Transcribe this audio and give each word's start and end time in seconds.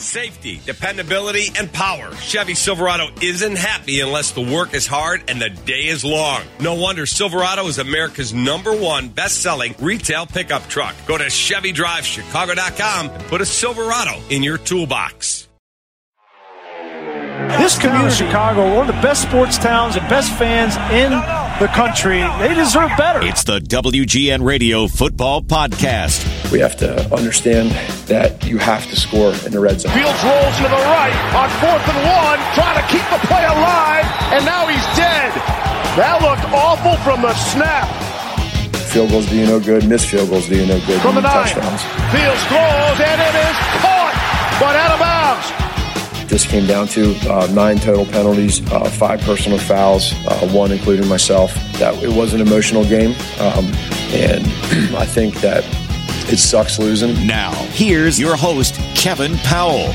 Safety, 0.00 0.60
dependability, 0.64 1.48
and 1.58 1.72
power. 1.72 2.14
Chevy 2.14 2.54
Silverado 2.54 3.08
isn't 3.20 3.56
happy 3.56 3.98
unless 3.98 4.30
the 4.30 4.40
work 4.40 4.72
is 4.72 4.86
hard 4.86 5.24
and 5.26 5.42
the 5.42 5.50
day 5.50 5.86
is 5.86 6.04
long. 6.04 6.42
No 6.60 6.74
wonder 6.74 7.04
Silverado 7.04 7.66
is 7.66 7.78
America's 7.78 8.32
number 8.32 8.72
one 8.72 9.08
best 9.08 9.42
selling 9.42 9.74
retail 9.80 10.24
pickup 10.24 10.68
truck. 10.68 10.94
Go 11.08 11.18
to 11.18 11.24
ChevyDriveChicago.com 11.24 13.10
and 13.10 13.24
put 13.24 13.40
a 13.40 13.46
Silverado 13.46 14.20
in 14.30 14.44
your 14.44 14.56
toolbox. 14.56 15.48
This 17.58 17.76
community, 17.76 18.14
Chicago, 18.14 18.76
one 18.76 18.88
of 18.88 18.94
the 18.94 19.02
best 19.02 19.22
sports 19.22 19.58
towns 19.58 19.96
and 19.96 20.08
best 20.08 20.32
fans 20.34 20.76
in 20.92 21.12
the 21.58 21.66
country. 21.68 22.22
They 22.38 22.54
deserve 22.54 22.90
better. 22.96 23.20
It's 23.22 23.42
the 23.42 23.58
WGN 23.58 24.44
Radio 24.44 24.86
Football 24.86 25.42
Podcast. 25.42 26.22
We 26.52 26.60
have 26.60 26.76
to 26.78 26.94
understand 27.12 27.72
that 28.06 28.46
you 28.46 28.58
have 28.58 28.86
to 28.86 28.94
score 28.94 29.34
in 29.44 29.50
the 29.50 29.58
red 29.58 29.80
zone. 29.80 29.90
Fields 29.90 30.22
rolls 30.22 30.54
to 30.62 30.70
the 30.70 30.82
right 30.86 31.14
on 31.34 31.50
fourth 31.58 31.82
and 31.82 32.00
one, 32.06 32.38
trying 32.54 32.78
to 32.78 32.86
keep 32.86 33.02
the 33.10 33.18
play 33.26 33.42
alive, 33.42 34.06
and 34.30 34.46
now 34.46 34.70
he's 34.70 34.86
dead. 34.94 35.34
That 35.98 36.22
looked 36.22 36.46
awful 36.54 36.94
from 37.02 37.22
the 37.22 37.34
snap. 37.34 37.90
Field 38.94 39.10
goals 39.10 39.26
do 39.26 39.36
you 39.36 39.46
no 39.46 39.58
good. 39.58 39.86
Missed 39.88 40.06
field 40.06 40.30
goals 40.30 40.46
do 40.46 40.56
you 40.56 40.66
no 40.66 40.78
good. 40.86 41.02
From 41.02 41.16
the 41.16 41.26
nine, 41.26 41.42
touchdowns. 41.42 41.82
Fields 42.14 42.42
throws, 42.46 42.98
and 43.02 43.18
it 43.18 43.34
is 43.34 43.56
caught, 43.82 44.14
but 44.62 44.78
out 44.78 44.94
of 44.94 45.00
bounds. 45.02 45.67
This 46.28 46.44
came 46.44 46.66
down 46.66 46.88
to 46.88 47.14
uh, 47.30 47.46
nine 47.52 47.78
total 47.78 48.04
penalties, 48.04 48.60
uh, 48.70 48.84
five 48.90 49.20
personal 49.22 49.58
fouls, 49.58 50.12
uh, 50.26 50.46
one 50.50 50.72
including 50.72 51.08
myself. 51.08 51.54
That 51.78 52.00
it 52.02 52.10
was 52.10 52.34
an 52.34 52.42
emotional 52.42 52.84
game, 52.84 53.12
um, 53.40 53.64
and 54.12 54.46
I 54.94 55.06
think 55.06 55.36
that 55.40 55.64
it 56.30 56.36
sucks 56.36 56.78
losing. 56.78 57.26
Now, 57.26 57.52
here's 57.70 58.20
your 58.20 58.36
host, 58.36 58.74
Kevin 58.94 59.36
Powell. 59.38 59.92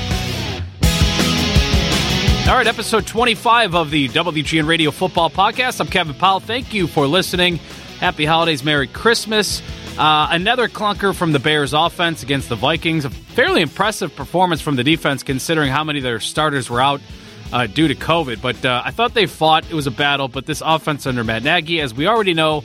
All 2.49 2.57
right, 2.57 2.67
episode 2.67 3.05
25 3.05 3.75
of 3.75 3.91
the 3.91 4.09
WGN 4.09 4.67
Radio 4.67 4.89
Football 4.89 5.29
Podcast. 5.29 5.79
I'm 5.79 5.87
Kevin 5.87 6.15
Powell. 6.15 6.39
Thank 6.39 6.73
you 6.73 6.87
for 6.87 7.05
listening. 7.05 7.57
Happy 7.99 8.25
holidays, 8.25 8.63
Merry 8.63 8.87
Christmas. 8.87 9.61
Uh, 9.97 10.27
another 10.31 10.67
clunker 10.67 11.13
from 11.15 11.33
the 11.33 11.39
Bears 11.39 11.73
offense 11.73 12.23
against 12.23 12.49
the 12.49 12.55
Vikings. 12.55 13.05
A 13.05 13.11
fairly 13.11 13.61
impressive 13.61 14.15
performance 14.15 14.59
from 14.59 14.75
the 14.75 14.83
defense 14.83 15.21
considering 15.21 15.71
how 15.71 15.83
many 15.83 15.99
of 15.99 16.03
their 16.03 16.19
starters 16.19 16.69
were 16.69 16.81
out 16.81 16.99
uh, 17.51 17.67
due 17.67 17.87
to 17.87 17.95
COVID. 17.95 18.41
But 18.41 18.65
uh, 18.65 18.81
I 18.83 18.91
thought 18.91 19.13
they 19.13 19.27
fought. 19.27 19.65
It 19.69 19.73
was 19.73 19.85
a 19.85 19.91
battle. 19.91 20.27
But 20.27 20.47
this 20.47 20.63
offense 20.65 21.05
under 21.05 21.23
Matt 21.23 21.43
Nagy, 21.43 21.79
as 21.79 21.93
we 21.93 22.07
already 22.07 22.33
know, 22.33 22.63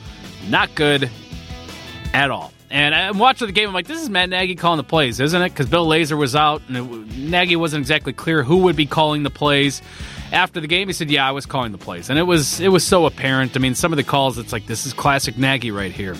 not 0.49 0.73
good 0.73 1.09
at 2.13 2.31
all. 2.31 2.51
And 2.71 2.93
I'm 2.93 3.17
watching 3.19 3.47
the 3.47 3.53
game. 3.53 3.67
I'm 3.67 3.73
like, 3.73 3.87
this 3.87 4.01
is 4.01 4.09
Matt 4.09 4.29
Nagy 4.29 4.55
calling 4.55 4.77
the 4.77 4.83
plays, 4.83 5.19
isn't 5.19 5.41
it? 5.41 5.49
Because 5.49 5.67
Bill 5.67 5.87
Lazor 5.87 6.17
was 6.17 6.35
out, 6.35 6.61
and 6.67 6.77
it, 6.77 7.17
Nagy 7.17 7.55
wasn't 7.55 7.81
exactly 7.81 8.13
clear 8.13 8.43
who 8.43 8.57
would 8.57 8.75
be 8.75 8.85
calling 8.85 9.23
the 9.23 9.31
plays. 9.31 9.81
After 10.31 10.59
the 10.59 10.67
game, 10.67 10.87
he 10.87 10.93
said, 10.93 11.09
"Yeah, 11.09 11.27
I 11.27 11.31
was 11.31 11.47
calling 11.47 11.71
the 11.71 11.79
plays," 11.79 12.11
and 12.11 12.19
it 12.19 12.23
was 12.23 12.59
it 12.59 12.67
was 12.67 12.83
so 12.83 13.07
apparent. 13.07 13.55
I 13.55 13.59
mean, 13.59 13.73
some 13.73 13.91
of 13.91 13.97
the 13.97 14.03
calls, 14.03 14.37
it's 14.37 14.53
like 14.53 14.67
this 14.67 14.85
is 14.85 14.93
classic 14.93 15.39
Nagy 15.39 15.71
right 15.71 15.91
here. 15.91 16.15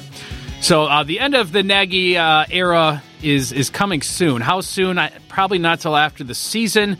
So 0.61 0.83
uh, 0.83 1.03
the 1.03 1.19
end 1.19 1.35
of 1.35 1.52
the 1.52 1.63
Nagy 1.63 2.17
uh, 2.17 2.45
era 2.52 3.02
is 3.23 3.52
is 3.52 3.69
coming 3.69 4.02
soon. 4.02 4.41
How 4.41 4.61
soon? 4.61 4.97
I, 4.97 5.11
probably 5.27 5.57
not 5.57 5.79
till 5.79 5.95
after 5.95 6.23
the 6.23 6.35
season. 6.35 6.97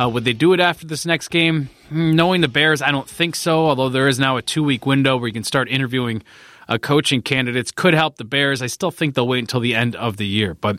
Uh, 0.00 0.08
would 0.08 0.24
they 0.24 0.32
do 0.32 0.54
it 0.54 0.60
after 0.60 0.86
this 0.86 1.04
next 1.04 1.28
game? 1.28 1.68
Hmm, 1.90 2.12
knowing 2.12 2.40
the 2.40 2.48
Bears, 2.48 2.80
I 2.80 2.90
don't 2.90 3.08
think 3.08 3.34
so. 3.36 3.66
Although 3.66 3.88
there 3.90 4.08
is 4.08 4.18
now 4.18 4.36
a 4.36 4.42
two 4.42 4.62
week 4.62 4.86
window 4.86 5.16
where 5.16 5.26
you 5.26 5.34
can 5.34 5.44
start 5.44 5.68
interviewing 5.68 6.22
uh, 6.68 6.78
coaching 6.78 7.20
candidates, 7.20 7.72
could 7.72 7.94
help 7.94 8.16
the 8.16 8.24
Bears. 8.24 8.62
I 8.62 8.68
still 8.68 8.92
think 8.92 9.16
they'll 9.16 9.28
wait 9.28 9.40
until 9.40 9.60
the 9.60 9.74
end 9.74 9.96
of 9.96 10.16
the 10.16 10.26
year. 10.26 10.54
But 10.54 10.78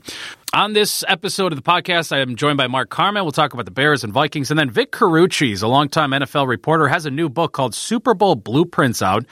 on 0.53 0.73
this 0.73 1.03
episode 1.07 1.51
of 1.51 1.57
the 1.57 1.69
podcast, 1.69 2.11
I 2.11 2.19
am 2.21 2.37
joined 2.37 2.57
by 2.57 2.67
Mark 2.67 2.89
Carman. 2.89 3.23
We'll 3.23 3.33
talk 3.33 3.53
about 3.53 3.65
the 3.65 3.71
Bears 3.71 4.03
and 4.03 4.13
Vikings, 4.13 4.49
and 4.49 4.57
then 4.57 4.69
Vic 4.69 4.91
Carucci 4.91 5.51
is 5.51 5.61
a 5.61 5.67
longtime 5.67 6.11
NFL 6.11 6.47
reporter, 6.47 6.87
has 6.87 7.05
a 7.05 7.11
new 7.11 7.29
book 7.29 7.51
called 7.51 7.75
Super 7.75 8.13
Bowl 8.13 8.35
Blueprints 8.35 9.01
out. 9.01 9.25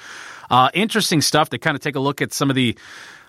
Uh, 0.49 0.69
interesting 0.73 1.21
stuff 1.21 1.49
to 1.49 1.57
kind 1.57 1.75
of 1.75 1.81
take 1.81 1.95
a 1.95 1.99
look 1.99 2.21
at 2.21 2.33
some 2.33 2.49
of 2.49 2.55
the 2.55 2.77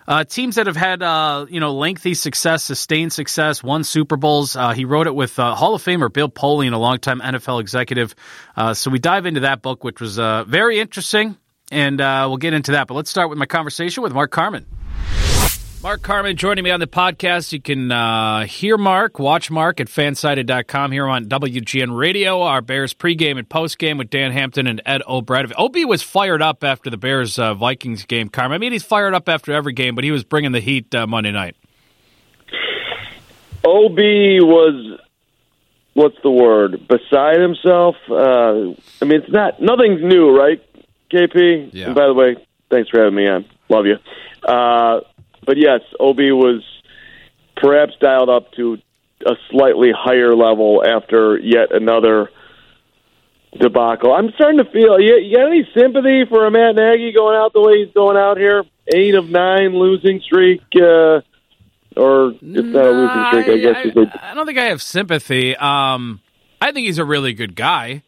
uh, 0.07 0.23
teams 0.23 0.55
that 0.55 0.67
have 0.67 0.75
had 0.75 1.03
uh, 1.03 1.45
you 1.49 1.59
know 1.59 1.73
lengthy 1.73 2.13
success, 2.13 2.63
sustained 2.63 3.13
success, 3.13 3.63
won 3.63 3.83
Super 3.83 4.17
Bowls. 4.17 4.55
Uh, 4.55 4.71
he 4.71 4.85
wrote 4.85 5.07
it 5.07 5.15
with 5.15 5.37
uh, 5.39 5.55
Hall 5.55 5.75
of 5.75 5.83
Famer 5.83 6.11
Bill 6.11 6.29
Polian, 6.29 6.73
a 6.73 6.77
longtime 6.77 7.21
NFL 7.21 7.61
executive. 7.61 8.15
Uh, 8.55 8.73
so 8.73 8.89
we 8.89 8.99
dive 8.99 9.25
into 9.25 9.41
that 9.41 9.61
book, 9.61 9.83
which 9.83 10.01
was 10.01 10.19
uh, 10.19 10.43
very 10.45 10.79
interesting, 10.79 11.37
and 11.71 11.99
we'll 11.99 12.37
get 12.37 12.53
into 12.53 12.73
that. 12.73 12.87
But 12.87 12.95
let's 12.95 13.09
start 13.09 13.29
with 13.29 13.37
my 13.37 13.45
conversation 13.45 14.03
with 14.03 14.13
Mark 14.13 14.31
Carman. 14.31 14.65
Mark 15.83 16.03
Carman 16.03 16.35
joining 16.35 16.63
me 16.63 16.69
on 16.69 16.79
the 16.79 16.85
podcast. 16.85 17.51
You 17.51 17.59
can 17.59 17.91
uh, 17.91 18.45
hear 18.45 18.77
Mark, 18.77 19.17
watch 19.17 19.49
Mark 19.49 19.79
at 19.79 19.87
fansided.com 19.87 20.91
here 20.91 21.07
on 21.07 21.25
WGN 21.25 21.97
Radio, 21.97 22.43
our 22.43 22.61
Bears 22.61 22.93
pregame 22.93 23.39
and 23.39 23.49
postgame 23.49 23.97
with 23.97 24.11
Dan 24.11 24.31
Hampton 24.31 24.67
and 24.67 24.79
Ed 24.85 25.01
O'Brien. 25.07 25.51
OB 25.57 25.77
was 25.87 26.03
fired 26.03 26.43
up 26.43 26.63
after 26.63 26.91
the 26.91 26.97
Bears 26.97 27.39
uh, 27.39 27.55
Vikings 27.55 28.05
game, 28.05 28.29
Carman. 28.29 28.57
I 28.57 28.59
mean, 28.59 28.73
he's 28.73 28.83
fired 28.83 29.15
up 29.15 29.27
after 29.27 29.53
every 29.53 29.73
game, 29.73 29.95
but 29.95 30.03
he 30.03 30.11
was 30.11 30.23
bringing 30.23 30.51
the 30.51 30.59
heat 30.59 30.93
uh, 30.93 31.07
Monday 31.07 31.31
night. 31.31 31.55
OB 33.65 33.97
was, 33.97 34.99
what's 35.93 36.17
the 36.21 36.29
word, 36.29 36.87
beside 36.87 37.39
himself. 37.39 37.95
Uh, 38.07 38.75
I 39.01 39.05
mean, 39.05 39.21
it's 39.23 39.31
not, 39.31 39.59
nothing's 39.59 40.03
new, 40.03 40.29
right, 40.29 40.63
KP? 41.11 41.71
Yeah. 41.73 41.87
And 41.87 41.95
by 41.95 42.05
the 42.05 42.13
way, 42.13 42.35
thanks 42.69 42.91
for 42.91 42.99
having 42.99 43.15
me 43.15 43.27
on. 43.27 43.45
Love 43.67 43.87
you. 43.87 43.95
But 45.45 45.57
yes, 45.57 45.81
Ob 45.99 46.17
was 46.17 46.63
perhaps 47.57 47.93
dialed 47.99 48.29
up 48.29 48.51
to 48.53 48.77
a 49.25 49.35
slightly 49.49 49.91
higher 49.95 50.35
level 50.35 50.83
after 50.85 51.37
yet 51.37 51.73
another 51.73 52.29
debacle. 53.59 54.13
I'm 54.13 54.31
starting 54.35 54.63
to 54.63 54.71
feel. 54.71 54.99
You, 54.99 55.17
you 55.17 55.37
got 55.37 55.47
any 55.47 55.67
sympathy 55.75 56.25
for 56.29 56.45
a 56.45 56.51
Matt 56.51 56.75
Nagy 56.75 57.11
going 57.11 57.35
out 57.35 57.53
the 57.53 57.61
way 57.61 57.83
he's 57.83 57.93
going 57.93 58.17
out 58.17 58.37
here? 58.37 58.63
Eight 58.93 59.15
of 59.15 59.29
nine 59.29 59.73
losing 59.73 60.21
streak, 60.21 60.61
uh, 60.75 61.21
or 61.95 62.31
it's 62.31 62.41
not 62.41 62.85
a 62.85 62.91
losing 62.91 63.25
streak. 63.27 63.47
I 63.47 63.57
guess. 63.57 64.11
I, 64.21 64.31
I 64.31 64.33
don't 64.33 64.45
think 64.45 64.57
I 64.57 64.65
have 64.65 64.81
sympathy. 64.81 65.55
Um, 65.55 66.19
I 66.59 66.71
think 66.71 66.87
he's 66.87 66.97
a 66.97 67.05
really 67.05 67.33
good 67.33 67.55
guy. 67.55 68.03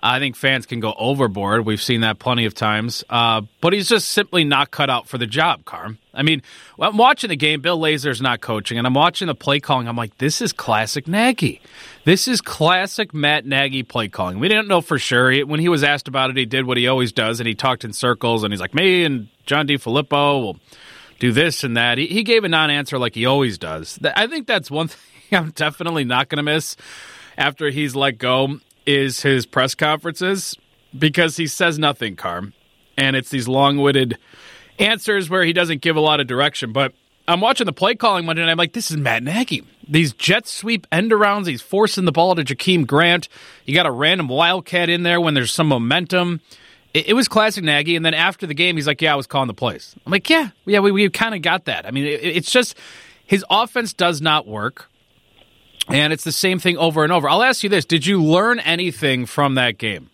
I 0.00 0.18
think 0.18 0.36
fans 0.36 0.66
can 0.66 0.80
go 0.80 0.94
overboard. 0.96 1.64
We've 1.64 1.80
seen 1.80 2.02
that 2.02 2.18
plenty 2.18 2.44
of 2.44 2.54
times. 2.54 3.02
Uh, 3.08 3.42
but 3.60 3.72
he's 3.72 3.88
just 3.88 4.10
simply 4.10 4.44
not 4.44 4.70
cut 4.70 4.90
out 4.90 5.08
for 5.08 5.18
the 5.18 5.26
job, 5.26 5.64
Carm. 5.64 5.98
I 6.12 6.22
mean, 6.22 6.42
I'm 6.78 6.96
watching 6.96 7.30
the 7.30 7.36
game. 7.36 7.60
Bill 7.60 7.78
Lazor's 7.78 8.20
not 8.20 8.40
coaching, 8.40 8.78
and 8.78 8.86
I'm 8.86 8.94
watching 8.94 9.26
the 9.26 9.34
play 9.34 9.60
calling. 9.60 9.88
I'm 9.88 9.96
like, 9.96 10.16
this 10.18 10.40
is 10.40 10.52
classic 10.52 11.08
Nagy. 11.08 11.60
This 12.04 12.28
is 12.28 12.40
classic 12.40 13.14
Matt 13.14 13.46
Nagy 13.46 13.82
play 13.82 14.08
calling. 14.08 14.38
We 14.38 14.48
didn't 14.48 14.68
know 14.68 14.80
for 14.80 14.98
sure. 14.98 15.30
He, 15.30 15.42
when 15.42 15.60
he 15.60 15.68
was 15.68 15.82
asked 15.82 16.08
about 16.08 16.30
it, 16.30 16.36
he 16.36 16.46
did 16.46 16.66
what 16.66 16.76
he 16.76 16.88
always 16.88 17.12
does, 17.12 17.40
and 17.40 17.46
he 17.46 17.54
talked 17.54 17.84
in 17.84 17.92
circles, 17.92 18.44
and 18.44 18.52
he's 18.52 18.60
like, 18.60 18.74
me 18.74 19.04
and 19.04 19.28
John 19.46 19.66
DeFilippo 19.66 20.42
will 20.42 20.56
do 21.18 21.32
this 21.32 21.64
and 21.64 21.76
that. 21.76 21.98
He, 21.98 22.06
he 22.06 22.22
gave 22.22 22.44
a 22.44 22.48
non 22.48 22.70
answer 22.70 22.98
like 22.98 23.14
he 23.14 23.26
always 23.26 23.58
does. 23.58 23.98
I 24.04 24.26
think 24.26 24.46
that's 24.46 24.70
one 24.70 24.88
thing 24.88 25.38
I'm 25.38 25.50
definitely 25.50 26.04
not 26.04 26.28
going 26.28 26.38
to 26.38 26.42
miss 26.42 26.76
after 27.38 27.70
he's 27.70 27.94
let 27.94 28.18
go 28.18 28.58
is 28.86 29.22
his 29.22 29.46
press 29.46 29.74
conferences 29.74 30.56
because 30.96 31.36
he 31.36 31.46
says 31.46 31.78
nothing, 31.78 32.16
Carm. 32.16 32.52
And 32.96 33.16
it's 33.16 33.28
these 33.28 33.48
long 33.48 33.78
witted 33.78 34.16
answers 34.78 35.28
where 35.28 35.44
he 35.44 35.52
doesn't 35.52 35.82
give 35.82 35.96
a 35.96 36.00
lot 36.00 36.20
of 36.20 36.26
direction. 36.26 36.72
But 36.72 36.92
I'm 37.28 37.40
watching 37.40 37.66
the 37.66 37.72
play 37.72 37.94
calling 37.94 38.26
one 38.26 38.38
and 38.38 38.50
I'm 38.50 38.56
like, 38.56 38.72
this 38.72 38.90
is 38.90 38.96
Matt 38.96 39.22
Nagy. 39.22 39.64
These 39.88 40.12
jet 40.14 40.46
sweep 40.46 40.86
end 40.90 41.10
arounds, 41.10 41.46
he's 41.46 41.62
forcing 41.62 42.04
the 42.04 42.12
ball 42.12 42.34
to 42.34 42.44
Jakeem 42.44 42.86
Grant. 42.86 43.28
You 43.64 43.74
got 43.74 43.86
a 43.86 43.90
random 43.90 44.28
wildcat 44.28 44.88
in 44.88 45.02
there 45.02 45.20
when 45.20 45.34
there's 45.34 45.52
some 45.52 45.68
momentum. 45.68 46.40
It, 46.94 47.08
it 47.08 47.12
was 47.14 47.28
classic 47.28 47.64
Nagy. 47.64 47.96
And 47.96 48.04
then 48.04 48.14
after 48.14 48.46
the 48.46 48.54
game, 48.54 48.76
he's 48.76 48.86
like, 48.86 49.02
yeah, 49.02 49.12
I 49.12 49.16
was 49.16 49.26
calling 49.26 49.48
the 49.48 49.54
plays. 49.54 49.94
I'm 50.04 50.12
like, 50.12 50.30
yeah, 50.30 50.50
yeah, 50.64 50.80
we, 50.80 50.92
we 50.92 51.08
kind 51.10 51.34
of 51.34 51.42
got 51.42 51.66
that. 51.66 51.86
I 51.86 51.90
mean, 51.90 52.04
it, 52.04 52.22
it's 52.22 52.50
just 52.50 52.76
his 53.26 53.44
offense 53.50 53.92
does 53.92 54.20
not 54.20 54.46
work. 54.46 54.88
And 55.88 56.12
it's 56.12 56.24
the 56.24 56.32
same 56.32 56.58
thing 56.58 56.76
over 56.76 57.04
and 57.04 57.12
over. 57.12 57.28
I'll 57.28 57.42
ask 57.42 57.62
you 57.62 57.68
this 57.68 57.84
Did 57.84 58.06
you 58.06 58.22
learn 58.22 58.58
anything 58.60 59.26
from 59.26 59.54
that 59.54 59.78
game? 59.78 60.10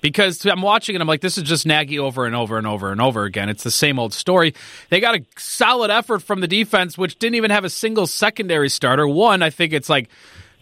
Because 0.00 0.44
I'm 0.44 0.60
watching 0.60 0.94
it 0.94 1.00
I'm 1.00 1.08
like, 1.08 1.22
this 1.22 1.38
is 1.38 1.44
just 1.44 1.64
Nagy 1.64 1.98
over 1.98 2.26
and 2.26 2.36
over 2.36 2.58
and 2.58 2.66
over 2.66 2.92
and 2.92 3.00
over 3.00 3.24
again. 3.24 3.48
It's 3.48 3.62
the 3.62 3.70
same 3.70 3.98
old 3.98 4.12
story. 4.12 4.54
They 4.90 5.00
got 5.00 5.14
a 5.14 5.24
solid 5.38 5.90
effort 5.90 6.20
from 6.20 6.42
the 6.42 6.46
defense, 6.46 6.98
which 6.98 7.18
didn't 7.18 7.36
even 7.36 7.50
have 7.50 7.64
a 7.64 7.70
single 7.70 8.06
secondary 8.06 8.68
starter. 8.68 9.08
One, 9.08 9.42
I 9.42 9.48
think 9.48 9.72
it's 9.72 9.88
like 9.88 10.10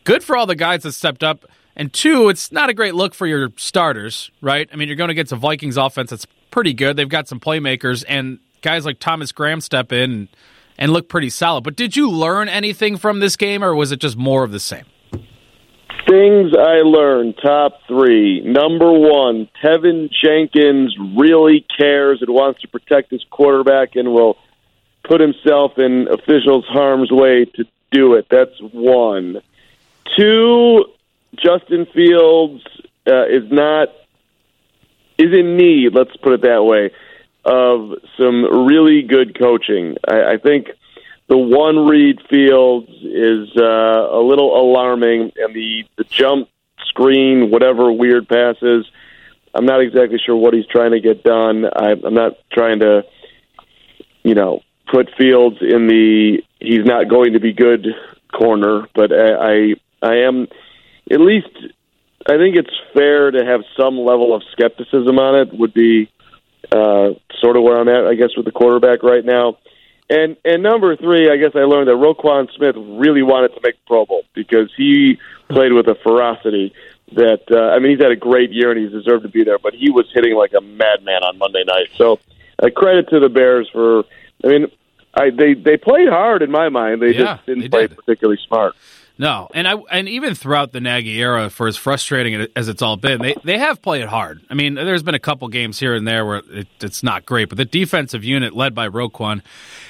good 0.05 0.23
for 0.23 0.37
all 0.37 0.47
the 0.47 0.55
guys 0.55 0.85
that 0.85 0.93
stepped 0.93 1.25
up. 1.25 1.45
And 1.75 1.93
two, 1.93 2.29
it's 2.29 2.53
not 2.53 2.71
a 2.71 2.75
great 2.75 2.95
look 2.95 3.15
for 3.15 3.27
your 3.27 3.51
starters, 3.57 4.31
right? 4.41 4.69
I 4.73 4.77
mean, 4.77 4.89
you're 4.89 4.97
going 4.97 5.09
to 5.09 5.15
get 5.15 5.33
a 5.33 5.37
Vikings 5.37 5.77
offense 5.77 6.11
that's 6.11 6.27
pretty 6.51 6.75
good. 6.75 6.97
They've 6.97 7.09
got 7.09 7.27
some 7.27 7.41
playmakers, 7.41 8.05
and 8.07 8.39
guys 8.61 8.85
like 8.85 8.99
Thomas 8.99 9.33
Graham 9.33 9.61
step 9.61 9.91
in 9.91 10.29
and, 10.79 10.93
look 10.93 11.09
pretty 11.09 11.31
solid. 11.31 11.65
But 11.65 11.77
did 11.77 11.97
you 11.97 12.11
learn 12.11 12.49
anything 12.49 12.97
from 12.97 13.21
this 13.21 13.37
game, 13.37 13.63
or 13.63 13.75
was 13.75 13.93
it 13.93 14.01
just 14.01 14.17
more 14.17 14.45
of 14.45 14.53
the 14.53 14.61
same? 14.61 14.85
Things 16.09 16.53
I 16.59 16.83
learned, 16.83 17.37
top 17.43 17.79
three. 17.87 18.43
Number 18.45 18.91
one, 18.93 19.49
Teven 19.63 20.11
Jenkins 20.11 20.97
really 21.17 21.65
cares 21.79 22.21
and 22.21 22.31
wants 22.31 22.61
to 22.63 22.69
protect 22.69 23.11
his 23.11 23.25
quarterback 23.31 23.95
and 23.95 24.13
will 24.13 24.37
put 25.05 25.21
himself 25.21 25.79
in 25.79 26.09
officials' 26.09 26.67
harm's 26.67 27.11
way 27.11 27.45
to 27.45 27.65
do 27.91 28.15
it. 28.15 28.27
That's 28.31 28.59
one. 28.73 29.41
two, 30.17 30.85
Justin 31.37 31.87
Fields 31.95 32.63
uh, 33.07 33.27
is 33.27 33.51
not 33.51 33.89
is 35.19 35.33
in 35.33 35.57
need. 35.57 35.95
Let's 35.95 36.17
put 36.17 36.33
it 36.33 36.43
that 36.43 36.65
way 36.65 36.91
of 37.45 37.95
some 38.17 38.67
really 38.67 39.03
good 39.03 39.39
coaching. 39.39 39.97
I, 40.07 40.35
I 40.35 40.37
think 40.39 40.69
the 41.29 41.39
one 41.39 41.87
Reed 41.87 42.21
Fields 42.29 42.91
is 43.03 43.49
uh, 43.57 43.63
a 43.63 44.23
little 44.23 44.61
alarming, 44.61 45.33
and 45.37 45.55
the 45.55 45.85
the 45.97 46.05
jump 46.05 46.49
screen, 46.87 47.51
whatever 47.51 47.93
weird 47.93 48.29
passes. 48.29 48.87
I'm 49.55 49.67
not 49.67 49.81
exactly 49.81 50.19
sure 50.25 50.37
what 50.37 50.55
he's 50.55 50.67
trying 50.67 50.93
to 50.93 51.01
get 51.01 51.23
done. 51.23 51.67
I, 51.67 51.93
I'm 51.93 52.15
not 52.15 52.39
trying 52.53 52.81
to, 52.81 53.05
you 54.23 54.35
know, 54.35 54.61
put 54.91 55.11
Fields 55.17 55.59
in 55.61 55.87
the 55.89 56.43
he's 56.61 56.85
not 56.85 57.09
going 57.09 57.35
to 57.35 57.41
be 57.41 57.53
good 57.53 57.87
corner, 58.33 58.87
but 58.95 59.13
I 59.13 59.33
I, 59.33 59.75
I 60.03 60.15
am 60.27 60.49
at 61.11 61.21
least 61.21 61.49
I 62.29 62.37
think 62.37 62.57
it's 62.57 62.71
fair 62.95 63.31
to 63.31 63.45
have 63.45 63.63
some 63.77 63.99
level 63.99 64.35
of 64.35 64.43
skepticism 64.53 65.19
on 65.19 65.41
it. 65.41 65.59
Would 65.59 65.75
be 65.75 66.11
uh, 66.71 67.11
sort 67.41 67.57
of 67.57 67.63
where 67.63 67.79
I'm 67.79 67.89
at, 67.89 68.07
I 68.07 68.15
guess, 68.15 68.31
with 68.37 68.45
the 68.47 68.53
quarterback 68.53 69.03
right 69.03 69.25
now. 69.25 69.59
And 70.11 70.37
and 70.45 70.63
number 70.63 70.95
three, 70.97 71.31
I 71.31 71.37
guess 71.37 71.53
I 71.55 71.61
learned 71.61 71.89
that 71.89 71.95
Roquan 71.95 72.53
Smith 72.55 72.77
really 72.77 73.23
wanted 73.23 73.49
to 73.55 73.61
make 73.63 73.77
the 73.77 73.87
Pro 73.87 74.05
Bowl 74.05 74.25
because 74.35 74.71
he 74.77 75.19
played 75.49 75.73
with 75.73 75.87
a 75.89 75.95
ferocity 76.03 76.75
that 77.13 77.41
uh, 77.51 77.75
I 77.75 77.79
mean 77.79 77.93
he's 77.93 78.01
had 78.03 78.11
a 78.13 78.17
great 78.17 78.51
year 78.53 78.71
and 78.71 78.81
he's 78.81 78.93
deserved 78.93 79.23
to 79.23 79.29
be 79.29 79.45
there, 79.45 79.59
but 79.59 79.75
he 79.75 79.91
was 79.91 80.07
hitting 80.13 80.35
like 80.35 80.53
a 80.57 80.61
madman 80.61 81.23
on 81.25 81.39
Monday 81.39 81.65
night. 81.67 81.89
So 81.97 82.19
uh, 82.63 82.69
credit 82.75 83.09
to 83.11 83.21
the 83.21 83.29
Bears 83.29 83.69
for. 83.73 84.05
I 84.45 84.49
mean, 84.49 84.67
I 85.15 85.31
they 85.31 85.55
they 85.55 85.77
played 85.77 86.09
hard 86.09 86.43
in 86.43 86.51
my 86.51 86.69
mind. 86.69 87.01
They 87.01 87.13
Yeah, 87.13 87.37
just 87.37 87.47
didn't 87.47 87.63
they 87.63 87.69
play 87.69 87.87
did. 87.87 87.97
particularly 87.97 88.41
smart. 88.47 88.75
No, 89.23 89.47
and 89.55 89.69
I 89.69 89.75
and 89.93 90.09
even 90.09 90.35
throughout 90.35 90.73
the 90.73 90.81
Nagy 90.81 91.23
era, 91.23 91.49
for 91.49 91.69
as 91.69 91.77
frustrating 91.77 92.49
as 92.57 92.67
it's 92.67 92.83
all 92.83 92.97
been, 92.97 93.23
they 93.23 93.37
they 93.45 93.57
have 93.57 93.81
played 93.81 94.07
hard. 94.07 94.41
I 94.51 94.55
mean, 94.55 94.75
there's 94.75 95.05
been 95.05 95.15
a 95.15 95.21
couple 95.21 95.47
games 95.47 95.79
here 95.79 95.95
and 95.95 96.09
there 96.09 96.27
where 96.27 96.43
it, 96.51 96.67
it's 96.81 97.05
not 97.05 97.25
great, 97.25 97.49
but 97.49 97.57
the 97.57 97.65
defensive 97.65 98.25
unit 98.25 98.53
led 98.53 98.75
by 98.75 98.89
Roquan 98.89 99.43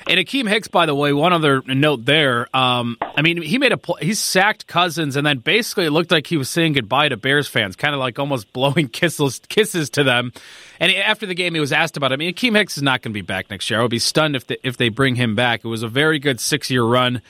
and 0.07 0.21
Akiem 0.21 0.47
Hicks, 0.47 0.69
by 0.69 0.85
the 0.85 0.95
way, 0.95 1.15
one 1.15 1.33
other 1.33 1.63
note 1.67 2.05
there. 2.05 2.55
Um, 2.55 2.99
I 3.01 3.23
mean, 3.23 3.41
he 3.41 3.57
made 3.57 3.73
a 3.73 3.79
pl- 3.79 3.97
he 4.03 4.13
sacked 4.13 4.67
Cousins, 4.67 5.17
and 5.17 5.27
then 5.27 5.39
basically 5.39 5.87
it 5.87 5.93
looked 5.93 6.11
like 6.11 6.27
he 6.27 6.37
was 6.37 6.51
saying 6.51 6.75
goodbye 6.75 7.09
to 7.09 7.17
Bears 7.17 7.49
fans, 7.49 7.75
kind 7.75 7.95
of 7.95 8.01
like 8.01 8.19
almost 8.19 8.53
blowing 8.53 8.89
kisses 8.89 9.41
kisses 9.49 9.89
to 9.91 10.05
them. 10.05 10.35
And 10.79 10.93
after 10.93 11.25
the 11.25 11.35
game, 11.35 11.55
he 11.55 11.61
was 11.61 11.73
asked 11.73 11.97
about. 11.97 12.13
It. 12.13 12.17
I 12.17 12.19
mean, 12.19 12.35
Akiem 12.35 12.55
Hicks 12.55 12.77
is 12.77 12.83
not 12.83 13.01
going 13.01 13.15
to 13.15 13.19
be 13.19 13.23
back 13.23 13.49
next 13.49 13.71
year. 13.71 13.79
I 13.79 13.83
would 13.83 13.91
be 13.91 13.99
stunned 13.99 14.37
if 14.37 14.47
they, 14.47 14.59
if 14.63 14.77
they 14.77 14.91
bring 14.91 15.15
him 15.15 15.35
back. 15.35 15.65
It 15.65 15.69
was 15.69 15.83
a 15.83 15.89
very 15.89 16.19
good 16.19 16.39
six 16.39 16.71
year 16.71 16.85
run. 16.85 17.23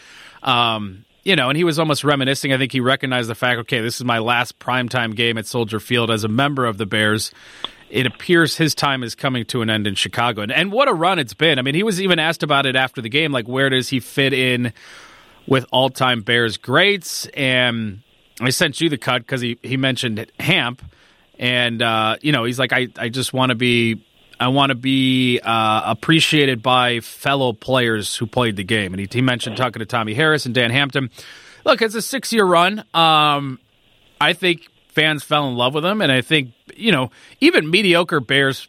Um, 0.42 1.04
you 1.22 1.36
know, 1.36 1.48
and 1.48 1.56
he 1.56 1.64
was 1.64 1.78
almost 1.78 2.04
reminiscing. 2.04 2.52
I 2.52 2.58
think 2.58 2.72
he 2.72 2.80
recognized 2.80 3.28
the 3.28 3.34
fact, 3.34 3.60
okay, 3.60 3.80
this 3.80 3.96
is 3.96 4.04
my 4.04 4.18
last 4.18 4.58
primetime 4.58 5.14
game 5.14 5.38
at 5.38 5.46
Soldier 5.46 5.80
Field 5.80 6.10
as 6.10 6.24
a 6.24 6.28
member 6.28 6.66
of 6.66 6.78
the 6.78 6.86
Bears. 6.86 7.32
It 7.90 8.06
appears 8.06 8.56
his 8.56 8.74
time 8.74 9.02
is 9.02 9.14
coming 9.14 9.44
to 9.46 9.62
an 9.62 9.70
end 9.70 9.86
in 9.86 9.94
Chicago. 9.94 10.42
And, 10.42 10.50
and 10.50 10.72
what 10.72 10.88
a 10.88 10.94
run 10.94 11.18
it's 11.18 11.34
been. 11.34 11.58
I 11.58 11.62
mean, 11.62 11.74
he 11.74 11.82
was 11.82 12.00
even 12.00 12.18
asked 12.18 12.42
about 12.42 12.66
it 12.66 12.74
after 12.74 13.02
the 13.02 13.08
game, 13.08 13.32
like, 13.32 13.46
where 13.46 13.68
does 13.68 13.88
he 13.88 14.00
fit 14.00 14.32
in 14.32 14.72
with 15.46 15.66
all 15.70 15.90
time 15.90 16.22
Bears 16.22 16.56
greats? 16.56 17.26
And 17.34 18.00
I 18.40 18.50
sent 18.50 18.80
you 18.80 18.88
the 18.88 18.98
cut 18.98 19.22
because 19.22 19.40
he, 19.40 19.58
he 19.62 19.76
mentioned 19.76 20.26
Hamp. 20.40 20.82
And, 21.38 21.82
uh, 21.82 22.16
you 22.22 22.32
know, 22.32 22.44
he's 22.44 22.58
like, 22.58 22.72
I, 22.72 22.88
I 22.96 23.08
just 23.08 23.32
want 23.32 23.50
to 23.50 23.56
be 23.56 24.04
I 24.42 24.48
want 24.48 24.70
to 24.70 24.74
be 24.74 25.38
uh, 25.38 25.82
appreciated 25.84 26.62
by 26.62 26.98
fellow 26.98 27.52
players 27.52 28.16
who 28.16 28.26
played 28.26 28.56
the 28.56 28.64
game. 28.64 28.92
And 28.92 29.00
he, 29.00 29.08
he 29.10 29.22
mentioned 29.22 29.56
talking 29.56 29.78
to 29.78 29.86
Tommy 29.86 30.14
Harris 30.14 30.46
and 30.46 30.54
Dan 30.54 30.72
Hampton. 30.72 31.10
Look, 31.64 31.80
it's 31.80 31.94
a 31.94 32.02
six 32.02 32.32
year 32.32 32.44
run. 32.44 32.84
Um, 32.92 33.60
I 34.20 34.32
think 34.32 34.62
fans 34.88 35.22
fell 35.22 35.48
in 35.48 35.54
love 35.54 35.74
with 35.74 35.84
him. 35.84 36.02
And 36.02 36.10
I 36.10 36.22
think, 36.22 36.50
you 36.76 36.90
know, 36.90 37.12
even 37.40 37.70
mediocre 37.70 38.18
Bears 38.18 38.66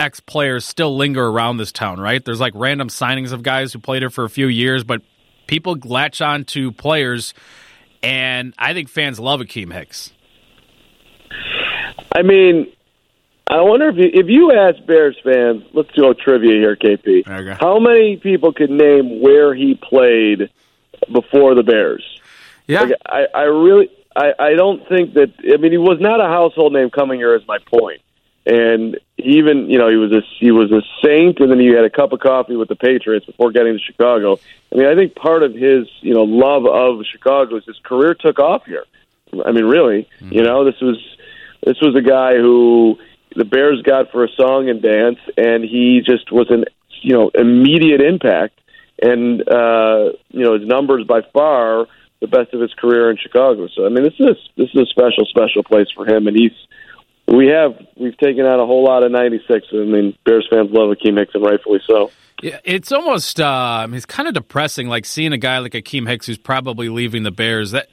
ex 0.00 0.18
players 0.18 0.64
still 0.64 0.96
linger 0.96 1.24
around 1.24 1.58
this 1.58 1.70
town, 1.70 2.00
right? 2.00 2.24
There's 2.24 2.40
like 2.40 2.52
random 2.56 2.88
signings 2.88 3.30
of 3.30 3.44
guys 3.44 3.72
who 3.72 3.78
played 3.78 4.02
here 4.02 4.10
for 4.10 4.24
a 4.24 4.30
few 4.30 4.48
years, 4.48 4.82
but 4.82 5.00
people 5.46 5.78
latch 5.84 6.20
on 6.22 6.44
to 6.46 6.72
players. 6.72 7.34
And 8.02 8.52
I 8.58 8.74
think 8.74 8.88
fans 8.88 9.20
love 9.20 9.38
Akiem 9.38 9.72
Hicks. 9.72 10.12
I 12.12 12.22
mean, 12.22 12.66
I 13.46 13.60
wonder 13.60 13.88
if 13.90 13.96
you, 13.96 14.10
if 14.12 14.26
you 14.28 14.52
ask 14.52 14.84
Bears 14.86 15.18
fans, 15.22 15.64
let's 15.74 15.92
do 15.94 16.08
a 16.08 16.14
trivia 16.14 16.52
here, 16.52 16.76
KP. 16.76 17.28
Okay. 17.28 17.56
How 17.60 17.78
many 17.78 18.16
people 18.16 18.52
could 18.52 18.70
name 18.70 19.20
where 19.20 19.54
he 19.54 19.74
played 19.74 20.50
before 21.12 21.54
the 21.54 21.62
Bears? 21.62 22.04
Yeah. 22.66 22.82
Like, 22.82 22.92
I, 23.04 23.26
I 23.34 23.42
really, 23.42 23.90
I, 24.16 24.32
I 24.38 24.54
don't 24.54 24.88
think 24.88 25.14
that. 25.14 25.32
I 25.42 25.58
mean, 25.58 25.72
he 25.72 25.78
was 25.78 26.00
not 26.00 26.20
a 26.20 26.28
household 26.28 26.72
name 26.72 26.90
coming 26.90 27.18
here. 27.18 27.34
Is 27.34 27.46
my 27.46 27.58
point. 27.58 28.00
And 28.46 28.98
he 29.16 29.38
even, 29.38 29.70
you 29.70 29.78
know, 29.78 29.88
he 29.88 29.96
was 29.96 30.12
a 30.12 30.20
he 30.38 30.50
was 30.50 30.70
a 30.70 30.82
saint, 31.02 31.40
and 31.40 31.50
then 31.50 31.58
he 31.58 31.68
had 31.68 31.84
a 31.84 31.90
cup 31.90 32.12
of 32.12 32.20
coffee 32.20 32.56
with 32.56 32.68
the 32.68 32.76
Patriots 32.76 33.26
before 33.26 33.52
getting 33.52 33.72
to 33.72 33.78
Chicago. 33.78 34.38
I 34.72 34.76
mean, 34.76 34.86
I 34.86 34.94
think 34.94 35.14
part 35.14 35.42
of 35.42 35.54
his, 35.54 35.88
you 36.00 36.14
know, 36.14 36.24
love 36.24 36.66
of 36.66 37.04
Chicago 37.06 37.56
is 37.56 37.64
his 37.64 37.78
career 37.82 38.14
took 38.14 38.38
off 38.38 38.66
here. 38.66 38.84
I 39.44 39.52
mean, 39.52 39.64
really, 39.64 40.08
mm-hmm. 40.20 40.32
you 40.32 40.42
know, 40.42 40.64
this 40.64 40.80
was 40.80 40.98
this 41.64 41.80
was 41.80 41.96
a 41.96 42.02
guy 42.02 42.34
who 42.36 42.98
the 43.36 43.44
Bears 43.44 43.82
got 43.82 44.10
for 44.12 44.24
a 44.24 44.28
song 44.36 44.68
and 44.68 44.80
dance, 44.80 45.18
and 45.36 45.64
he 45.64 46.02
just 46.04 46.30
was 46.30 46.46
an 46.50 46.64
you 47.02 47.14
know 47.14 47.30
immediate 47.34 48.00
impact, 48.00 48.60
and 49.00 49.40
uh, 49.48 50.12
you 50.30 50.44
know 50.44 50.58
his 50.58 50.66
numbers 50.66 51.04
by 51.06 51.20
far 51.32 51.86
the 52.20 52.28
best 52.28 52.54
of 52.54 52.60
his 52.60 52.72
career 52.74 53.10
in 53.10 53.16
Chicago. 53.16 53.68
So 53.74 53.86
I 53.86 53.88
mean, 53.88 54.04
this 54.04 54.18
is 54.18 54.36
this 54.56 54.68
is 54.74 54.82
a 54.82 54.86
special 54.86 55.26
special 55.28 55.62
place 55.62 55.88
for 55.94 56.06
him, 56.06 56.26
and 56.26 56.36
he's 56.36 56.52
we 57.26 57.48
have 57.48 57.74
we've 57.96 58.16
taken 58.18 58.44
out 58.46 58.60
a 58.60 58.66
whole 58.66 58.84
lot 58.84 59.04
of 59.04 59.12
'96. 59.12 59.66
I 59.72 59.76
mean, 59.76 60.16
Bears 60.24 60.46
fans 60.50 60.70
love 60.70 60.96
Akiem 60.96 61.18
Hicks, 61.18 61.34
and 61.34 61.44
rightfully 61.44 61.80
so. 61.86 62.10
Yeah, 62.42 62.58
it's 62.64 62.92
almost 62.92 63.40
uh, 63.40 63.86
it's 63.90 64.06
kind 64.06 64.28
of 64.28 64.34
depressing, 64.34 64.88
like 64.88 65.04
seeing 65.04 65.32
a 65.32 65.38
guy 65.38 65.58
like 65.58 65.72
Akiem 65.72 66.08
Hicks 66.08 66.26
who's 66.26 66.38
probably 66.38 66.88
leaving 66.88 67.22
the 67.22 67.30
Bears. 67.30 67.70
That, 67.70 67.88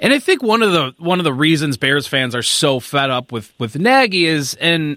and 0.00 0.12
I 0.12 0.18
think 0.18 0.42
one 0.42 0.62
of 0.62 0.72
the 0.72 0.94
one 0.98 1.18
of 1.18 1.24
the 1.24 1.32
reasons 1.32 1.76
Bears 1.76 2.06
fans 2.06 2.34
are 2.34 2.42
so 2.42 2.80
fed 2.80 3.10
up 3.10 3.32
with 3.32 3.52
with 3.58 3.78
Nagy 3.78 4.26
is, 4.26 4.54
and 4.54 4.96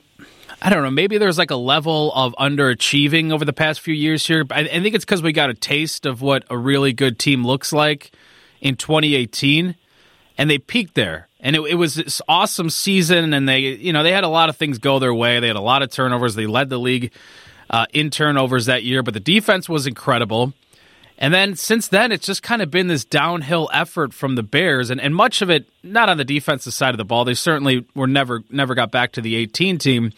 I 0.62 0.70
don't 0.70 0.84
know, 0.84 0.92
maybe 0.92 1.18
there's 1.18 1.38
like 1.38 1.52
a 1.52 1.56
level 1.56 2.12
of 2.14 2.34
underachieving 2.40 3.32
over 3.32 3.44
the 3.44 3.54
past 3.54 3.80
few 3.82 3.94
years 3.94 4.26
here. 4.26 4.46
I, 4.52 4.62
I 4.62 4.82
think 4.82 4.94
it's 4.94 5.06
because 5.06 5.22
we 5.22 5.34
got 5.34 5.50
a 5.50 5.56
taste 5.56 6.06
of 6.06 6.22
what 6.22 6.44
a 6.50 6.58
really 6.58 6.94
good 6.94 7.18
team 7.18 7.46
looks 7.46 7.74
like 7.74 8.12
in 8.62 8.76
2018, 8.76 9.76
and 10.38 10.50
they 10.50 10.58
peaked 10.60 10.94
there. 10.94 11.28
And 11.40 11.56
it, 11.56 11.62
it 11.62 11.76
was 11.76 11.96
this 11.96 12.22
awesome 12.28 12.70
season, 12.70 13.34
and 13.34 13.50
they, 13.50 13.60
you 13.60 13.92
know, 13.92 14.04
they 14.04 14.12
had 14.12 14.24
a 14.24 14.30
lot 14.30 14.50
of 14.50 14.58
things 14.58 14.78
go 14.78 15.00
their 15.00 15.14
way. 15.14 15.40
They 15.40 15.48
had 15.48 15.56
a 15.56 15.62
lot 15.62 15.82
of 15.82 15.90
turnovers. 15.90 16.36
They 16.36 16.46
led 16.46 16.70
the 16.70 16.78
league 16.78 17.12
uh, 17.72 17.88
in 17.92 18.12
turnovers 18.12 18.68
that 18.68 18.84
year, 18.84 19.02
but 19.02 19.16
the 19.16 19.20
defense 19.20 19.68
was 19.68 19.88
incredible. 19.88 20.54
And 21.22 21.32
then 21.32 21.56
since 21.56 21.88
then, 21.88 22.12
it's 22.12 22.26
just 22.26 22.42
kind 22.42 22.64
of 22.64 22.72
been 22.72 22.88
this 22.88 23.06
downhill 23.06 23.70
effort 23.72 24.12
from 24.12 24.34
the 24.34 24.42
Bears, 24.42 24.90
and, 24.90 25.00
and 25.00 25.16
much 25.16 25.44
of 25.44 25.52
it 25.52 25.70
not 25.84 26.10
on 26.10 26.18
the 26.18 26.26
defensive 26.26 26.74
side 26.74 26.96
of 26.96 26.98
the 26.98 27.06
ball. 27.06 27.26
They 27.26 27.36
certainly 27.36 27.86
were 27.94 28.08
never 28.08 28.44
never 28.50 28.74
got 28.74 28.92
back 28.92 29.12
to 29.14 29.22
the 29.22 29.36
18 29.36 29.78
team, 29.78 30.14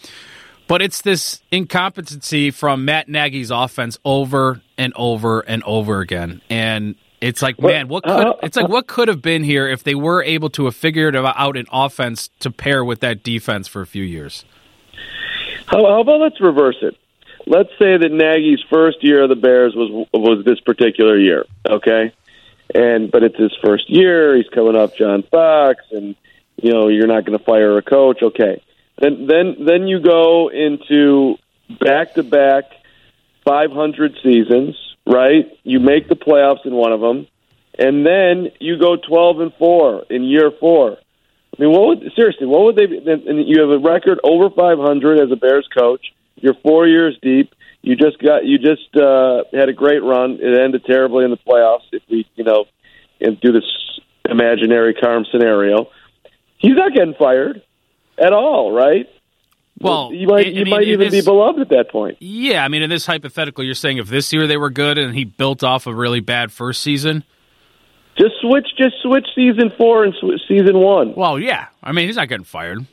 but 0.70 0.82
it's 0.82 1.02
this 1.02 1.42
incompetency 1.52 2.52
from 2.52 2.86
Matt 2.86 3.10
Nagy's 3.10 3.52
offense 3.52 4.00
over 4.06 4.62
and 4.78 4.94
over 4.96 5.42
and 5.42 5.62
over 5.64 6.00
again. 6.00 6.42
And 6.50 6.96
it's 7.20 7.42
like, 7.42 7.60
man, 7.60 7.90
what 7.90 8.06
could 8.06 8.36
it's 8.42 8.56
like 8.56 8.70
what 8.70 8.88
could 8.88 9.10
have 9.10 9.22
been 9.22 9.44
here 9.44 9.68
if 9.68 9.84
they 9.84 9.96
were 9.96 10.24
able 10.24 10.50
to 10.52 10.66
have 10.66 10.76
figured 10.76 11.18
out 11.18 11.58
an 11.58 11.66
offense 11.70 12.30
to 12.40 12.50
pair 12.50 12.82
with 12.86 13.02
that 13.02 13.24
defense 13.24 13.68
for 13.68 13.82
a 13.82 13.88
few 13.88 14.06
years. 14.06 14.46
How, 15.66 15.86
how 15.86 16.00
about 16.00 16.22
let's 16.22 16.40
reverse 16.40 16.78
it? 16.82 16.96
Let's 17.46 17.70
say 17.80 17.98
that 17.98 18.10
Nagy's 18.12 18.64
first 18.70 19.04
year 19.04 19.24
of 19.24 19.30
the 19.30 19.36
Bears 19.36 19.76
was 19.76 20.08
was 20.14 20.46
this 20.46 20.60
particular 20.62 21.18
year, 21.18 21.46
okay? 21.68 22.14
And 22.74 23.12
but 23.12 23.24
it's 23.24 23.38
his 23.38 23.52
first 23.64 23.90
year. 23.90 24.36
He's 24.38 24.48
coming 24.50 24.76
off 24.76 24.96
John 24.96 25.24
Fox, 25.24 25.84
and 25.92 26.16
you 26.56 26.72
know 26.72 26.88
you're 26.88 27.08
not 27.08 27.26
going 27.26 27.38
to 27.38 27.44
fire 27.44 27.78
a 27.78 27.82
coach, 27.82 28.22
okay? 28.22 28.62
Then 29.00 29.28
then 29.28 29.66
then 29.66 29.88
you 29.88 30.00
go 30.00 30.50
into 30.50 31.38
back 31.80 32.14
to 32.14 32.24
back 32.24 32.66
500 33.46 34.18
seasons, 34.24 34.76
right? 35.06 35.52
You 35.64 35.80
make 35.80 36.08
the 36.08 36.16
playoffs 36.16 36.66
in 36.66 36.74
one 36.74 36.94
of 36.94 37.02
them, 37.02 37.28
and 37.78 38.06
then 38.06 38.52
you 38.60 38.78
go 38.78 38.96
12 38.96 39.40
and 39.42 39.54
four 39.56 40.06
in 40.10 40.24
year 40.24 40.52
four. 40.60 40.98
I 41.58 41.62
mean, 41.62 41.72
what 41.72 41.88
would 41.88 42.12
seriously? 42.16 42.48
What 42.48 42.64
would 42.64 42.76
they? 42.76 42.88
Be, 42.88 42.98
and 42.98 43.48
you 43.48 43.62
have 43.62 43.70
a 43.70 43.80
record 43.80 44.20
over 44.24 44.50
500 44.50 45.20
as 45.20 45.32
a 45.32 45.36
Bears 45.36 45.68
coach. 45.76 46.14
You're 46.36 46.56
four 46.64 46.88
years 46.88 47.18
deep. 47.22 47.54
You 47.82 47.96
just 47.96 48.18
got. 48.20 48.46
You 48.46 48.58
just 48.58 48.96
uh, 48.96 49.44
had 49.54 49.70
a 49.70 49.74
great 49.74 50.04
run. 50.04 50.40
It 50.42 50.58
ended 50.60 50.86
terribly 50.86 51.26
in 51.26 51.32
the 51.32 51.38
playoffs. 51.38 51.84
If 51.92 52.02
we, 52.10 52.26
you 52.36 52.44
know, 52.44 52.66
and 53.20 53.40
do 53.42 53.52
this 53.52 53.64
imaginary 54.30 54.94
Carm 54.94 55.26
scenario, 55.32 55.90
he's 56.58 56.76
not 56.76 56.94
getting 56.94 57.14
fired 57.14 57.62
at 58.18 58.32
all, 58.34 58.72
right? 58.72 59.10
Well, 59.80 60.12
you 60.14 60.28
might 60.28 60.46
I- 60.46 60.50
I 60.50 60.52
you 60.54 60.64
mean, 60.66 60.70
might 60.70 60.88
even 60.88 61.12
be 61.12 61.22
beloved 61.22 61.60
at 61.60 61.70
that 61.70 61.90
point. 61.92 62.18
Yeah, 62.22 62.64
I 62.64 62.68
mean, 62.70 62.84
in 62.84 62.90
this 62.90 63.06
hypothetical, 63.06 63.64
you're 63.66 63.74
saying 63.74 63.98
if 63.98 64.08
this 64.08 64.32
year 64.32 64.48
they 64.48 64.56
were 64.56 64.70
good 64.70 64.98
and 64.98 65.14
he 65.14 65.26
built 65.26 65.64
off 65.64 65.88
a 65.88 65.94
really 65.94 66.20
bad 66.22 66.52
first 66.52 66.82
season. 66.82 67.24
Just 68.18 68.36
switch, 68.40 68.68
just 68.78 68.96
switch 69.02 69.26
season 69.36 69.72
four 69.78 70.04
and 70.06 70.14
season 70.48 70.78
one. 70.78 71.16
Well, 71.16 71.40
yeah. 71.40 71.68
I 71.84 71.92
mean, 71.92 72.06
he's 72.08 72.16
not 72.16 72.30
getting 72.30 72.44
fired, 72.46 72.86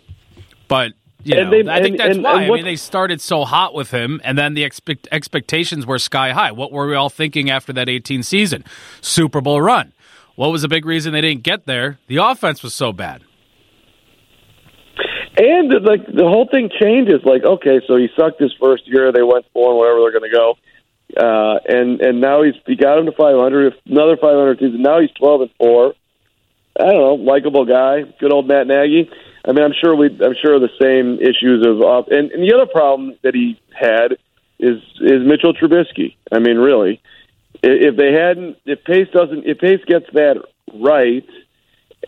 but 0.66 0.92
you 1.24 1.36
And 1.38 1.50
know, 1.50 1.62
they- 1.62 1.70
I 1.70 1.82
think 1.82 1.92
and- 1.94 1.98
that's 2.00 2.14
and- 2.16 2.24
why. 2.24 2.42
and 2.42 2.52
I 2.52 2.54
mean, 2.56 2.64
they 2.64 2.76
started 2.76 3.20
so 3.20 3.44
hot 3.44 3.74
with 3.74 3.90
him, 3.90 4.20
and 4.24 4.36
then 4.38 4.54
the 4.54 4.64
expect- 4.64 5.08
expectations 5.12 5.86
were 5.86 5.98
sky 5.98 6.30
high. 6.32 6.52
What 6.52 6.72
were 6.72 6.86
we 6.86 6.94
all 6.94 7.10
thinking 7.10 7.50
after 7.50 7.72
that 7.74 7.88
18 7.88 8.22
season 8.22 8.64
Super 9.00 9.40
Bowl 9.40 9.60
run? 9.60 9.92
What 10.36 10.52
was 10.52 10.62
the 10.62 10.68
big 10.68 10.86
reason 10.86 11.12
they 11.12 11.20
didn't 11.20 11.42
get 11.42 11.66
there? 11.66 11.98
The 12.06 12.16
offense 12.16 12.62
was 12.62 12.72
so 12.74 12.92
bad. 12.92 13.22
And 15.36 15.70
like 15.84 16.06
the 16.06 16.24
whole 16.24 16.48
thing 16.50 16.70
changes. 16.80 17.20
Like, 17.24 17.44
okay, 17.44 17.80
so 17.86 17.96
he 17.96 18.08
sucked 18.18 18.40
his 18.40 18.52
first 18.60 18.82
year. 18.86 19.12
They 19.12 19.22
went 19.22 19.46
four 19.52 19.70
and 19.70 19.78
whatever 19.78 20.00
they're 20.00 20.18
going 20.18 20.30
to 20.30 20.36
go. 20.36 20.56
Uh, 21.16 21.58
and 21.66 22.00
and 22.00 22.20
now 22.20 22.42
he's 22.42 22.54
he 22.66 22.76
got 22.76 22.98
him 22.98 23.06
to 23.06 23.12
500. 23.12 23.74
Another 23.86 24.16
500 24.16 24.58
season. 24.58 24.82
Now 24.82 25.00
he's 25.00 25.10
12 25.18 25.40
and 25.42 25.50
four. 25.58 25.94
I 26.78 26.84
don't 26.84 26.94
know, 27.00 27.14
likable 27.14 27.64
guy, 27.64 28.02
good 28.20 28.32
old 28.32 28.46
Matt 28.48 28.66
Nagy. 28.66 29.10
I 29.44 29.52
mean, 29.52 29.64
I'm 29.64 29.72
sure 29.80 29.94
we, 29.96 30.06
I'm 30.06 30.34
sure 30.42 30.58
the 30.60 30.68
same 30.80 31.18
issues 31.20 31.66
of, 31.66 31.80
off 31.80 32.06
and, 32.10 32.30
and 32.30 32.42
the 32.42 32.54
other 32.54 32.66
problem 32.70 33.14
that 33.22 33.34
he 33.34 33.60
had 33.74 34.12
is 34.58 34.78
is 35.00 35.26
Mitchell 35.26 35.54
Trubisky. 35.54 36.16
I 36.30 36.38
mean, 36.38 36.58
really, 36.58 37.00
if 37.62 37.96
they 37.96 38.12
hadn't, 38.12 38.58
if 38.66 38.84
Pace 38.84 39.08
doesn't, 39.12 39.46
if 39.46 39.58
Pace 39.58 39.80
gets 39.86 40.06
that 40.12 40.42
right, 40.74 41.26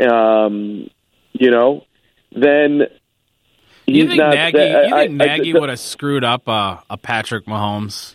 um, 0.00 0.88
you 1.32 1.50
know, 1.50 1.84
then 2.32 2.82
You 3.86 4.06
think. 4.08 4.18
Nagy? 4.22 4.52
that- 4.58 4.88
you 4.88 4.94
I- 4.94 5.06
think 5.08 5.22
I- 5.22 5.26
Nagy 5.36 5.52
the- 5.52 5.60
would 5.60 5.68
have 5.70 5.80
screwed 5.80 6.24
up 6.24 6.48
uh, 6.48 6.78
a 6.90 6.96
Patrick 6.96 7.46
Mahomes 7.46 8.14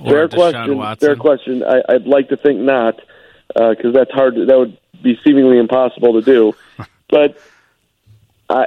or 0.00 0.10
Fair 0.10 0.24
a 0.24 0.28
Deshaun 0.28 0.34
question. 0.36 0.78
Watson? 0.78 1.06
Fair 1.08 1.16
question. 1.16 1.62
I, 1.64 1.82
I'd 1.94 2.06
like 2.06 2.28
to 2.30 2.36
think 2.36 2.60
not, 2.60 3.00
because 3.54 3.94
that's 3.94 4.10
hard. 4.10 4.34
That 4.48 4.58
would 4.58 4.76
be 5.02 5.18
seemingly 5.24 5.58
impossible 5.58 6.14
to 6.14 6.22
do. 6.22 6.54
but 7.08 7.38
I 8.48 8.66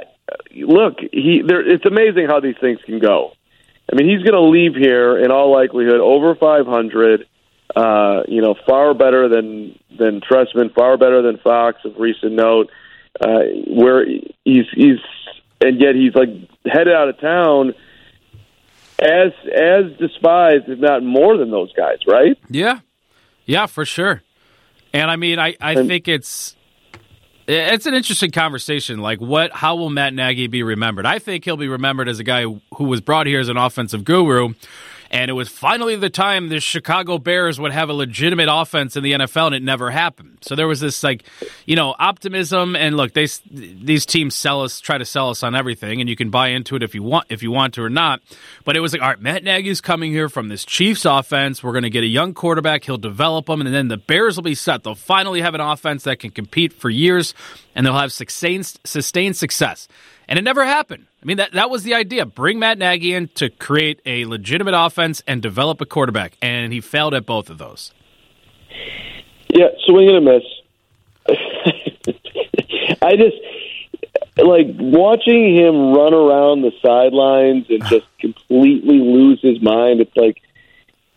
look. 0.54 0.98
He. 1.12 1.42
There, 1.46 1.60
it's 1.68 1.84
amazing 1.86 2.26
how 2.28 2.40
these 2.40 2.56
things 2.60 2.78
can 2.84 2.98
go. 2.98 3.32
I 3.92 3.96
mean, 3.96 4.08
he's 4.08 4.22
going 4.22 4.34
to 4.40 4.48
leave 4.48 4.74
here 4.76 5.18
in 5.18 5.30
all 5.30 5.50
likelihood 5.52 6.00
over 6.00 6.34
500. 6.34 7.26
Uh, 7.74 8.22
you 8.28 8.42
know, 8.42 8.54
far 8.66 8.94
better 8.94 9.28
than 9.28 9.78
than 9.96 10.20
Trestman, 10.20 10.74
far 10.74 10.96
better 10.98 11.22
than 11.22 11.38
Fox 11.38 11.78
of 11.84 11.94
recent 11.98 12.32
note. 12.32 12.70
Uh, 13.20 13.40
where 13.68 14.06
he's 14.44 14.66
he's 14.74 14.98
and 15.60 15.80
yet 15.80 15.94
he's 15.94 16.14
like 16.14 16.28
headed 16.66 16.94
out 16.94 17.08
of 17.08 17.20
town 17.20 17.74
as 19.00 19.32
as 19.52 19.84
despised, 19.98 20.68
if 20.68 20.78
not 20.78 21.02
more 21.02 21.36
than 21.36 21.50
those 21.50 21.72
guys, 21.72 21.98
right? 22.06 22.36
Yeah, 22.48 22.80
yeah, 23.46 23.66
for 23.66 23.84
sure. 23.84 24.22
And 24.92 25.10
I 25.10 25.16
mean, 25.16 25.38
I 25.38 25.56
I 25.60 25.72
And- 25.74 25.88
think 25.88 26.08
it's 26.08 26.56
it's 27.50 27.86
an 27.86 27.94
interesting 27.94 28.30
conversation. 28.30 29.00
Like, 29.00 29.20
what? 29.20 29.52
How 29.52 29.76
will 29.76 29.90
Matt 29.90 30.14
Nagy 30.14 30.46
be 30.46 30.62
remembered? 30.62 31.06
I 31.06 31.18
think 31.18 31.44
he'll 31.44 31.56
be 31.56 31.68
remembered 31.68 32.08
as 32.08 32.18
a 32.18 32.24
guy 32.24 32.42
who 32.42 32.84
was 32.84 33.00
brought 33.00 33.26
here 33.26 33.40
as 33.40 33.48
an 33.48 33.56
offensive 33.56 34.04
guru. 34.04 34.54
And 35.10 35.28
it 35.28 35.34
was 35.34 35.48
finally 35.48 35.96
the 35.96 36.08
time 36.08 36.48
the 36.48 36.60
Chicago 36.60 37.18
Bears 37.18 37.58
would 37.58 37.72
have 37.72 37.88
a 37.88 37.92
legitimate 37.92 38.48
offense 38.50 38.94
in 38.94 39.02
the 39.02 39.12
NFL, 39.12 39.46
and 39.46 39.54
it 39.56 39.62
never 39.62 39.90
happened. 39.90 40.38
So 40.42 40.54
there 40.54 40.68
was 40.68 40.78
this 40.78 41.02
like, 41.02 41.24
you 41.66 41.74
know, 41.74 41.96
optimism. 41.98 42.76
And 42.76 42.96
look, 42.96 43.12
they 43.12 43.26
these 43.50 44.06
teams 44.06 44.36
sell 44.36 44.62
us, 44.62 44.78
try 44.78 44.98
to 44.98 45.04
sell 45.04 45.30
us 45.30 45.42
on 45.42 45.56
everything, 45.56 46.00
and 46.00 46.08
you 46.08 46.14
can 46.14 46.30
buy 46.30 46.48
into 46.48 46.76
it 46.76 46.84
if 46.84 46.94
you 46.94 47.02
want, 47.02 47.26
if 47.28 47.42
you 47.42 47.50
want 47.50 47.74
to 47.74 47.82
or 47.82 47.90
not. 47.90 48.20
But 48.64 48.76
it 48.76 48.80
was 48.80 48.92
like, 48.92 49.02
all 49.02 49.08
right, 49.08 49.20
Matt 49.20 49.42
Nagy's 49.42 49.80
coming 49.80 50.12
here 50.12 50.28
from 50.28 50.48
this 50.48 50.64
Chiefs 50.64 51.04
offense. 51.04 51.62
We're 51.62 51.72
going 51.72 51.82
to 51.82 51.90
get 51.90 52.04
a 52.04 52.08
young 52.08 52.32
quarterback. 52.32 52.84
He'll 52.84 52.96
develop 52.96 53.46
them, 53.46 53.60
and 53.60 53.74
then 53.74 53.88
the 53.88 53.96
Bears 53.96 54.36
will 54.36 54.44
be 54.44 54.54
set. 54.54 54.84
They'll 54.84 54.94
finally 54.94 55.40
have 55.40 55.54
an 55.56 55.60
offense 55.60 56.04
that 56.04 56.20
can 56.20 56.30
compete 56.30 56.72
for 56.72 56.88
years, 56.88 57.34
and 57.74 57.84
they'll 57.84 57.94
have 57.94 58.12
sustained 58.12 58.78
sustained 58.84 59.36
success. 59.36 59.88
And 60.30 60.38
it 60.38 60.42
never 60.42 60.64
happened. 60.64 61.06
I 61.20 61.26
mean, 61.26 61.38
that, 61.38 61.52
that 61.52 61.70
was 61.70 61.82
the 61.82 61.94
idea. 61.94 62.24
Bring 62.24 62.60
Matt 62.60 62.78
Nagy 62.78 63.12
in 63.12 63.28
to 63.34 63.50
create 63.50 64.00
a 64.06 64.24
legitimate 64.26 64.74
offense 64.76 65.24
and 65.26 65.42
develop 65.42 65.80
a 65.80 65.86
quarterback. 65.86 66.36
And 66.40 66.72
he 66.72 66.80
failed 66.80 67.14
at 67.14 67.26
both 67.26 67.50
of 67.50 67.58
those. 67.58 67.92
Yeah, 69.48 69.70
swing 69.84 70.08
and 70.08 70.16
a 70.16 70.20
miss. 70.20 70.44
I 73.02 73.16
just 73.16 73.36
like 74.36 74.66
watching 74.78 75.56
him 75.56 75.92
run 75.92 76.14
around 76.14 76.62
the 76.62 76.72
sidelines 76.80 77.66
and 77.68 77.84
just 77.86 78.06
completely 78.20 78.98
lose 78.98 79.40
his 79.42 79.60
mind. 79.60 80.00
It's 80.00 80.16
like, 80.16 80.40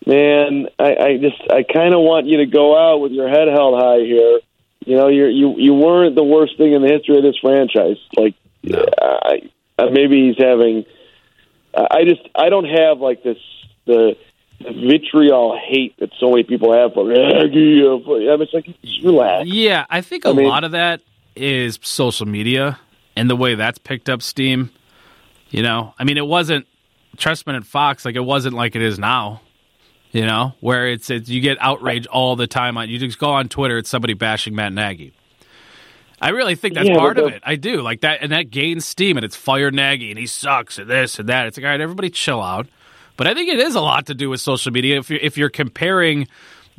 man, 0.04 0.66
I, 0.78 0.96
I 0.96 1.16
just 1.18 1.40
I 1.50 1.62
kind 1.62 1.94
of 1.94 2.00
want 2.00 2.26
you 2.26 2.38
to 2.38 2.46
go 2.46 2.76
out 2.76 2.98
with 2.98 3.12
your 3.12 3.28
head 3.28 3.46
held 3.46 3.80
high 3.80 4.00
here. 4.00 4.40
You 4.84 4.96
know, 4.96 5.08
you're, 5.08 5.30
you 5.30 5.54
you 5.56 5.72
weren't 5.72 6.16
the 6.16 6.24
worst 6.24 6.58
thing 6.58 6.72
in 6.72 6.82
the 6.82 6.88
history 6.88 7.16
of 7.16 7.22
this 7.22 7.38
franchise. 7.38 7.96
Like, 8.16 8.34
I, 8.72 9.50
uh, 9.78 9.86
maybe 9.90 10.28
he's 10.28 10.36
having. 10.38 10.84
I 11.76 12.04
just 12.04 12.20
I 12.36 12.48
don't 12.50 12.66
have 12.66 13.00
like 13.00 13.22
this 13.22 13.38
the, 13.86 14.16
the 14.60 14.72
vitriol 14.72 15.58
hate 15.60 15.96
that 15.98 16.10
so 16.20 16.30
many 16.30 16.44
people 16.44 16.72
have 16.72 16.94
for 16.94 17.08
Nagy. 17.08 17.84
I'm 17.84 18.38
just 18.40 18.54
like 18.54 18.66
just 18.82 19.02
relax. 19.02 19.46
Yeah, 19.48 19.84
I 19.90 20.00
think 20.00 20.24
a 20.24 20.28
I 20.28 20.32
mean- 20.32 20.48
lot 20.48 20.64
of 20.64 20.72
that 20.72 21.00
is 21.36 21.78
social 21.82 22.26
media 22.26 22.78
and 23.16 23.28
the 23.28 23.34
way 23.36 23.56
that's 23.56 23.78
picked 23.78 24.08
up 24.08 24.22
steam. 24.22 24.70
You 25.50 25.62
know, 25.62 25.94
I 25.98 26.04
mean, 26.04 26.16
it 26.16 26.26
wasn't 26.26 26.66
Trestman 27.16 27.54
and 27.56 27.66
Fox 27.66 28.04
like 28.04 28.16
it 28.16 28.24
wasn't 28.24 28.54
like 28.54 28.76
it 28.76 28.82
is 28.82 28.98
now. 28.98 29.40
You 30.12 30.26
know, 30.26 30.54
where 30.60 30.86
it's, 30.86 31.10
it's 31.10 31.28
you 31.28 31.40
get 31.40 31.58
outrage 31.60 32.06
all 32.06 32.36
the 32.36 32.46
time 32.46 32.76
on 32.78 32.88
you 32.88 33.00
just 33.00 33.18
go 33.18 33.30
on 33.32 33.48
Twitter, 33.48 33.78
it's 33.78 33.90
somebody 33.90 34.14
bashing 34.14 34.54
Matt 34.54 34.72
Nagy. 34.72 35.12
I 36.20 36.30
really 36.30 36.54
think 36.54 36.74
that's 36.74 36.88
Yeah, 36.88 36.96
part 36.96 37.18
of 37.18 37.26
it. 37.26 37.42
I 37.44 37.56
do 37.56 37.82
like 37.82 38.00
that, 38.00 38.22
and 38.22 38.32
that 38.32 38.50
gains 38.50 38.86
steam, 38.86 39.16
and 39.16 39.24
it's 39.24 39.36
fire 39.36 39.70
Nagy, 39.70 40.10
and 40.10 40.18
he 40.18 40.26
sucks, 40.26 40.78
and 40.78 40.88
this 40.88 41.18
and 41.18 41.28
that. 41.28 41.46
It's 41.46 41.56
like, 41.58 41.64
all 41.64 41.70
right, 41.70 41.80
everybody, 41.80 42.10
chill 42.10 42.40
out. 42.42 42.66
But 43.16 43.26
I 43.26 43.34
think 43.34 43.48
it 43.48 43.58
is 43.58 43.74
a 43.74 43.80
lot 43.80 44.06
to 44.06 44.14
do 44.14 44.30
with 44.30 44.40
social 44.40 44.72
media. 44.72 44.98
If 44.98 45.10
you're 45.10 45.20
if 45.20 45.36
you're 45.38 45.50
comparing 45.50 46.26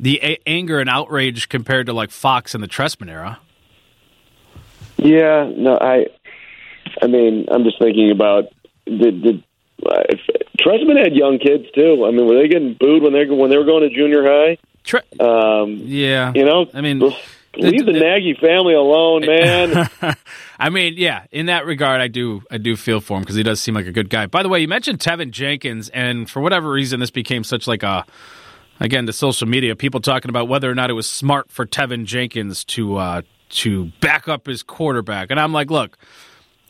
the 0.00 0.20
a- 0.22 0.38
anger 0.46 0.80
and 0.80 0.90
outrage 0.90 1.48
compared 1.48 1.86
to 1.86 1.92
like 1.92 2.10
Fox 2.10 2.54
and 2.54 2.62
the 2.62 2.68
Trestman 2.68 3.08
era, 3.10 3.38
Yeah, 4.98 5.50
no, 5.56 5.76
I. 5.80 6.06
I 7.02 7.06
mean, 7.08 7.46
I'm 7.50 7.64
just 7.64 7.78
thinking 7.78 8.10
about 8.10 8.44
did 8.86 9.22
did 9.22 9.44
uh, 9.84 10.02
if, 10.08 10.20
Trestman 10.58 11.02
had 11.02 11.14
young 11.14 11.38
kids 11.38 11.64
too. 11.74 12.04
I 12.06 12.10
mean, 12.10 12.26
were 12.26 12.34
they 12.40 12.48
getting 12.48 12.74
booed 12.74 13.02
when 13.02 13.12
they 13.12 13.26
when 13.26 13.50
they 13.50 13.58
were 13.58 13.64
going 13.64 13.88
to 13.88 13.94
junior 13.94 14.22
high? 14.24 14.58
Tre- 14.84 15.00
Um, 15.20 15.80
yeah, 15.84 16.32
you 16.34 16.44
know, 16.44 16.66
I 16.72 16.80
mean, 16.80 17.00
leave 17.58 17.86
the, 17.86 17.92
Nagy 17.92 18.34
family 18.40 18.74
alone, 18.74 19.26
man. 19.26 19.88
I 20.58 20.70
mean, 20.70 20.94
yeah. 20.96 21.24
In 21.30 21.46
that 21.46 21.66
regard, 21.66 22.00
I 22.00 22.08
do 22.08 22.42
I 22.50 22.58
do 22.58 22.76
feel 22.76 23.00
for 23.00 23.16
him 23.16 23.22
because 23.22 23.36
he 23.36 23.42
does 23.42 23.60
seem 23.60 23.74
like 23.74 23.86
a 23.86 23.92
good 23.92 24.10
guy. 24.10 24.26
By 24.26 24.42
the 24.42 24.48
way, 24.48 24.60
you 24.60 24.68
mentioned 24.68 24.98
Teven 24.98 25.30
Jenkins, 25.30 25.88
and 25.90 26.28
for 26.28 26.40
whatever 26.40 26.70
reason, 26.70 27.00
this 27.00 27.10
became 27.10 27.44
such 27.44 27.66
like 27.66 27.82
a 27.82 28.04
again 28.80 29.06
the 29.06 29.12
social 29.12 29.48
media 29.48 29.76
people 29.76 30.00
talking 30.00 30.28
about 30.28 30.48
whether 30.48 30.70
or 30.70 30.74
not 30.74 30.90
it 30.90 30.94
was 30.94 31.10
smart 31.10 31.50
for 31.50 31.66
Teven 31.66 32.04
Jenkins 32.04 32.64
to 32.64 32.96
uh, 32.96 33.22
to 33.50 33.86
back 34.00 34.28
up 34.28 34.46
his 34.46 34.62
quarterback, 34.62 35.30
and 35.30 35.40
I'm 35.40 35.52
like, 35.52 35.70
look. 35.70 35.98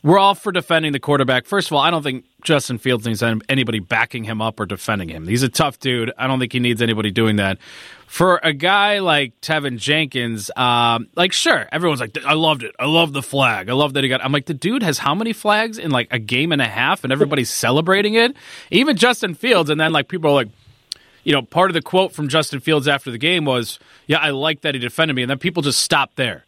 We're 0.03 0.19
all 0.19 0.35
for 0.35 0.51
defending 0.51 0.91
the 0.91 0.99
quarterback. 0.99 1.45
First 1.47 1.69
of 1.69 1.73
all, 1.73 1.79
I 1.81 1.89
don't 1.89 2.03
think 2.03 2.25
Justin 2.43 2.77
Fields 2.77 3.05
needs 3.05 3.23
anybody 3.49 3.79
backing 3.79 4.23
him 4.23 4.41
up 4.41 4.59
or 4.59 4.65
defending 4.65 5.09
him. 5.09 5.27
He's 5.27 5.41
a 5.41 5.49
tough 5.49 5.79
dude. 5.79 6.11
I 6.17 6.27
don't 6.27 6.39
think 6.39 6.53
he 6.53 6.59
needs 6.59 6.81
anybody 6.81 7.09
doing 7.09 7.37
that. 7.37 7.57
For 8.05 8.39
a 8.43 8.53
guy 8.53 8.99
like 8.99 9.39
Teven 9.41 9.77
Jenkins, 9.77 10.51
um, 10.55 11.07
like 11.15 11.33
sure, 11.33 11.67
everyone's 11.71 11.99
like, 11.99 12.17
I 12.25 12.33
loved 12.33 12.63
it. 12.63 12.75
I 12.79 12.85
love 12.85 13.11
the 13.11 13.23
flag. 13.23 13.69
I 13.69 13.73
love 13.73 13.93
that 13.93 14.03
he 14.03 14.09
got. 14.09 14.23
I'm 14.23 14.31
like, 14.31 14.45
the 14.45 14.53
dude 14.53 14.83
has 14.83 14.99
how 14.99 15.15
many 15.15 15.33
flags 15.33 15.77
in 15.77 15.91
like 15.91 16.07
a 16.11 16.19
game 16.19 16.51
and 16.51 16.61
a 16.61 16.67
half, 16.67 17.03
and 17.03 17.11
everybody's 17.11 17.49
celebrating 17.53 18.13
it. 18.13 18.35
Even 18.71 18.95
Justin 18.97 19.33
Fields, 19.33 19.69
and 19.69 19.81
then 19.81 19.91
like 19.91 20.07
people 20.07 20.29
are 20.29 20.35
like, 20.35 20.49
you 21.23 21.33
know, 21.33 21.41
part 21.41 21.69
of 21.69 21.73
the 21.73 21.81
quote 21.81 22.13
from 22.13 22.29
Justin 22.29 22.59
Fields 22.61 22.87
after 22.87 23.11
the 23.11 23.17
game 23.17 23.43
was, 23.43 23.79
"Yeah, 24.05 24.19
I 24.19 24.29
like 24.29 24.61
that 24.61 24.75
he 24.75 24.79
defended 24.79 25.15
me," 25.15 25.23
and 25.23 25.29
then 25.29 25.39
people 25.39 25.61
just 25.61 25.81
stopped 25.81 26.15
there 26.15 26.45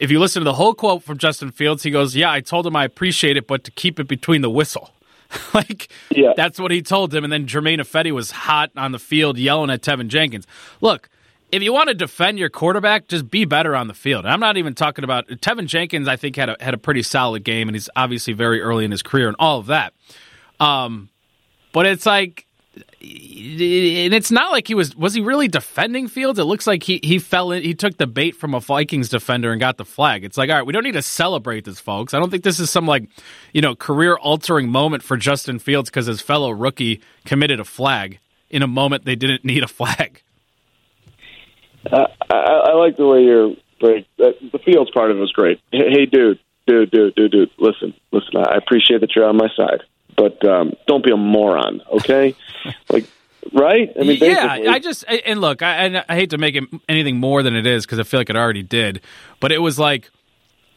if 0.00 0.10
you 0.10 0.18
listen 0.20 0.40
to 0.40 0.44
the 0.44 0.54
whole 0.54 0.74
quote 0.74 1.02
from 1.02 1.18
Justin 1.18 1.50
Fields, 1.50 1.82
he 1.82 1.90
goes, 1.90 2.14
"Yeah, 2.16 2.30
I 2.30 2.40
told 2.40 2.66
him 2.66 2.76
I 2.76 2.84
appreciate 2.84 3.36
it, 3.36 3.46
but 3.46 3.64
to 3.64 3.70
keep 3.70 3.98
it 4.00 4.08
between 4.08 4.42
the 4.42 4.50
whistle." 4.50 4.90
like 5.54 5.88
Yeah. 6.10 6.32
that's 6.36 6.58
what 6.60 6.70
he 6.70 6.82
told 6.82 7.12
him. 7.14 7.24
And 7.24 7.32
then 7.32 7.46
Jermaine 7.46 7.80
Ifedi 7.80 8.12
was 8.12 8.30
hot 8.30 8.70
on 8.76 8.92
the 8.92 8.98
field 8.98 9.38
yelling 9.38 9.70
at 9.70 9.82
Teven 9.82 10.06
Jenkins. 10.06 10.46
Look, 10.80 11.08
if 11.50 11.62
you 11.62 11.72
want 11.72 11.88
to 11.88 11.94
defend 11.94 12.38
your 12.38 12.48
quarterback, 12.48 13.08
just 13.08 13.28
be 13.28 13.44
better 13.44 13.74
on 13.74 13.88
the 13.88 13.94
field. 13.94 14.24
And 14.24 14.32
I'm 14.32 14.38
not 14.40 14.56
even 14.56 14.74
talking 14.74 15.02
about 15.04 15.26
Teven 15.28 15.66
Jenkins. 15.66 16.06
I 16.06 16.14
think 16.16 16.36
had 16.36 16.50
a 16.50 16.56
had 16.60 16.74
a 16.74 16.78
pretty 16.78 17.02
solid 17.02 17.42
game, 17.44 17.68
and 17.68 17.74
he's 17.74 17.90
obviously 17.96 18.34
very 18.34 18.60
early 18.60 18.84
in 18.84 18.90
his 18.92 19.02
career 19.02 19.26
and 19.26 19.36
all 19.40 19.58
of 19.58 19.66
that. 19.66 19.92
Um, 20.60 21.08
but 21.72 21.86
it's 21.86 22.06
like 22.06 22.45
and 22.76 24.14
it's 24.14 24.30
not 24.30 24.50
like 24.52 24.68
he 24.68 24.74
was 24.74 24.96
was 24.96 25.14
he 25.14 25.20
really 25.20 25.48
defending 25.48 26.08
Fields? 26.08 26.38
It 26.38 26.44
looks 26.44 26.66
like 26.66 26.82
he 26.82 27.00
he 27.02 27.18
fell 27.18 27.52
in 27.52 27.62
he 27.62 27.74
took 27.74 27.96
the 27.96 28.06
bait 28.06 28.36
from 28.36 28.54
a 28.54 28.60
Vikings 28.60 29.08
defender 29.08 29.52
and 29.52 29.60
got 29.60 29.76
the 29.76 29.84
flag. 29.84 30.24
It's 30.24 30.36
like, 30.36 30.50
all 30.50 30.56
right, 30.56 30.66
we 30.66 30.72
don't 30.72 30.84
need 30.84 30.92
to 30.92 31.02
celebrate 31.02 31.64
this, 31.64 31.80
folks. 31.80 32.14
I 32.14 32.18
don't 32.18 32.30
think 32.30 32.44
this 32.44 32.60
is 32.60 32.70
some 32.70 32.86
like, 32.86 33.08
you 33.52 33.60
know, 33.60 33.74
career 33.74 34.16
altering 34.16 34.68
moment 34.68 35.02
for 35.02 35.16
Justin 35.16 35.58
Fields 35.58 35.90
because 35.90 36.06
his 36.06 36.20
fellow 36.20 36.50
rookie 36.50 37.00
committed 37.24 37.60
a 37.60 37.64
flag 37.64 38.18
in 38.50 38.62
a 38.62 38.66
moment 38.66 39.04
they 39.04 39.16
didn't 39.16 39.44
need 39.44 39.62
a 39.62 39.68
flag. 39.68 40.22
Uh, 41.90 42.06
I, 42.30 42.36
I 42.36 42.74
like 42.74 42.96
the 42.96 43.06
way 43.06 43.22
you're 43.22 43.54
break. 43.80 44.06
The 44.16 44.58
Fields 44.64 44.90
part 44.92 45.10
of 45.10 45.16
it 45.16 45.20
was 45.20 45.32
great. 45.32 45.60
Hey, 45.70 46.06
dude, 46.06 46.38
dude, 46.66 46.90
dude, 46.90 47.14
dude, 47.14 47.30
dude. 47.30 47.50
Listen, 47.58 47.94
listen. 48.12 48.36
I 48.36 48.56
appreciate 48.56 49.00
that 49.00 49.14
you're 49.14 49.28
on 49.28 49.36
my 49.36 49.48
side, 49.56 49.82
but 50.16 50.44
um, 50.46 50.72
don't 50.86 51.04
be 51.04 51.10
a 51.10 51.16
moron, 51.16 51.82
okay? 51.92 52.34
like, 52.90 53.06
right? 53.52 53.92
I 53.94 54.02
mean, 54.02 54.18
yeah. 54.20 54.46
basically- 54.46 54.68
I 54.68 54.78
just 54.78 55.04
and 55.08 55.40
look, 55.40 55.62
I, 55.62 55.84
and 55.84 56.04
I 56.08 56.14
hate 56.14 56.30
to 56.30 56.38
make 56.38 56.54
it 56.54 56.64
anything 56.88 57.18
more 57.18 57.42
than 57.42 57.54
it 57.54 57.66
is 57.66 57.84
because 57.86 57.98
I 57.98 58.02
feel 58.02 58.20
like 58.20 58.30
it 58.30 58.36
already 58.36 58.62
did, 58.62 59.00
but 59.40 59.52
it 59.52 59.58
was 59.58 59.78
like 59.78 60.10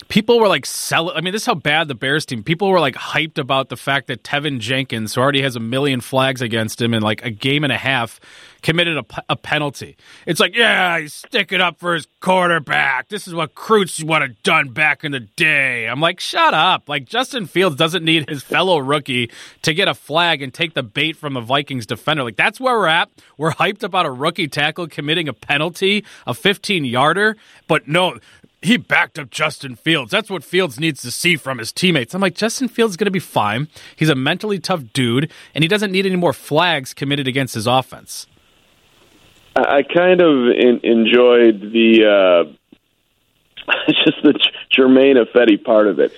people 0.10 0.40
were 0.40 0.48
like 0.48 0.66
sell. 0.66 1.12
I 1.12 1.22
mean, 1.22 1.32
this 1.32 1.44
is 1.44 1.46
how 1.46 1.56
bad 1.56 1.88
the 1.88 1.96
Bears 1.96 2.26
team. 2.26 2.44
People 2.44 2.70
were 2.70 2.80
like 2.80 2.96
hyped 2.96 3.38
about 3.38 3.70
the 3.70 3.78
fact 3.78 4.08
that 4.08 4.24
Teven 4.24 4.60
Jenkins, 4.60 5.16
who 5.16 5.22
already 5.22 5.42
has 5.42 5.56
a 5.56 5.60
million 5.60 6.02
flags 6.02 6.42
against 6.42 6.82
him 6.82 6.94
in 6.94 7.02
like 7.02 7.24
a 7.24 7.30
game 7.30 7.64
and 7.64 7.72
a 7.72 7.78
half, 7.78 8.20
committed 8.62 8.98
a, 8.98 9.04
p- 9.04 9.22
a 9.30 9.36
penalty. 9.36 9.96
It's 10.26 10.40
like, 10.40 10.56
yeah, 10.56 11.00
he's 11.00 11.14
sticking 11.14 11.62
up 11.62 11.80
for 11.80 11.94
his 11.94 12.08
quarterback. 12.20 13.08
This 13.08 13.28
is 13.28 13.34
what 13.34 13.56
Kreutz 13.56 14.04
would 14.04 14.22
have 14.22 14.42
done 14.44 14.70
back 14.70 15.04
in 15.04 15.12
the 15.12 15.22
day. 15.22 15.88
I'm 15.88 16.02
like, 16.02 16.20
shut 16.20 16.54
up. 16.54 16.90
Like 16.90 17.06
Justin 17.06 17.46
Fields 17.46 17.76
doesn't 17.76 18.04
need 18.04 18.28
his 18.28 18.44
fellow 18.44 18.80
rookie 18.80 19.32
to 19.62 19.74
get 19.74 19.88
a 19.88 19.94
flag 19.94 20.42
and 20.42 20.54
take 20.54 20.74
the 20.74 20.84
bait 20.84 21.16
from 21.16 21.34
the 21.36 21.42
Vikings 21.42 21.86
defender. 21.86 22.24
Like 22.24 22.36
that's 22.36 22.60
where 22.60 22.78
we're 22.78 22.88
at. 22.88 23.10
We're 23.38 23.52
hyped 23.52 23.84
about 23.84 24.06
a 24.08 24.12
rookie 24.12 24.48
tackle 24.48 24.88
committing 24.88 25.30
a 25.30 25.34
penalty, 25.34 26.04
a 26.26 26.34
15 26.34 26.84
yarder, 26.84 27.38
but 27.68 27.88
no 27.88 28.18
he 28.62 28.78
backed 28.78 29.18
up 29.18 29.30
Justin 29.30 29.76
Fields. 29.76 30.12
That's 30.12 30.30
what 30.30 30.44
Fields 30.44 30.80
needs 30.80 31.02
to 31.02 31.12
see 31.12 31.36
from 31.36 31.60
his 31.60 31.72
teammates. 31.72 32.14
I'm 32.14 32.22
like, 32.22 32.36
Justin 32.36 32.68
Fields 32.68 32.94
is 32.94 32.98
going 32.98 33.06
to 33.06 33.12
be 33.12 33.20
fine. 33.20 33.68
He's 33.96 34.10
a 34.10 34.16
mentally 34.16 34.60
tough 34.60 34.84
dude, 34.94 35.32
and 35.56 35.64
he 35.64 35.68
doesn't 35.68 35.92
need 35.92 36.06
any 36.06 36.18
more 36.18 36.34
flags 36.34 36.94
committed 36.94 37.28
against 37.28 37.54
his 37.54 37.68
offense. 37.68 38.28
I 39.56 39.84
kind 39.84 40.22
of 40.22 40.50
in, 40.50 40.80
enjoyed 40.84 41.62
the 41.72 42.48
uh, 42.48 43.72
just 44.06 44.22
the 44.24 44.34
J- 44.34 44.82
Jermaine 44.82 45.24
Ifedi 45.24 45.64
part 45.64 45.88
of 45.88 46.00
it. 46.00 46.14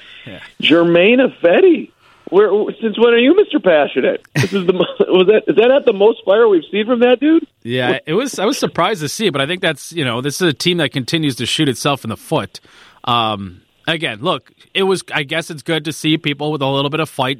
Jermaine 0.61 1.19
Ifedi. 1.19 1.91
Where 2.31 2.49
since 2.81 2.97
when 2.97 3.13
are 3.13 3.17
you 3.17 3.33
Mr. 3.33 3.61
Passionate? 3.61 4.25
This 4.35 4.53
is 4.53 4.65
the 4.65 4.73
was 4.99 5.27
that 5.27 5.43
is 5.47 5.55
that 5.57 5.67
not 5.67 5.83
the 5.85 5.91
most 5.91 6.23
fire 6.23 6.47
we've 6.47 6.63
seen 6.71 6.85
from 6.85 7.01
that 7.01 7.19
dude? 7.19 7.45
Yeah, 7.61 7.99
it 8.05 8.13
was. 8.13 8.39
I 8.39 8.45
was 8.45 8.57
surprised 8.57 9.01
to 9.01 9.09
see 9.09 9.27
it, 9.27 9.33
but 9.33 9.41
I 9.41 9.47
think 9.47 9.61
that's 9.61 9.91
you 9.91 10.05
know 10.05 10.21
this 10.21 10.41
is 10.41 10.47
a 10.47 10.53
team 10.53 10.77
that 10.77 10.93
continues 10.93 11.35
to 11.35 11.45
shoot 11.45 11.67
itself 11.67 12.05
in 12.05 12.09
the 12.09 12.15
foot. 12.15 12.61
Um, 13.03 13.63
again, 13.85 14.21
look, 14.21 14.49
it 14.73 14.83
was. 14.83 15.03
I 15.13 15.23
guess 15.23 15.49
it's 15.49 15.61
good 15.61 15.83
to 15.83 15.91
see 15.91 16.17
people 16.17 16.53
with 16.53 16.61
a 16.61 16.67
little 16.67 16.89
bit 16.89 17.01
of 17.01 17.09
fight. 17.09 17.39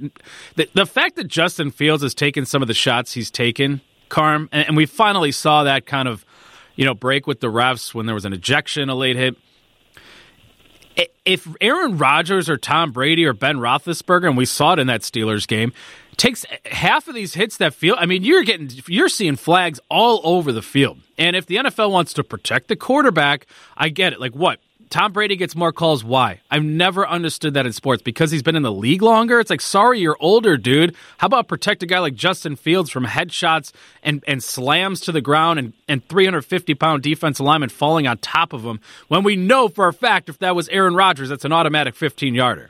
The, 0.55 0.67
the 0.73 0.85
fact 0.85 1.15
that 1.15 1.29
Justin 1.29 1.71
Fields 1.71 2.03
has 2.03 2.13
taken 2.13 2.45
some 2.45 2.61
of 2.61 2.67
the 2.67 2.73
shots 2.73 3.13
he's 3.13 3.31
taken, 3.31 3.79
Carm, 4.09 4.49
and, 4.51 4.67
and 4.67 4.77
we 4.77 4.85
finally 4.85 5.31
saw 5.31 5.63
that 5.63 5.85
kind 5.85 6.09
of 6.09 6.25
you 6.75 6.83
know 6.83 6.93
break 6.93 7.27
with 7.27 7.39
the 7.39 7.47
refs 7.47 7.93
when 7.93 8.07
there 8.07 8.15
was 8.15 8.25
an 8.25 8.33
ejection, 8.33 8.89
a 8.89 8.95
late 8.95 9.15
hit. 9.15 9.37
If 11.23 11.47
Aaron 11.61 11.97
Rodgers 11.97 12.49
or 12.49 12.57
Tom 12.57 12.91
Brady 12.91 13.25
or 13.25 13.33
Ben 13.33 13.57
Roethlisberger, 13.57 14.27
and 14.27 14.37
we 14.37 14.45
saw 14.45 14.73
it 14.73 14.79
in 14.79 14.87
that 14.87 15.01
Steelers 15.01 15.47
game, 15.47 15.71
takes 16.17 16.45
half 16.65 17.07
of 17.07 17.15
these 17.15 17.33
hits 17.33 17.57
that 17.57 17.73
field. 17.73 17.97
I 17.99 18.05
mean, 18.05 18.23
you're 18.23 18.43
getting 18.43 18.69
you're 18.87 19.09
seeing 19.09 19.35
flags 19.35 19.79
all 19.89 20.21
over 20.23 20.51
the 20.51 20.61
field. 20.61 20.99
And 21.17 21.35
if 21.35 21.45
the 21.45 21.57
NFL 21.57 21.91
wants 21.91 22.13
to 22.13 22.23
protect 22.23 22.67
the 22.67 22.75
quarterback, 22.75 23.45
I 23.77 23.89
get 23.89 24.13
it. 24.13 24.19
Like 24.19 24.35
what? 24.35 24.59
Tom 24.91 25.13
Brady 25.13 25.37
gets 25.37 25.55
more 25.55 25.71
calls. 25.71 26.03
Why? 26.03 26.41
I've 26.51 26.63
never 26.63 27.07
understood 27.07 27.53
that 27.53 27.65
in 27.65 27.71
sports 27.71 28.03
because 28.03 28.29
he's 28.29 28.43
been 28.43 28.57
in 28.57 28.61
the 28.61 28.71
league 28.71 29.01
longer. 29.01 29.39
It's 29.39 29.49
like, 29.49 29.61
sorry, 29.61 29.99
you're 29.99 30.17
older, 30.19 30.57
dude. 30.57 30.95
How 31.17 31.27
about 31.27 31.47
protect 31.47 31.81
a 31.81 31.85
guy 31.85 31.99
like 31.99 32.13
Justin 32.13 32.57
Fields 32.57 32.89
from 32.89 33.05
headshots 33.05 33.71
and, 34.03 34.21
and 34.27 34.43
slams 34.43 34.99
to 35.01 35.13
the 35.13 35.21
ground 35.21 35.59
and, 35.59 35.73
and 35.87 36.07
350 36.07 36.75
pound 36.75 37.03
defense 37.03 37.39
lineman 37.39 37.69
falling 37.69 38.05
on 38.05 38.17
top 38.17 38.51
of 38.51 38.63
him 38.63 38.81
when 39.07 39.23
we 39.23 39.37
know 39.37 39.69
for 39.69 39.87
a 39.87 39.93
fact 39.93 40.27
if 40.27 40.37
that 40.39 40.55
was 40.55 40.67
Aaron 40.69 40.93
Rodgers, 40.93 41.29
that's 41.29 41.45
an 41.45 41.53
automatic 41.53 41.95
15 41.95 42.35
yarder. 42.35 42.69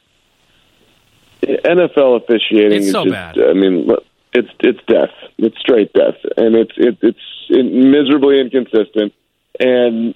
NFL 1.42 2.22
officiating 2.22 2.77
It's 2.77 2.86
is 2.88 2.92
so 2.92 3.03
just, 3.03 3.14
bad. 3.14 3.42
I 3.42 3.53
mean, 3.53 3.90
it's 4.34 4.50
it's 4.60 4.79
death. 4.88 5.10
It's 5.40 5.57
straight 5.60 5.92
death, 5.94 6.18
and 6.38 6.55
it's 6.55 6.74
it, 6.77 6.98
it's 7.01 7.20
miserably 7.50 8.40
inconsistent. 8.40 9.14
And 9.60 10.14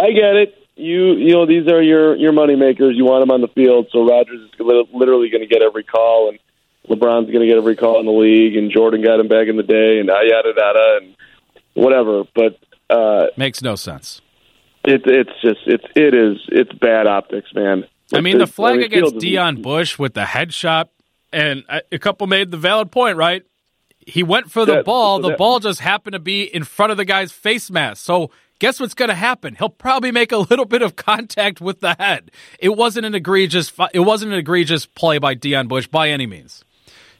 I 0.00 0.10
get 0.10 0.34
it. 0.36 0.59
You 0.80 1.12
you 1.12 1.32
know 1.32 1.46
these 1.46 1.66
are 1.68 1.82
your 1.82 2.16
your 2.16 2.32
money 2.32 2.56
makers. 2.56 2.94
You 2.96 3.04
want 3.04 3.22
them 3.22 3.30
on 3.30 3.40
the 3.40 3.48
field, 3.48 3.88
so 3.92 4.06
Rodgers 4.08 4.40
is 4.40 4.50
literally 4.58 5.28
going 5.30 5.42
to 5.42 5.46
get 5.46 5.62
every 5.62 5.84
call, 5.84 6.30
and 6.30 6.38
LeBron's 6.88 7.26
going 7.30 7.40
to 7.40 7.46
get 7.46 7.56
every 7.58 7.76
call 7.76 8.00
in 8.00 8.06
the 8.06 8.12
league, 8.12 8.56
and 8.56 8.70
Jordan 8.70 9.02
got 9.02 9.20
him 9.20 9.28
back 9.28 9.48
in 9.48 9.56
the 9.56 9.62
day, 9.62 9.98
and 10.00 10.08
yada 10.08 10.52
yada, 10.56 10.98
and 11.02 11.14
whatever. 11.74 12.24
But 12.34 12.58
uh, 12.88 13.26
Makes 13.36 13.62
no 13.62 13.74
sense. 13.76 14.20
it, 14.84 15.02
it's 15.04 15.30
just 15.42 15.60
it's 15.66 15.84
it 15.94 16.14
is 16.14 16.38
it's 16.48 16.72
bad 16.72 17.06
optics, 17.06 17.48
man. 17.54 17.84
I 18.12 18.20
mean, 18.22 18.38
the 18.38 18.46
flag 18.46 18.76
mean, 18.78 18.84
against 18.86 19.16
Deon 19.16 19.62
Bush 19.62 19.98
with 19.98 20.14
the 20.14 20.22
headshot, 20.24 20.86
and 21.32 21.64
a 21.68 21.82
a 21.92 21.98
couple 21.98 22.26
made 22.26 22.50
the 22.50 22.56
valid 22.56 22.90
point, 22.90 23.16
right? 23.16 23.42
He 24.06 24.22
went 24.22 24.50
for 24.50 24.64
the 24.64 24.76
That- 24.76 24.84
ball. 24.86 25.20
The 25.20 25.28
that- 25.28 25.38
ball 25.38 25.60
just 25.60 25.80
happened 25.80 26.14
to 26.14 26.18
be 26.18 26.42
in 26.42 26.64
front 26.64 26.90
of 26.90 26.96
the 26.96 27.04
guy's 27.04 27.30
face 27.32 27.70
mask. 27.70 28.02
So 28.02 28.30
guess 28.60 28.78
what's 28.78 28.94
going 28.94 29.08
to 29.08 29.14
happen? 29.16 29.56
He'll 29.56 29.68
probably 29.68 30.12
make 30.12 30.30
a 30.30 30.36
little 30.38 30.64
bit 30.64 30.82
of 30.82 30.94
contact 30.94 31.60
with 31.60 31.80
the 31.80 31.96
head. 31.98 32.30
It 32.60 32.76
wasn't 32.76 33.06
an 33.06 33.14
egregious. 33.16 33.72
It 33.92 34.00
wasn't 34.00 34.32
an 34.32 34.38
egregious 34.38 34.86
play 34.86 35.18
by 35.18 35.34
Deon 35.34 35.66
Bush 35.66 35.88
by 35.88 36.10
any 36.10 36.26
means. 36.26 36.64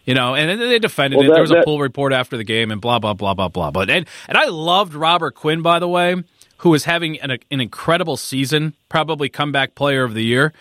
You 0.05 0.15
know, 0.15 0.35
and 0.35 0.49
then 0.49 0.59
they 0.61 0.79
defended 0.79 1.19
Well, 1.19 1.31
it. 1.31 1.35
there 1.35 1.43
was 1.43 1.51
a 1.51 1.55
that- 1.57 1.65
pull 1.65 1.79
report 1.81 2.13
after 2.13 2.37
the 2.37 2.45
game, 2.45 2.71
and 2.71 2.81
blah 2.81 2.99
blah 3.01 3.15
blah 3.15 3.35
blah 3.35 3.49
blah. 3.49 3.71
But 3.73 3.91
and 3.91 4.07
and 4.29 4.39
I 4.39 4.47
loved 4.47 4.95
Robert 4.95 5.35
Quinn, 5.35 5.61
by 5.63 5.79
the 5.79 5.89
way, 5.89 6.15
who 6.59 6.73
is 6.75 6.85
having 6.85 7.21
an, 7.21 7.31
an 7.33 7.61
incredible 7.61 8.17
season, 8.17 8.75
probably 8.89 9.29
comeback 9.29 9.75
player 9.75 10.05
of 10.05 10.15
the 10.15 10.25
year. 10.25 10.53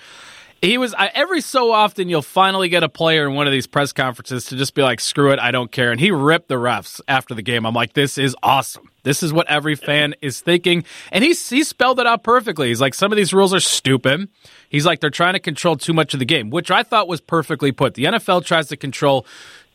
He 0.62 0.78
was 0.78 0.94
I, 0.94 1.08
every 1.14 1.40
so 1.42 1.72
often 1.72 2.10
you'll 2.10 2.22
finally 2.22 2.68
get 2.68 2.84
a 2.84 2.90
player 2.90 3.28
in 3.28 3.34
one 3.34 3.48
of 3.48 3.54
these 3.54 3.68
press 3.68 3.94
conferences 3.94 4.46
to 4.46 4.58
just 4.58 4.76
be 4.76 4.82
like, 4.82 5.00
"Screw 5.00 5.32
it, 5.32 5.40
I 5.40 5.52
don't 5.52 5.72
care," 5.72 5.92
and 5.92 6.00
he 6.00 6.12
ripped 6.12 6.50
the 6.50 6.56
refs 6.56 7.00
after 7.08 7.34
the 7.34 7.42
game. 7.42 7.66
I'm 7.66 7.74
like, 7.74 7.94
"This 7.94 8.18
is 8.18 8.36
awesome. 8.44 8.90
This 9.04 9.24
is 9.24 9.32
what 9.32 9.48
every 9.50 9.76
fan 9.76 10.16
is 10.22 10.42
thinking," 10.42 10.84
and 11.12 11.24
he 11.24 11.34
he 11.34 11.64
spelled 11.64 12.00
it 12.00 12.06
out 12.06 12.24
perfectly. 12.24 12.68
He's 12.68 12.82
like, 12.82 12.94
"Some 12.94 13.12
of 13.12 13.16
these 13.16 13.34
rules 13.34 13.54
are 13.54 13.62
stupid." 13.62 14.28
He's 14.68 14.86
like, 14.86 15.00
"They're 15.00 15.10
trying 15.10 15.34
to 15.34 15.40
control 15.40 15.78
too 15.78 15.94
much 15.94 16.14
of 16.14 16.20
the 16.20 16.26
game," 16.26 16.50
which 16.50 16.70
I 16.70 16.84
thought 16.84 17.08
was 17.08 17.22
perfectly 17.22 17.72
put. 17.72 17.94
The 17.94 18.06
NFL 18.06 18.42
tries 18.42 18.68
to 18.68 18.76
control 18.76 19.26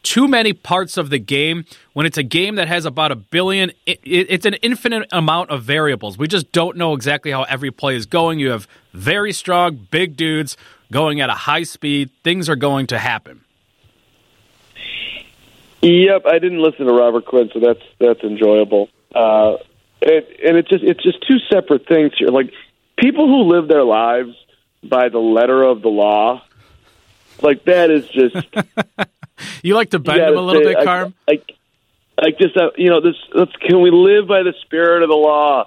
too 0.05 0.29
many 0.29 0.53
parts 0.53 0.97
of 0.97 1.11
the 1.11 1.19
game 1.19 1.65
when 1.95 2.07
it's 2.07 2.17
a 2.19 2.23
game 2.23 2.55
that 2.55 2.69
has 2.69 2.85
about 2.85 3.11
a 3.11 3.17
billion 3.17 3.71
it, 3.87 3.99
it- 4.05 4.27
it's 4.31 4.47
an 4.47 4.55
infinite 4.55 5.09
amount 5.11 5.51
of 5.51 5.63
variables 5.65 6.17
we 6.17 6.29
just 6.29 6.53
don't 6.53 6.77
know 6.77 6.93
exactly 6.95 7.33
how 7.33 7.43
every 7.45 7.71
play 7.73 7.97
is 7.97 8.07
going 8.07 8.39
you 8.39 8.51
have 8.51 8.69
very 8.93 9.33
strong 9.33 9.77
big 9.91 10.17
dudes 10.17 10.57
going 10.93 11.21
at 11.21 11.29
a 11.31 11.35
high 11.35 11.63
speed 11.65 12.11
things 12.23 12.49
are 12.49 12.57
going 12.57 12.87
to 12.87 12.99
happen 12.99 13.41
Yep, 15.83 16.23
I 16.27 16.39
didn't 16.39 16.63
listen 16.63 16.87
to 16.87 16.93
Robert 16.95 17.27
Quinn, 17.27 17.51
so 17.53 17.61
that's 17.61 17.83
that's 17.99 18.21
enjoyable. 18.21 18.89
Uh, 19.15 19.57
it, 20.01 20.41
and 20.43 20.57
it's 20.57 20.69
just 20.71 20.83
it's 20.83 21.03
just 21.03 21.19
two 21.29 21.37
separate 21.53 21.87
things 21.87 22.13
here. 22.19 22.29
Like 22.29 22.51
people 22.99 23.27
who 23.29 23.43
live 23.55 23.69
their 23.69 23.85
lives 23.85 24.35
by 24.83 25.11
the 25.11 25.19
letter 25.19 25.63
of 25.63 25.83
the 25.83 25.89
law, 25.91 26.43
like 27.43 27.65
that 27.65 27.91
is 27.91 28.09
just 28.09 28.35
you 29.63 29.75
like 29.75 29.91
to 29.91 29.99
bend 29.99 30.21
them 30.21 30.37
a 30.37 30.41
little 30.41 30.63
say, 30.63 30.75
bit 30.75 30.85
carm 30.85 31.15
I, 31.29 31.41
I 32.19 32.31
just 32.31 32.57
uh, 32.57 32.71
you 32.77 32.91
know 32.91 33.01
this. 33.01 33.17
Let's 33.35 33.53
can 33.57 33.81
we 33.81 33.91
live 33.91 34.29
by 34.29 34.43
the 34.43 34.55
spirit 34.63 35.03
of 35.03 35.09
the 35.09 35.17
law? 35.17 35.67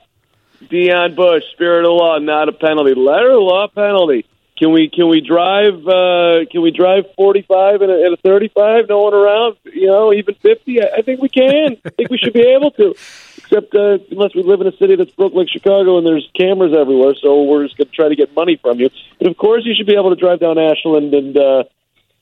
Deon 0.63 1.15
Bush, 1.15 1.43
spirit 1.53 1.79
of 1.79 1.89
the 1.89 1.91
law, 1.91 2.17
not 2.19 2.49
a 2.49 2.51
penalty. 2.51 2.93
Letter 2.95 3.29
of 3.31 3.35
the 3.35 3.39
law, 3.39 3.67
penalty. 3.67 4.25
Can 4.57 4.71
we 4.71 4.89
can 4.89 5.07
we 5.07 5.21
drive 5.21 5.85
uh, 5.85 6.45
can 6.49 6.61
we 6.61 6.71
drive 6.71 7.05
forty 7.15 7.43
five 7.43 7.81
and 7.81 7.91
a, 7.91 8.05
and 8.05 8.13
a 8.13 8.17
thirty 8.17 8.47
five? 8.47 8.87
No 8.89 9.03
one 9.03 9.13
around, 9.13 9.57
you 9.65 9.87
know, 9.87 10.13
even 10.13 10.33
fifty. 10.35 10.81
I, 10.81 10.97
I 10.97 11.01
think 11.01 11.21
we 11.21 11.29
can. 11.29 11.77
I 11.85 11.89
think 11.89 12.09
we 12.09 12.17
should 12.17 12.33
be 12.33 12.47
able 12.55 12.71
to. 12.71 12.95
Except 13.37 13.75
uh, 13.75 13.99
unless 14.09 14.33
we 14.33 14.43
live 14.43 14.59
in 14.61 14.67
a 14.67 14.75
city 14.77 14.95
that's 14.95 15.11
broke 15.11 15.33
like 15.33 15.47
Chicago 15.47 15.97
and 15.97 16.07
there's 16.07 16.27
cameras 16.35 16.73
everywhere, 16.75 17.13
so 17.21 17.43
we're 17.43 17.65
just 17.65 17.77
going 17.77 17.87
to 17.87 17.93
try 17.93 18.09
to 18.09 18.15
get 18.15 18.35
money 18.35 18.57
from 18.57 18.79
you. 18.79 18.89
But 19.19 19.27
of 19.27 19.37
course, 19.37 19.63
you 19.63 19.73
should 19.75 19.85
be 19.85 19.95
able 19.95 20.09
to 20.09 20.19
drive 20.19 20.39
down 20.39 20.57
Ashland 20.57 21.13
and. 21.13 21.37
Uh, 21.37 21.63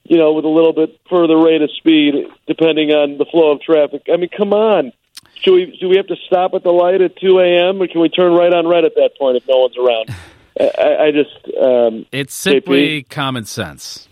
you 0.06 0.18
know, 0.18 0.34
with 0.34 0.46
a 0.46 0.50
little 0.50 0.74
bit 0.74 1.00
further 1.10 1.38
rate 1.38 1.62
of 1.62 1.70
speed, 1.78 2.14
depending 2.48 2.92
on 2.92 3.18
the 3.18 3.26
flow 3.26 3.52
of 3.52 3.62
traffic. 3.62 4.04
I 4.12 4.18
mean, 4.18 4.30
come 4.36 4.54
on. 4.54 4.94
Should 5.42 5.54
we 5.54 5.78
do 5.80 5.90
we 5.90 5.98
have 5.98 6.08
to 6.08 6.16
stop 6.28 6.54
at 6.54 6.64
the 6.64 6.72
light 6.72 7.02
at 7.02 7.18
two 7.18 7.40
a.m. 7.40 7.82
or 7.82 7.88
can 7.88 8.02
we 8.02 8.10
turn 8.10 8.34
right 8.34 8.54
on 8.54 8.68
red 8.68 8.86
at 8.86 8.96
that 8.96 9.12
point 9.20 9.38
if 9.38 9.48
no 9.48 9.58
one's 9.58 9.78
around? 9.78 10.10
I, 10.60 11.08
I 11.08 11.12
just 11.12 11.58
um, 11.58 12.06
it's 12.12 12.34
simply 12.34 13.04
common 13.04 13.46
sense 13.46 14.08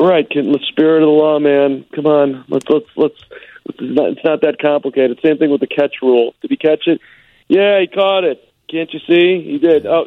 right. 0.00 0.28
Can, 0.28 0.52
the 0.52 0.60
spirit 0.68 1.02
of 1.02 1.06
the 1.06 1.12
law, 1.12 1.38
man. 1.38 1.84
Come 1.94 2.06
on, 2.06 2.44
let's 2.48 2.66
let's 2.68 2.86
let's. 2.96 3.20
It's 3.66 3.78
not, 3.80 4.10
it's 4.10 4.24
not 4.24 4.40
that 4.42 4.58
complicated. 4.58 5.20
Same 5.22 5.36
thing 5.36 5.50
with 5.50 5.60
the 5.60 5.66
catch 5.66 5.96
rule. 6.00 6.34
Did 6.40 6.50
he 6.50 6.56
catch 6.56 6.86
it? 6.86 7.00
Yeah, 7.48 7.80
he 7.80 7.86
caught 7.86 8.24
it. 8.24 8.42
Can't 8.70 8.92
you 8.92 9.00
see? 9.06 9.42
He 9.50 9.58
did. 9.58 9.86
Oh, 9.86 10.06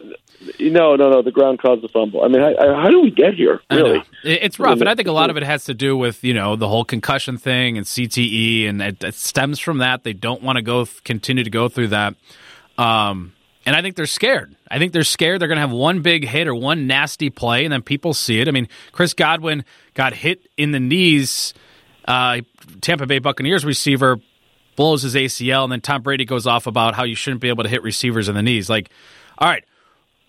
no, 0.60 0.96
no, 0.96 1.10
no. 1.10 1.22
The 1.22 1.32
ground 1.32 1.60
caused 1.60 1.82
the 1.84 1.88
fumble. 1.88 2.24
I 2.24 2.28
mean, 2.28 2.42
I, 2.42 2.54
I, 2.54 2.82
how 2.82 2.90
do 2.90 3.02
we 3.02 3.12
get 3.12 3.34
here? 3.34 3.60
Really? 3.72 4.04
It's 4.24 4.60
rough, 4.60 4.80
and 4.80 4.90
I 4.90 4.96
think 4.96 5.08
a 5.08 5.12
lot 5.12 5.30
of 5.30 5.38
it 5.38 5.44
has 5.44 5.66
to 5.66 5.74
do 5.74 5.96
with 5.98 6.24
you 6.24 6.34
know 6.34 6.56
the 6.56 6.68
whole 6.68 6.86
concussion 6.86 7.38
thing 7.38 7.78
and 7.78 7.86
CTE, 7.86 8.68
and 8.70 8.82
it, 8.82 9.04
it 9.04 9.16
stems 9.16 9.60
from 9.60 9.80
that. 9.80 10.04
They 10.04 10.14
don't 10.14 10.42
want 10.44 10.58
to 10.58 10.62
go 10.62 10.86
continue 11.04 11.44
to 11.44 11.50
go 11.50 11.70
through 11.70 11.90
that. 11.90 12.16
Um, 12.78 13.34
And 13.66 13.76
I 13.76 13.82
think 13.84 13.96
they're 13.96 14.08
scared. 14.08 14.56
I 14.70 14.80
think 14.80 14.92
they're 14.94 15.04
scared 15.04 15.40
they're 15.42 15.48
going 15.48 15.58
to 15.58 15.62
have 15.62 15.72
one 15.72 16.02
big 16.02 16.28
hit 16.28 16.48
or 16.48 16.56
one 16.56 16.88
nasty 16.88 17.30
play, 17.30 17.64
and 17.64 17.72
then 17.72 17.82
people 17.84 18.14
see 18.14 18.40
it. 18.40 18.48
I 18.48 18.52
mean, 18.52 18.68
Chris 18.92 19.14
Godwin 19.14 19.64
got 19.94 20.14
hit 20.14 20.48
in 20.58 20.72
the 20.72 20.80
knees. 20.80 21.54
Uh, 22.06 22.42
Tampa 22.82 23.06
Bay 23.06 23.20
Buccaneers 23.20 23.64
receiver 23.64 24.18
blows 24.82 25.04
his 25.04 25.14
ACL, 25.14 25.62
and 25.62 25.72
then 25.72 25.80
Tom 25.80 26.02
Brady 26.02 26.26
goes 26.26 26.48
off 26.48 26.66
about 26.66 26.96
how 26.96 27.04
you 27.04 27.14
shouldn't 27.14 27.40
be 27.40 27.50
able 27.50 27.62
to 27.62 27.70
hit 27.70 27.84
receivers 27.84 28.28
in 28.28 28.34
the 28.34 28.42
knees. 28.42 28.68
Like, 28.68 28.90
all 29.38 29.48
right, 29.48 29.64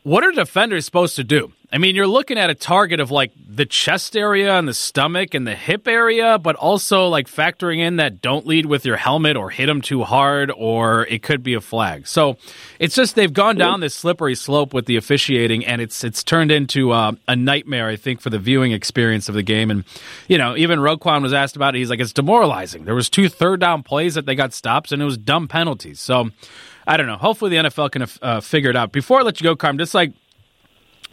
what 0.03 0.25
are 0.25 0.31
defenders 0.31 0.85
supposed 0.85 1.17
to 1.17 1.25
do? 1.25 1.55
I 1.75 1.79
mean, 1.79 1.97
you're 1.97 2.07
looking 2.07 2.37
at 2.37 2.51
a 2.51 2.55
target 2.55 3.01
of 3.01 3.11
like 3.11 3.33
the 3.35 3.65
chest 3.65 4.15
area 4.15 4.59
and 4.59 4.69
the 4.69 4.75
stomach 4.75 5.33
and 5.33 5.47
the 5.47 5.55
hip 5.55 5.89
area, 5.89 6.39
but 6.39 6.55
also 6.57 7.09
like 7.09 7.29
factoring 7.29 7.79
in 7.79 7.97
that 7.97 8.21
don't 8.21 8.47
lead 8.47 8.67
with 8.67 8.85
your 8.85 8.97
helmet 8.97 9.39
or 9.39 9.49
hit 9.49 9.67
them 9.67 9.81
too 9.81 10.03
hard 10.05 10.53
or 10.55 11.07
it 11.07 11.23
could 11.23 11.43
be 11.43 11.55
a 11.55 11.63
flag. 11.63 12.07
So 12.07 12.37
it's 12.79 12.95
just 12.95 13.15
they've 13.15 13.33
gone 13.33 13.57
down 13.57 13.81
this 13.81 13.95
slippery 13.95 14.35
slope 14.35 14.75
with 14.75 14.85
the 14.85 14.97
officiating 14.97 15.65
and 15.65 15.81
it's 15.81 16.05
it's 16.05 16.23
turned 16.23 16.51
into 16.51 16.91
uh, 16.91 17.13
a 17.27 17.37
nightmare, 17.37 17.89
I 17.89 17.97
think, 17.97 18.21
for 18.21 18.29
the 18.29 18.39
viewing 18.39 18.73
experience 18.73 19.31
of 19.31 19.35
the 19.35 19.43
game. 19.43 19.71
And 19.71 19.85
you 20.29 20.37
know, 20.37 20.55
even 20.55 20.79
Roquan 20.79 21.23
was 21.23 21.33
asked 21.33 21.57
about 21.57 21.75
it. 21.75 21.79
He's 21.79 21.89
like, 21.89 22.01
it's 22.01 22.13
demoralizing. 22.13 22.85
There 22.85 22.95
was 22.95 23.09
two 23.09 23.31
third 23.31 23.61
down 23.61 23.83
plays 23.83 24.15
that 24.17 24.27
they 24.27 24.35
got 24.35 24.53
stops 24.53 24.93
and 24.93 25.01
it 25.01 25.07
was 25.07 25.17
dumb 25.17 25.49
penalties. 25.49 26.01
So 26.01 26.29
I 26.87 26.99
don't 26.99 27.07
know. 27.07 27.17
Hopefully 27.17 27.51
the 27.51 27.69
NFL 27.69 27.91
can 27.93 28.07
uh, 28.21 28.41
figure 28.41 28.69
it 28.69 28.77
out. 28.77 28.93
Before 28.93 29.21
I 29.21 29.23
let 29.23 29.41
you 29.41 29.45
go, 29.45 29.57
Carm, 29.57 29.79
just 29.79 29.95
like 29.95 30.13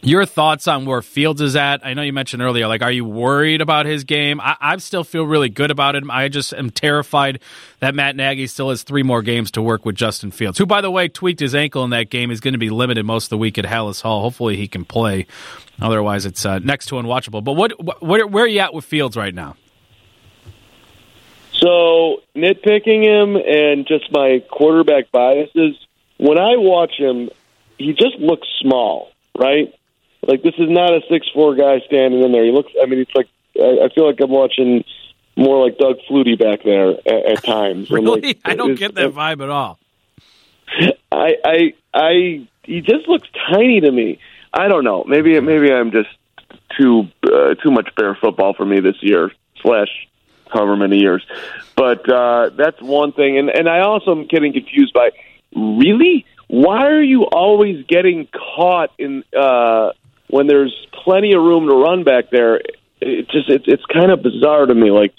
your 0.01 0.25
thoughts 0.25 0.67
on 0.67 0.85
where 0.85 1.01
Fields 1.01 1.41
is 1.41 1.55
at? 1.55 1.85
I 1.85 1.93
know 1.93 2.01
you 2.01 2.13
mentioned 2.13 2.41
earlier, 2.41 2.67
like, 2.67 2.81
are 2.81 2.91
you 2.91 3.05
worried 3.05 3.62
about 3.62 3.85
his 3.85 4.03
game? 4.03 4.39
I, 4.39 4.55
I 4.59 4.77
still 4.77 5.03
feel 5.03 5.25
really 5.25 5.49
good 5.49 5.71
about 5.71 5.95
him. 5.95 6.09
I 6.09 6.27
just 6.29 6.53
am 6.53 6.69
terrified 6.69 7.39
that 7.79 7.95
Matt 7.95 8.15
Nagy 8.15 8.47
still 8.47 8.69
has 8.69 8.83
three 8.83 9.03
more 9.03 9.21
games 9.21 9.51
to 9.51 9.62
work 9.62 9.85
with 9.85 9.95
Justin 9.95 10.31
Fields, 10.31 10.57
who, 10.57 10.65
by 10.65 10.81
the 10.81 10.91
way, 10.91 11.07
tweaked 11.07 11.39
his 11.39 11.53
ankle 11.53 11.83
in 11.83 11.89
that 11.89 12.09
game. 12.09 12.29
He's 12.29 12.39
going 12.39 12.53
to 12.53 12.59
be 12.59 12.69
limited 12.69 13.05
most 13.05 13.25
of 13.25 13.29
the 13.29 13.38
week 13.38 13.57
at 13.57 13.65
Halas 13.65 14.01
Hall. 14.01 14.21
Hopefully, 14.21 14.55
he 14.55 14.67
can 14.67 14.85
play. 14.85 15.27
Otherwise, 15.81 16.25
it's 16.25 16.45
uh, 16.45 16.59
next 16.59 16.88
to 16.88 16.95
unwatchable. 16.95 17.43
But 17.43 17.53
what, 17.53 18.01
where, 18.01 18.25
where 18.25 18.43
are 18.43 18.47
you 18.47 18.59
at 18.59 18.73
with 18.73 18.85
Fields 18.85 19.17
right 19.17 19.33
now? 19.33 19.55
So 21.53 22.21
nitpicking 22.35 23.03
him 23.03 23.35
and 23.35 23.85
just 23.85 24.12
my 24.12 24.41
quarterback 24.49 25.12
biases. 25.12 25.75
When 26.17 26.38
I 26.38 26.55
watch 26.55 26.93
him, 26.97 27.29
he 27.77 27.93
just 27.93 28.15
looks 28.17 28.47
small, 28.62 29.12
right? 29.38 29.73
Like 30.27 30.43
this 30.43 30.55
is 30.58 30.69
not 30.69 30.93
a 30.93 31.01
six 31.10 31.27
four 31.34 31.55
guy 31.55 31.79
standing 31.88 32.23
in 32.23 32.32
there. 32.32 32.43
He 32.43 32.51
looks. 32.51 32.71
I 32.82 32.86
mean, 32.86 32.99
it's 32.99 33.15
like 33.15 33.29
I, 33.58 33.86
I 33.86 33.89
feel 33.93 34.05
like 34.05 34.19
I'm 34.21 34.29
watching 34.29 34.84
more 35.36 35.63
like 35.63 35.77
Doug 35.77 35.97
Flutie 36.10 36.38
back 36.38 36.63
there 36.63 36.89
at, 36.89 37.38
at 37.38 37.43
times. 37.43 37.89
really, 37.89 38.21
like, 38.21 38.39
I 38.43 38.55
don't 38.55 38.75
get 38.75 38.95
that 38.95 39.12
vibe 39.13 39.41
at 39.41 39.49
all. 39.49 39.79
I, 41.12 41.36
I, 41.43 41.73
I. 41.93 42.47
He 42.63 42.82
just 42.82 43.08
looks 43.08 43.27
tiny 43.49 43.82
to 43.82 43.91
me. 43.91 44.19
I 44.53 44.67
don't 44.67 44.84
know. 44.84 45.03
Maybe, 45.08 45.39
maybe 45.39 45.71
I'm 45.71 45.91
just 45.91 46.10
too 46.77 47.08
uh, 47.23 47.55
too 47.55 47.71
much 47.71 47.89
bear 47.95 48.15
football 48.15 48.53
for 48.53 48.65
me 48.65 48.79
this 48.79 48.97
year. 49.01 49.32
Slash, 49.62 49.89
however 50.51 50.75
many 50.75 50.99
years. 50.99 51.25
But 51.75 52.10
uh, 52.12 52.49
that's 52.49 52.82
one 52.82 53.13
thing. 53.13 53.38
And 53.38 53.49
and 53.49 53.69
I 53.69 53.79
also 53.79 54.12
am 54.12 54.27
getting 54.27 54.53
confused 54.53 54.93
by 54.93 55.12
really 55.55 56.25
why 56.47 56.88
are 56.88 57.01
you 57.01 57.23
always 57.23 57.86
getting 57.86 58.27
caught 58.27 58.91
in 58.97 59.23
uh, 59.38 59.91
when 60.29 60.47
there's 60.47 60.75
plenty 61.03 61.33
of 61.33 61.41
room 61.41 61.67
to 61.67 61.75
run 61.75 62.03
back 62.03 62.29
there? 62.31 62.61
It 63.01 63.29
just 63.29 63.49
it's 63.49 63.65
it's 63.67 63.85
kind 63.85 64.11
of 64.11 64.21
bizarre 64.21 64.65
to 64.65 64.75
me. 64.75 64.91
Like, 64.91 65.13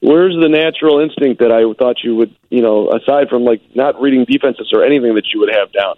where's 0.00 0.34
the 0.34 0.48
natural 0.48 1.00
instinct 1.00 1.40
that 1.40 1.52
I 1.52 1.62
thought 1.78 1.96
you 2.02 2.16
would, 2.16 2.34
you 2.50 2.62
know, 2.62 2.90
aside 2.90 3.28
from 3.28 3.44
like 3.44 3.60
not 3.74 4.00
reading 4.00 4.24
defenses 4.24 4.70
or 4.72 4.84
anything 4.84 5.14
that 5.14 5.26
you 5.32 5.40
would 5.40 5.54
have 5.54 5.72
down. 5.72 5.96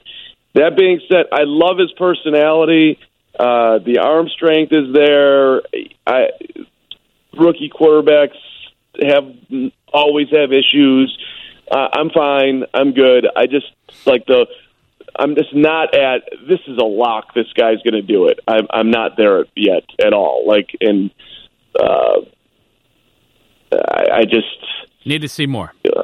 That 0.55 0.77
being 0.77 1.01
said, 1.09 1.27
I 1.33 1.45
love 1.45 1.79
his 1.79 1.93
personality. 1.93 2.99
Uh, 3.39 3.79
the 3.79 3.99
arm 4.03 4.29
strength 4.29 4.73
is 4.73 4.93
there. 4.93 5.63
I 6.07 6.31
rookie 7.33 7.71
quarterbacks 7.71 8.37
have 9.01 9.33
always 9.93 10.29
have 10.31 10.53
issues. 10.53 11.17
Uh, 11.71 11.89
I'm 11.93 12.11
fine. 12.11 12.65
I'm 12.75 12.93
good. 12.93 13.27
I 13.35 13.47
just 13.47 13.67
like 14.07 14.27
the. 14.27 14.47
I'm 15.17 15.35
just 15.35 15.55
not 15.55 15.95
at. 15.95 16.23
This 16.49 16.61
is 16.67 16.79
a 16.79 16.85
lock. 16.85 17.35
This 17.35 17.53
guy's 17.55 17.79
going 17.83 17.95
to 17.95 18.03
do 18.03 18.27
it. 18.27 18.41
I'm. 18.47 18.67
I'm 18.71 18.91
not 18.91 19.17
there 19.17 19.45
yet 19.57 19.85
at 20.05 20.13
all. 20.13 20.45
Like, 20.47 20.71
and 20.81 21.11
uh, 21.79 22.21
I, 23.73 24.05
I 24.19 24.25
just 24.25 24.47
need 25.05 25.23
to 25.23 25.29
see 25.29 25.47
more. 25.47 25.73
Uh, 25.85 26.03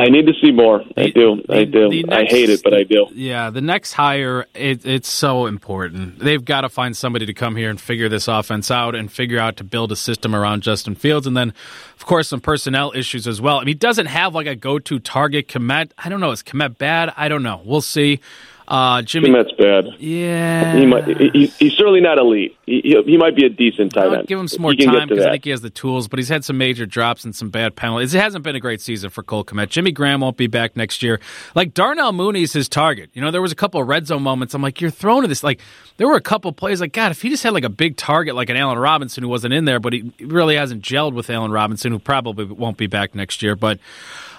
I 0.00 0.08
need 0.08 0.26
to 0.26 0.32
see 0.40 0.50
more. 0.50 0.82
I 0.96 1.10
do. 1.10 1.42
I 1.48 1.64
do. 1.64 1.88
Next, 1.90 2.10
I 2.10 2.24
hate 2.24 2.48
it, 2.48 2.62
but 2.62 2.72
I 2.72 2.84
do. 2.84 3.06
Yeah, 3.12 3.50
the 3.50 3.60
next 3.60 3.92
hire, 3.92 4.46
it, 4.54 4.86
it's 4.86 5.10
so 5.10 5.46
important. 5.46 6.18
They've 6.18 6.44
got 6.44 6.62
to 6.62 6.68
find 6.68 6.96
somebody 6.96 7.26
to 7.26 7.34
come 7.34 7.56
here 7.56 7.68
and 7.68 7.80
figure 7.80 8.08
this 8.08 8.26
offense 8.26 8.70
out 8.70 8.94
and 8.94 9.12
figure 9.12 9.38
out 9.38 9.56
to 9.58 9.64
build 9.64 9.92
a 9.92 9.96
system 9.96 10.34
around 10.34 10.62
Justin 10.62 10.94
Fields. 10.94 11.26
And 11.26 11.36
then, 11.36 11.52
of 11.96 12.06
course, 12.06 12.28
some 12.28 12.40
personnel 12.40 12.92
issues 12.94 13.26
as 13.26 13.40
well. 13.40 13.56
I 13.56 13.60
mean, 13.60 13.68
he 13.68 13.74
doesn't 13.74 14.06
have 14.06 14.34
like 14.34 14.46
a 14.46 14.56
go 14.56 14.78
to 14.78 14.98
target. 14.98 15.48
Kmet, 15.48 15.92
I 15.98 16.08
don't 16.08 16.20
know. 16.20 16.30
Is 16.30 16.42
Kmet 16.42 16.78
bad? 16.78 17.12
I 17.16 17.28
don't 17.28 17.42
know. 17.42 17.60
We'll 17.64 17.80
see. 17.82 18.20
Uh, 18.70 19.02
Jimmy, 19.02 19.30
Kmet's 19.30 19.50
bad. 19.58 19.96
Yeah, 19.98 20.76
he 20.76 20.86
might. 20.86 21.04
He, 21.04 21.46
he's 21.58 21.72
certainly 21.72 22.00
not 22.00 22.18
elite. 22.18 22.56
He, 22.66 22.96
he, 23.04 23.16
might 23.16 23.34
be 23.34 23.44
a 23.44 23.48
decent 23.48 23.92
tight 23.92 24.12
end. 24.12 24.28
Give 24.28 24.38
him 24.38 24.46
some 24.46 24.62
more 24.62 24.74
time 24.74 25.08
because 25.08 25.26
I 25.26 25.32
think 25.32 25.42
he 25.42 25.50
has 25.50 25.60
the 25.60 25.70
tools. 25.70 26.06
But 26.06 26.20
he's 26.20 26.28
had 26.28 26.44
some 26.44 26.56
major 26.56 26.86
drops 26.86 27.24
and 27.24 27.34
some 27.34 27.50
bad 27.50 27.74
penalties. 27.74 28.14
It 28.14 28.20
hasn't 28.20 28.44
been 28.44 28.54
a 28.54 28.60
great 28.60 28.80
season 28.80 29.10
for 29.10 29.24
Cole 29.24 29.44
Kmet. 29.44 29.70
Jimmy 29.70 29.90
Graham 29.90 30.20
won't 30.20 30.36
be 30.36 30.46
back 30.46 30.76
next 30.76 31.02
year. 31.02 31.18
Like 31.56 31.74
Darnell 31.74 32.12
Mooney's 32.12 32.52
his 32.52 32.68
target. 32.68 33.10
You 33.12 33.22
know, 33.22 33.32
there 33.32 33.42
was 33.42 33.50
a 33.50 33.56
couple 33.56 33.80
of 33.80 33.88
red 33.88 34.06
zone 34.06 34.22
moments. 34.22 34.54
I'm 34.54 34.62
like, 34.62 34.80
you're 34.80 34.90
thrown 34.92 35.22
to 35.22 35.28
this. 35.28 35.42
Like 35.42 35.60
there 35.96 36.06
were 36.06 36.14
a 36.14 36.20
couple 36.20 36.52
plays. 36.52 36.80
Like 36.80 36.92
God, 36.92 37.10
if 37.10 37.22
he 37.22 37.28
just 37.28 37.42
had 37.42 37.52
like 37.52 37.64
a 37.64 37.70
big 37.70 37.96
target 37.96 38.36
like 38.36 38.50
an 38.50 38.56
Allen 38.56 38.78
Robinson 38.78 39.24
who 39.24 39.28
wasn't 39.28 39.52
in 39.52 39.64
there, 39.64 39.80
but 39.80 39.94
he 39.94 40.12
really 40.20 40.54
hasn't 40.54 40.84
gelled 40.84 41.14
with 41.14 41.28
Allen 41.28 41.50
Robinson, 41.50 41.90
who 41.90 41.98
probably 41.98 42.44
won't 42.44 42.76
be 42.76 42.86
back 42.86 43.16
next 43.16 43.42
year. 43.42 43.56
But 43.56 43.80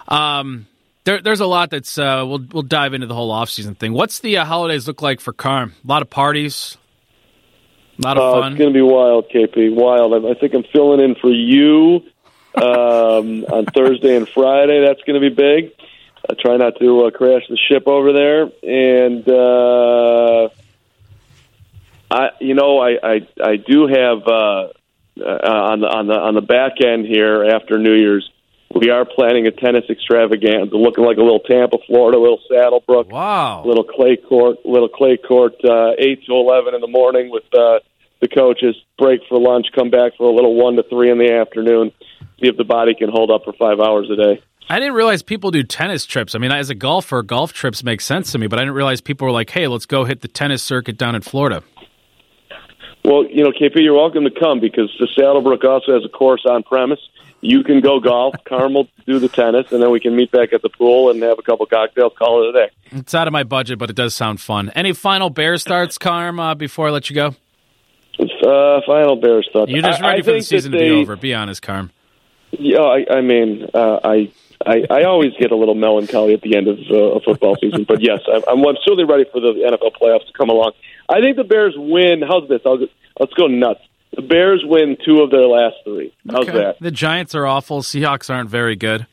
um, 0.07 0.67
there, 1.03 1.21
there's 1.21 1.39
a 1.39 1.45
lot 1.45 1.69
that's 1.69 1.97
uh, 1.97 2.23
we'll 2.27 2.45
we'll 2.51 2.63
dive 2.63 2.93
into 2.93 3.07
the 3.07 3.15
whole 3.15 3.31
offseason 3.31 3.77
thing. 3.77 3.93
What's 3.93 4.19
the 4.19 4.37
uh, 4.37 4.45
holidays 4.45 4.87
look 4.87 5.01
like 5.01 5.19
for 5.19 5.33
Carm? 5.33 5.73
A 5.83 5.87
lot 5.87 6.01
of 6.01 6.09
parties, 6.09 6.77
a 7.97 8.07
lot 8.07 8.17
of 8.17 8.23
uh, 8.23 8.41
fun. 8.41 8.51
It's 8.53 8.59
going 8.59 8.73
to 8.73 8.77
be 8.77 8.81
wild, 8.81 9.29
KP. 9.29 9.73
Wild. 9.73 10.25
I, 10.25 10.39
think 10.39 10.53
I'm 10.53 10.63
filling 10.71 10.99
in 10.99 11.15
for 11.15 11.31
you 11.31 12.01
um, 12.55 13.45
on 13.51 13.65
Thursday 13.65 14.15
and 14.15 14.27
Friday. 14.29 14.85
That's 14.85 15.01
going 15.01 15.19
to 15.21 15.29
be 15.29 15.33
big. 15.33 15.71
I 16.29 16.35
try 16.39 16.57
not 16.57 16.79
to 16.79 17.05
uh, 17.05 17.11
crash 17.11 17.43
the 17.49 17.57
ship 17.57 17.87
over 17.87 18.13
there, 18.13 18.43
and 18.61 19.27
uh, 19.27 20.49
I, 22.11 22.29
you 22.39 22.53
know, 22.53 22.79
I 22.79 22.97
I, 23.01 23.27
I 23.43 23.55
do 23.55 23.87
have 23.87 24.27
uh, 24.27 24.67
on 25.17 25.79
the 25.79 25.87
on 25.87 26.07
the 26.07 26.13
on 26.13 26.35
the 26.35 26.41
back 26.41 26.73
end 26.85 27.07
here 27.07 27.43
after 27.43 27.79
New 27.79 27.95
Year's 27.95 28.29
we 28.75 28.89
are 28.89 29.05
planning 29.05 29.47
a 29.47 29.51
tennis 29.51 29.83
extravaganza, 29.89 30.75
looking 30.75 31.03
like 31.03 31.17
a 31.17 31.21
little 31.21 31.39
Tampa, 31.39 31.77
Florida, 31.87 32.17
a 32.17 32.21
little 32.21 32.39
Saddlebrook, 32.49 33.11
wow, 33.11 33.63
little 33.65 33.83
clay 33.83 34.17
court, 34.17 34.57
little 34.65 34.89
clay 34.89 35.17
court, 35.17 35.53
uh, 35.63 35.91
eight 35.97 36.23
to 36.25 36.33
eleven 36.33 36.73
in 36.73 36.81
the 36.81 36.87
morning 36.87 37.29
with 37.29 37.43
uh, 37.53 37.79
the 38.21 38.27
coaches. 38.27 38.75
Break 38.97 39.21
for 39.27 39.39
lunch, 39.39 39.67
come 39.75 39.89
back 39.89 40.13
for 40.17 40.29
a 40.29 40.33
little 40.33 40.55
one 40.55 40.75
to 40.75 40.83
three 40.83 41.11
in 41.11 41.17
the 41.17 41.33
afternoon. 41.33 41.91
See 42.39 42.47
if 42.47 42.57
the 42.57 42.63
body 42.63 42.95
can 42.95 43.09
hold 43.09 43.29
up 43.31 43.43
for 43.43 43.53
five 43.53 43.79
hours 43.79 44.09
a 44.09 44.15
day. 44.15 44.41
I 44.69 44.79
didn't 44.79 44.93
realize 44.93 45.21
people 45.21 45.51
do 45.51 45.63
tennis 45.63 46.05
trips. 46.05 46.33
I 46.33 46.37
mean, 46.37 46.51
as 46.51 46.69
a 46.69 46.75
golfer, 46.75 47.23
golf 47.23 47.51
trips 47.51 47.83
make 47.83 47.99
sense 47.99 48.31
to 48.31 48.37
me, 48.37 48.47
but 48.47 48.57
I 48.57 48.61
didn't 48.61 48.75
realize 48.75 49.01
people 49.01 49.25
were 49.25 49.33
like, 49.33 49.49
"Hey, 49.49 49.67
let's 49.67 49.85
go 49.85 50.05
hit 50.05 50.21
the 50.21 50.27
tennis 50.27 50.63
circuit 50.63 50.97
down 50.97 51.15
in 51.15 51.21
Florida." 51.21 51.63
Well, 53.03 53.25
you 53.25 53.43
know, 53.43 53.51
KP, 53.51 53.81
you're 53.81 53.95
welcome 53.95 54.23
to 54.23 54.31
come 54.31 54.59
because 54.59 54.95
the 54.99 55.07
Saddlebrook 55.17 55.63
also 55.65 55.93
has 55.93 56.05
a 56.05 56.09
course 56.09 56.45
on 56.45 56.61
premise 56.61 56.99
you 57.41 57.63
can 57.63 57.81
go 57.81 57.99
golf, 57.99 58.35
Carmel 58.45 58.87
do 59.05 59.19
the 59.19 59.27
tennis, 59.27 59.71
and 59.71 59.81
then 59.81 59.91
we 59.91 59.99
can 59.99 60.15
meet 60.15 60.31
back 60.31 60.53
at 60.53 60.61
the 60.61 60.69
pool 60.69 61.09
and 61.09 61.21
have 61.23 61.39
a 61.39 61.41
couple 61.41 61.65
cocktails. 61.65 62.13
Call 62.17 62.43
it 62.43 62.55
a 62.55 62.67
day. 62.67 62.71
It's 62.91 63.13
out 63.13 63.27
of 63.27 63.33
my 63.33 63.43
budget, 63.43 63.79
but 63.79 63.89
it 63.89 63.95
does 63.95 64.13
sound 64.13 64.39
fun. 64.39 64.69
Any 64.69 64.93
final 64.93 65.29
bear 65.29 65.57
starts, 65.57 65.97
Carm? 65.97 66.39
Uh, 66.39 66.55
before 66.55 66.87
I 66.87 66.91
let 66.91 67.09
you 67.09 67.15
go. 67.15 67.35
Uh, 68.19 68.81
final 68.85 69.15
bear 69.15 69.41
starts. 69.43 69.71
You're 69.71 69.81
just 69.81 70.01
ready 70.01 70.19
I, 70.19 70.21
for 70.21 70.33
the 70.33 70.41
season 70.41 70.71
to 70.71 70.77
be 70.77 70.89
over. 70.89 71.15
Be 71.15 71.33
honest, 71.33 71.61
Carm. 71.61 71.91
Yeah, 72.51 72.81
I, 72.81 73.05
I 73.09 73.21
mean, 73.21 73.65
uh, 73.73 73.99
I, 74.03 74.31
I, 74.65 74.85
I 74.89 75.03
always 75.05 75.31
get 75.39 75.51
a 75.51 75.55
little 75.55 75.75
melancholy 75.75 76.33
at 76.33 76.41
the 76.41 76.57
end 76.57 76.67
of 76.67 76.77
uh, 76.91 76.95
a 76.95 77.21
football 77.21 77.55
season, 77.61 77.85
but 77.87 78.01
yes, 78.01 78.19
I'm, 78.31 78.43
I'm, 78.47 78.67
I'm 78.67 78.75
certainly 78.83 79.05
ready 79.05 79.25
for 79.31 79.39
the 79.39 79.53
NFL 79.53 79.93
playoffs 79.99 80.27
to 80.27 80.33
come 80.37 80.49
along. 80.49 80.73
I 81.09 81.21
think 81.21 81.37
the 81.37 81.43
Bears 81.43 81.73
win. 81.77 82.21
How's 82.21 82.47
this? 82.49 82.61
I'll, 82.65 82.79
let's 83.19 83.33
go 83.33 83.47
nuts. 83.47 83.81
The 84.15 84.21
Bears 84.21 84.63
win 84.65 84.97
two 85.05 85.21
of 85.21 85.31
their 85.31 85.47
last 85.47 85.75
three. 85.85 86.13
How's 86.29 86.47
okay. 86.47 86.57
that? 86.57 86.79
The 86.79 86.91
Giants 86.91 87.33
are 87.33 87.45
awful. 87.45 87.81
Seahawks 87.81 88.29
aren't 88.29 88.49
very 88.49 88.75
good. 88.75 89.07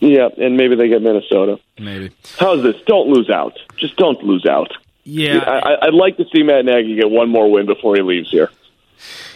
Yeah, 0.00 0.28
and 0.36 0.56
maybe 0.56 0.74
they 0.74 0.88
get 0.88 1.02
Minnesota. 1.02 1.60
Maybe. 1.78 2.10
How's 2.38 2.62
this? 2.62 2.74
Don't 2.86 3.08
lose 3.08 3.30
out. 3.30 3.58
Just 3.76 3.96
don't 3.96 4.20
lose 4.24 4.46
out. 4.46 4.72
Yeah, 5.04 5.38
I, 5.38 5.86
would 5.86 5.94
like 5.94 6.16
to 6.16 6.24
see 6.32 6.42
Matt 6.42 6.64
Nagy 6.64 6.96
get 6.96 7.10
one 7.10 7.28
more 7.28 7.50
win 7.50 7.66
before 7.66 7.96
he 7.96 8.02
leaves 8.02 8.30
here. 8.30 8.50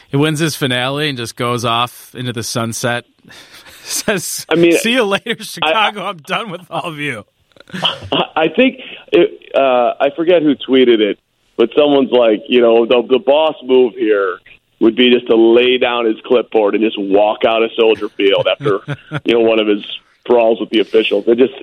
He 0.09 0.17
wins 0.17 0.39
his 0.39 0.55
finale 0.55 1.09
and 1.09 1.19
just 1.19 1.37
goes 1.37 1.65
off 1.65 2.15
into 2.15 2.33
the 2.33 2.45
sunset. 2.45 3.05
Says, 3.83 4.47
"I 4.49 4.57
mean, 4.57 4.73
see 4.73 4.93
you 4.93 5.05
later, 5.05 5.43
Chicago. 5.43 6.03
I, 6.03 6.11
am 6.11 6.19
done 6.19 6.51
with 6.51 6.69
all 6.71 6.85
of 6.85 6.99
you." 6.99 7.25
I 7.73 8.49
think 8.55 8.81
it, 9.13 9.55
uh, 9.55 9.95
I 10.01 10.11
forget 10.15 10.43
who 10.43 10.55
tweeted 10.55 11.01
it, 11.01 11.19
but 11.57 11.71
someone's 11.77 12.13
like, 12.13 12.45
you 12.49 12.61
know, 12.61 12.87
the, 12.87 13.03
the 13.09 13.19
boss 13.19 13.57
move 13.63 13.95
here 13.95 14.39
would 14.81 14.97
be 14.97 15.11
just 15.11 15.27
to 15.29 15.37
lay 15.37 15.79
down 15.79 16.05
his 16.05 16.21
clipboard 16.25 16.75
and 16.75 16.85
just 16.85 16.99
walk 16.99 17.45
out 17.45 17.63
of 17.63 17.71
Soldier 17.77 18.09
Field 18.11 18.47
after 18.47 18.81
you 19.25 19.35
know 19.35 19.41
one 19.41 19.59
of 19.59 19.67
his 19.67 19.85
brawls 20.25 20.61
with 20.61 20.71
the 20.71 20.81
officials. 20.81 21.25
It 21.27 21.39
just 21.39 21.55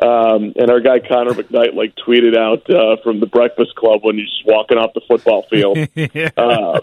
um, 0.00 0.52
and 0.56 0.70
our 0.70 0.80
guy 0.80 1.00
Connor 1.00 1.32
McKnight 1.32 1.74
like 1.74 1.94
tweeted 1.96 2.36
out 2.36 2.68
uh, 2.70 2.96
from 3.02 3.20
the 3.20 3.26
Breakfast 3.26 3.74
Club 3.74 4.04
when 4.04 4.16
he's 4.16 4.28
just 4.28 4.46
walking 4.46 4.78
off 4.78 4.92
the 4.94 5.00
football 5.00 5.42
field. 5.50 5.78
yeah. 5.94 6.30
uh, 6.36 6.80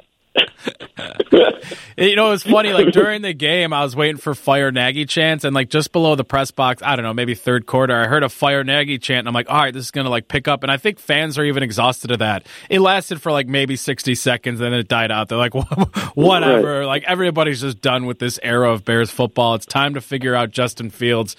you 1.98 2.16
know, 2.16 2.32
it's 2.32 2.44
funny. 2.44 2.74
Like 2.74 2.92
during 2.92 3.22
the 3.22 3.34
game, 3.34 3.74
I 3.74 3.84
was 3.84 3.96
waiting 3.96 4.18
for 4.18 4.36
Fire 4.36 4.72
Nagy 4.72 5.06
chants, 5.06 5.44
and 5.44 5.54
like 5.54 5.70
just 5.70 5.92
below 5.92 6.16
the 6.16 6.24
press 6.24 6.52
box, 6.52 6.82
I 6.84 6.96
don't 6.96 7.04
know, 7.04 7.14
maybe 7.14 7.36
third 7.36 7.66
quarter, 7.66 7.96
I 7.96 8.08
heard 8.08 8.24
a 8.24 8.30
Fire 8.30 8.64
Nagy 8.64 8.98
chant, 8.98 9.20
and 9.20 9.28
I'm 9.28 9.34
like, 9.34 9.50
all 9.50 9.58
right, 9.58 9.74
this 9.74 9.86
is 9.86 9.92
gonna 9.92 10.10
like 10.10 10.28
pick 10.28 10.48
up. 10.48 10.64
And 10.64 10.72
I 10.72 10.78
think 10.78 11.00
fans 11.00 11.38
are 11.38 11.44
even 11.44 11.64
exhausted 11.64 12.12
of 12.12 12.20
that. 12.20 12.46
It 12.70 12.80
lasted 12.80 13.22
for 13.22 13.32
like 13.32 13.48
maybe 13.48 13.76
60 13.76 14.16
seconds, 14.16 14.60
and 14.60 14.74
then 14.74 14.80
it 14.80 14.88
died 14.88 15.12
out. 15.12 15.30
They're 15.30 15.38
like, 15.38 15.54
whatever. 16.16 16.80
Right. 16.80 16.86
Like 16.86 17.04
everybody's 17.04 17.62
just 17.62 17.82
done 17.82 18.06
with 18.06 18.20
this 18.20 18.40
era 18.44 18.72
of 18.72 18.86
Bears 18.86 19.10
football. 19.10 19.56
It's 19.56 19.66
time 19.66 19.94
to 19.94 20.02
figure 20.02 20.36
out 20.36 20.52
Justin 20.52 20.90
Fields 20.90 21.36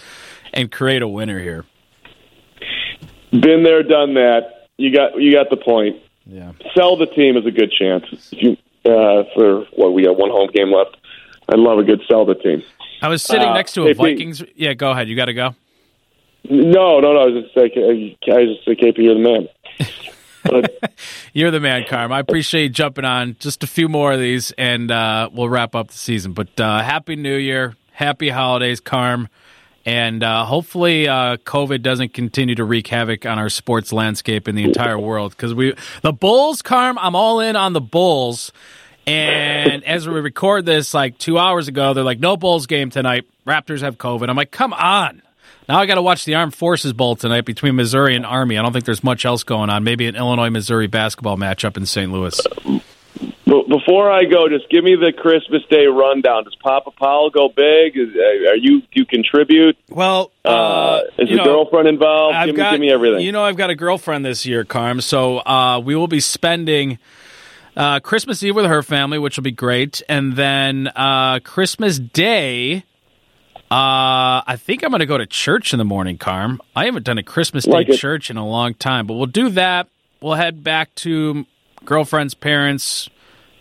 and 0.53 0.71
create 0.71 1.03
a 1.03 1.09
winner 1.09 1.39
here. 1.41 1.65
Been 3.31 3.63
there, 3.63 3.83
done 3.83 4.15
that. 4.15 4.69
You 4.77 4.93
got 4.95 5.21
you 5.21 5.33
got 5.33 5.51
the 5.51 5.57
point. 5.57 5.97
Yeah. 6.27 6.53
Sell 6.77 6.97
the 6.97 7.07
team 7.07 7.37
is 7.37 7.47
a 7.47 7.51
good 7.51 7.73
chance. 7.73 8.05
If 8.33 8.43
you 8.43 8.57
uh, 8.85 9.25
for 9.35 9.67
what 9.75 9.93
we 9.93 10.05
have 10.05 10.17
one 10.17 10.31
home 10.31 10.51
game 10.53 10.73
left. 10.73 10.97
I 11.49 11.57
love 11.57 11.79
a 11.79 11.85
good 11.85 12.01
the 12.09 12.35
team. 12.35 12.63
I 13.03 13.09
was 13.09 13.23
sitting 13.23 13.49
uh, 13.49 13.55
next 13.55 13.73
to 13.73 13.87
a 13.87 13.95
KP. 13.95 13.97
Vikings. 13.97 14.43
Yeah, 14.55 14.75
go 14.75 14.91
ahead. 14.91 15.09
You 15.09 15.17
got 15.17 15.27
to 15.27 15.35
go. 15.35 15.55
No, 16.49 17.01
no, 17.01 17.13
no. 17.13 17.21
I 17.21 17.27
was 17.27 17.45
just 17.45 17.57
like, 17.57 17.73
I 17.77 18.45
just 18.45 18.65
say, 18.65 18.77
KP, 18.77 18.99
you're 18.99 19.15
the 19.15 19.21
man. 19.21 19.49
You're 21.33 21.51
the 21.51 21.61
man, 21.61 21.85
Carm. 21.87 22.13
I 22.13 22.19
appreciate 22.19 22.63
you 22.63 22.69
jumping 22.71 23.05
on. 23.05 23.37
Just 23.39 23.63
a 23.63 23.67
few 23.67 23.89
more 23.89 24.13
of 24.13 24.19
these, 24.19 24.53
and 24.53 24.91
uh, 24.91 25.29
we'll 25.33 25.49
wrap 25.49 25.75
up 25.75 25.89
the 25.89 25.99
season. 25.99 26.33
But 26.33 26.59
uh, 26.59 26.83
happy 26.83 27.15
New 27.15 27.37
Year, 27.37 27.77
happy 27.93 28.31
holidays, 28.31 28.81
Carm, 28.81 29.29
and 29.87 30.23
uh, 30.23 30.45
hopefully 30.45 31.09
uh, 31.09 31.37
COVID 31.39 31.83
doesn't 31.83 32.13
continue 32.13 32.55
to 32.55 32.65
wreak 32.65 32.87
havoc 32.87 33.25
on 33.27 33.39
our 33.39 33.49
sports 33.49 33.93
landscape 33.93 34.49
in 34.49 34.55
the 34.55 34.65
entire 34.65 34.99
world. 34.99 35.33
Because 35.33 35.55
we, 35.55 35.75
the 36.03 36.13
Bulls, 36.13 36.63
Carm, 36.63 36.99
I'm 36.99 37.15
all 37.15 37.41
in 37.41 37.57
on 37.57 37.73
the 37.73 37.81
Bulls. 37.81 38.53
And 39.07 39.83
as 39.85 40.07
we 40.07 40.21
record 40.21 40.67
this, 40.67 40.93
like 40.93 41.19
two 41.19 41.39
hours 41.39 41.69
ago, 41.69 41.95
they're 41.95 42.05
like, 42.05 42.21
no 42.21 42.37
Bulls 42.37 42.67
game 42.67 42.91
tonight. 42.91 43.27
Raptors 43.47 43.81
have 43.81 43.99
COVID. 43.99 44.29
I'm 44.29 44.37
like, 44.37 44.51
come 44.51 44.73
on. 44.73 45.23
Now 45.69 45.79
I 45.79 45.87
got 45.87 45.95
to 45.95 46.03
watch 46.03 46.25
the 46.25 46.35
Armed 46.35 46.55
Forces 46.55 46.93
Bowl 46.93 47.17
tonight 47.17 47.45
between 47.45 47.77
Missouri 47.77 48.17
and 48.17 48.27
Army. 48.27 48.59
I 48.59 48.63
don't 48.63 48.73
think 48.73 48.85
there's 48.85 49.05
much 49.05 49.25
else 49.25 49.45
going 49.45 49.71
on. 49.71 49.85
Maybe 49.85 50.07
an 50.07 50.17
Illinois 50.17 50.51
Missouri 50.51 50.89
basketball 50.89 51.37
matchup 51.37 51.77
in 51.77 51.87
St. 51.87 52.11
Louis. 52.13 52.41
Before 53.45 54.11
I 54.11 54.25
go, 54.25 54.49
just 54.49 54.71
give 54.71 54.85
me 54.85 54.95
the 54.95 55.13
Christmas 55.13 55.63
Day 55.69 55.87
rundown. 55.87 56.45
Does 56.45 56.55
Papa 56.63 56.93
Powell 56.93 57.31
go 57.31 57.49
big? 57.49 57.97
Is, 57.97 58.15
are 58.17 58.57
you 58.57 58.83
you 58.93 59.05
contribute? 59.05 59.77
Well, 59.89 60.31
uh, 60.45 60.49
uh, 60.49 61.01
is 61.19 61.29
your 61.29 61.45
girlfriend 61.45 61.89
involved? 61.89 62.37
I've 62.37 62.47
give, 62.47 62.57
got, 62.57 62.73
me, 62.73 62.77
give 62.77 62.81
me 62.81 62.93
everything. 62.93 63.25
You 63.25 63.33
know, 63.33 63.43
I've 63.43 63.57
got 63.57 63.71
a 63.71 63.75
girlfriend 63.75 64.25
this 64.25 64.47
year, 64.47 64.65
Carm. 64.65 65.01
So 65.01 65.39
uh, 65.39 65.81
we 65.85 65.97
will 65.97 66.07
be 66.07 66.21
spending 66.21 66.99
uh, 67.77 68.01
Christmas 68.01 68.43
Eve 68.43 68.55
with 68.55 68.67
her 68.67 68.83
family, 68.83 69.19
which 69.19 69.37
will 69.37 69.43
be 69.43 69.51
great, 69.51 70.01
and 70.09 70.37
then 70.37 70.89
uh, 70.95 71.41
Christmas 71.41 71.99
Day. 71.99 72.85
Uh, 73.73 74.43
I 74.47 74.57
think 74.59 74.83
I'm 74.83 74.91
going 74.91 75.01
to 75.01 75.07
go 75.07 75.19
to 75.19 75.27
church 75.27 75.73
in 75.73 75.79
the 75.79 75.85
morning, 75.85 76.19
Carm. 76.19 76.61
I 76.75 76.87
haven't 76.87 77.05
done 77.05 77.19
a 77.19 77.23
Christmas 77.23 77.65
Day 77.65 77.71
like 77.71 77.93
church 77.93 78.29
in 78.31 78.37
a 78.37 78.47
long 78.47 78.75
time, 78.75 79.07
but 79.07 79.15
we'll 79.15 79.27
do 79.27 79.49
that. 79.51 79.89
We'll 80.21 80.35
head 80.35 80.65
back 80.65 80.95
to 80.97 81.47
girlfriend's 81.85 82.35
parents, 82.35 83.09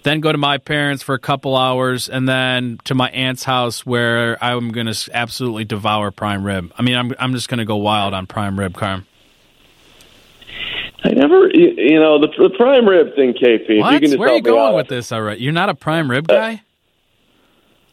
then 0.04 0.22
go 0.22 0.32
to 0.32 0.38
my 0.38 0.58
parents 0.58 1.04
for 1.04 1.16
a 1.16 1.20
couple 1.20 1.56
hours, 1.56 2.10
and 2.10 2.28
then 2.28 2.80
to 2.86 2.96
my 2.96 3.10
aunt's 3.10 3.44
house 3.44 3.86
where 3.86 4.42
I'm 4.44 4.72
going 4.72 4.88
to 4.88 5.10
absolutely 5.14 5.66
devour 5.66 6.12
prime 6.12 6.46
rib. 6.46 6.72
I 6.78 6.82
mean, 6.82 6.96
I'm 6.96 7.14
I'm 7.20 7.34
just 7.34 7.50
going 7.50 7.60
to 7.60 7.66
go 7.66 7.76
wild 7.78 8.14
on 8.14 8.28
prime 8.28 8.60
rib, 8.60 8.76
Carm. 8.76 9.06
I 11.02 11.12
never, 11.12 11.50
you, 11.54 11.98
know, 11.98 12.20
the, 12.20 12.28
the 12.28 12.54
prime 12.58 12.88
rib 12.88 13.16
thing, 13.16 13.34
KP. 13.34 13.80
What? 13.80 14.02
You 14.02 14.20
Where 14.20 14.30
are 14.30 14.36
you 14.36 14.42
going 14.42 14.76
with 14.76 14.90
this? 14.90 15.12
All 15.14 15.22
right, 15.22 15.40
you're 15.40 15.54
not 15.54 15.70
a 15.70 15.76
prime 15.76 16.12
rib 16.12 16.28
guy. 16.28 16.56
Uh, 16.56 16.58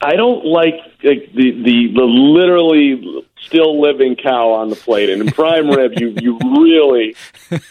I 0.01 0.17
don't 0.17 0.45
like, 0.45 0.75
like 1.03 1.33
the, 1.33 1.53
the 1.53 1.93
the 1.95 2.03
literally 2.03 3.26
still 3.47 3.81
living 3.81 4.17
cow 4.17 4.51
on 4.51 4.69
the 4.71 4.77
plate, 4.77 5.09
and 5.09 5.23
in 5.23 5.33
prime 5.33 5.69
rib, 5.71 5.93
you 5.97 6.15
you 6.21 6.39
really, 6.39 7.15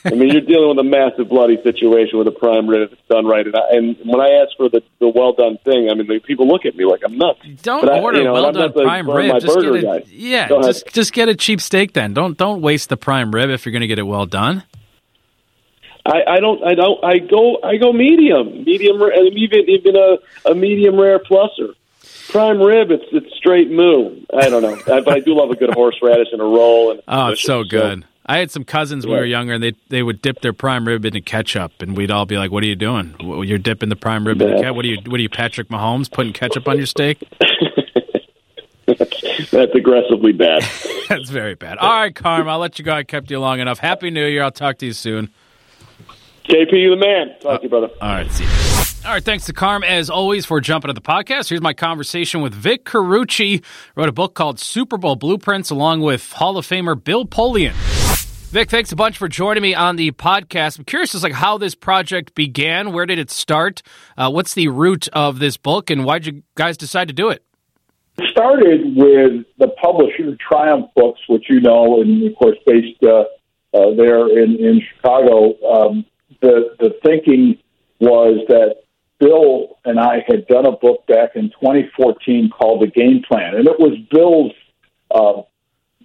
I 0.05 0.11
mean, 0.11 0.29
you're 0.29 0.41
dealing 0.41 0.69
with 0.69 0.79
a 0.79 0.83
massive 0.83 1.29
bloody 1.29 1.61
situation 1.61 2.17
with 2.17 2.27
a 2.27 2.31
prime 2.31 2.67
rib 2.67 2.81
if 2.83 2.93
it's 2.93 3.07
done 3.09 3.25
right. 3.25 3.45
And, 3.45 3.55
I, 3.55 3.61
and 3.71 3.97
when 4.03 4.21
I 4.21 4.41
ask 4.41 4.55
for 4.57 4.69
the 4.69 4.81
the 4.99 5.09
well 5.09 5.33
done 5.33 5.57
thing, 5.63 5.89
I 5.89 5.93
mean, 5.93 6.07
the 6.07 6.19
people 6.19 6.47
look 6.47 6.65
at 6.65 6.75
me 6.75 6.85
like 6.85 7.01
I'm 7.05 7.17
nuts. 7.17 7.39
Don't 7.61 7.85
but 7.85 8.01
order 8.01 8.17
I, 8.17 8.21
you 8.21 8.25
know, 8.25 8.33
well 8.33 8.51
done 8.51 8.73
prime 8.73 9.09
rib. 9.09 9.41
Just 9.41 9.59
get 9.59 9.83
a, 9.83 10.03
yeah, 10.07 10.47
just 10.47 10.87
just 10.87 11.13
get 11.13 11.29
a 11.29 11.35
cheap 11.35 11.61
steak 11.61 11.93
then. 11.93 12.13
Don't 12.13 12.37
don't 12.37 12.61
waste 12.61 12.89
the 12.89 12.97
prime 12.97 13.31
rib 13.31 13.49
if 13.49 13.65
you're 13.65 13.73
going 13.73 13.81
to 13.81 13.87
get 13.87 13.99
it 13.99 14.07
well 14.07 14.25
done. 14.25 14.63
I, 16.05 16.35
I 16.35 16.39
don't. 16.39 16.63
I 16.63 16.75
don't. 16.75 17.03
I 17.03 17.17
go. 17.17 17.57
I 17.63 17.77
go 17.77 17.91
medium, 17.91 18.63
medium, 18.63 19.01
and 19.01 19.37
even 19.37 19.59
even 19.67 19.95
a, 19.95 20.51
a 20.51 20.53
medium 20.53 20.99
rare 20.99 21.17
pluser. 21.19 21.73
Prime 22.35 22.61
rib. 22.61 22.91
It's 22.91 23.05
it's 23.13 23.33
straight 23.37 23.71
moo. 23.71 24.19
I 24.37 24.49
don't 24.49 24.61
know, 24.61 24.73
I, 24.93 24.99
but 24.99 25.13
I 25.13 25.19
do 25.21 25.33
love 25.35 25.51
a 25.51 25.55
good 25.55 25.73
horseradish 25.73 26.27
and 26.33 26.41
a 26.41 26.43
roll. 26.43 26.91
And 26.91 27.01
oh, 27.07 27.27
it's 27.27 27.41
so 27.41 27.63
good. 27.63 28.01
So. 28.01 28.07
I 28.25 28.39
had 28.39 28.51
some 28.51 28.65
cousins 28.65 29.05
when 29.05 29.13
we 29.13 29.19
were 29.19 29.25
younger, 29.25 29.53
and 29.53 29.63
they 29.63 29.71
they 29.87 30.03
would 30.03 30.21
dip 30.21 30.41
their 30.41 30.51
prime 30.51 30.85
rib 30.85 31.05
into 31.05 31.21
ketchup, 31.21 31.81
and 31.81 31.95
we'd 31.95 32.11
all 32.11 32.25
be 32.25 32.37
like, 32.37 32.51
"What 32.51 32.61
are 32.63 32.67
you 32.67 32.75
doing? 32.75 33.15
You're 33.21 33.57
dipping 33.57 33.87
the 33.87 33.95
prime 33.95 34.27
rib 34.27 34.41
into 34.41 34.55
ketchup? 34.55 34.75
What 34.75 34.83
are 34.83 34.87
you? 34.89 34.97
What 35.05 35.17
are 35.17 35.23
you, 35.23 35.29
Patrick 35.29 35.69
Mahomes, 35.69 36.11
putting 36.11 36.33
ketchup 36.33 36.67
on 36.67 36.75
your 36.75 36.87
steak?" 36.87 37.23
That's 38.85 39.73
aggressively 39.73 40.33
bad. 40.33 40.61
That's 41.07 41.29
very 41.29 41.55
bad. 41.55 41.77
All 41.77 41.89
right, 41.89 42.13
Carm, 42.13 42.49
I'll 42.49 42.59
let 42.59 42.79
you 42.79 42.83
go. 42.83 42.91
I 42.91 43.03
kept 43.03 43.31
you 43.31 43.39
long 43.39 43.61
enough. 43.61 43.79
Happy 43.79 44.09
New 44.09 44.25
Year. 44.25 44.43
I'll 44.43 44.51
talk 44.51 44.79
to 44.79 44.85
you 44.85 44.93
soon. 44.93 45.29
KP, 46.49 46.73
you 46.73 46.89
the 46.89 46.97
man. 46.97 47.29
Talk 47.39 47.45
uh, 47.45 47.57
to 47.59 47.63
you, 47.63 47.69
brother. 47.69 47.89
All 48.01 48.09
right, 48.09 48.29
see 48.29 48.43
you. 48.43 48.94
All 49.05 49.11
right, 49.11 49.23
thanks 49.23 49.45
to 49.45 49.53
Carm 49.53 49.83
as 49.83 50.09
always 50.09 50.47
for 50.47 50.59
jumping 50.59 50.89
to 50.89 50.93
the 50.93 50.99
podcast. 50.99 51.49
Here's 51.49 51.61
my 51.61 51.73
conversation 51.73 52.41
with 52.41 52.55
Vic 52.55 52.85
Carucci. 52.85 53.63
Wrote 53.95 54.09
a 54.09 54.11
book 54.11 54.33
called 54.33 54.59
Super 54.59 54.97
Bowl 54.97 55.15
Blueprints 55.15 55.69
along 55.69 56.01
with 56.01 56.31
Hall 56.31 56.57
of 56.57 56.65
Famer 56.65 57.01
Bill 57.01 57.23
Polian. 57.23 57.73
Vic, 58.49 58.67
thanks 58.67 58.91
a 58.91 58.95
bunch 58.95 59.19
for 59.19 59.27
joining 59.27 59.61
me 59.61 59.75
on 59.75 59.95
the 59.95 60.09
podcast. 60.13 60.79
I'm 60.79 60.85
curious 60.85 61.13
as 61.13 61.21
like 61.21 61.33
how 61.33 61.59
this 61.59 61.75
project 61.75 62.33
began. 62.33 62.93
Where 62.93 63.05
did 63.05 63.19
it 63.19 63.29
start? 63.29 63.83
Uh, 64.17 64.31
what's 64.31 64.55
the 64.55 64.69
root 64.69 65.07
of 65.09 65.37
this 65.37 65.55
book, 65.55 65.91
and 65.91 66.03
why 66.03 66.17
did 66.17 66.33
you 66.33 66.43
guys 66.55 66.75
decide 66.75 67.07
to 67.09 67.13
do 67.13 67.29
it? 67.29 67.43
It 68.17 68.25
started 68.31 68.95
with 68.95 69.45
the 69.59 69.67
publisher 69.79 70.35
Triumph 70.49 70.87
Books, 70.95 71.19
which 71.29 71.43
you 71.47 71.59
know, 71.59 72.01
and 72.01 72.25
of 72.25 72.35
course 72.37 72.57
based 72.65 73.03
uh, 73.03 73.25
uh, 73.71 73.93
there 73.95 74.29
in 74.29 74.55
in 74.55 74.81
Chicago. 74.95 75.53
Um, 75.63 76.05
the 76.41 76.75
the 76.79 76.95
thinking 77.05 77.59
was 77.99 78.43
that 78.47 78.77
Bill 79.25 79.77
and 79.85 79.99
I 79.99 80.23
had 80.27 80.45
done 80.47 80.67
a 80.67 80.71
book 80.71 81.07
back 81.07 81.31
in 81.35 81.49
2014 81.49 82.49
called 82.49 82.81
The 82.81 82.87
Game 82.87 83.23
Plan, 83.27 83.55
and 83.55 83.67
it 83.67 83.79
was 83.79 83.97
Bill's 84.11 84.51
uh, 85.09 85.41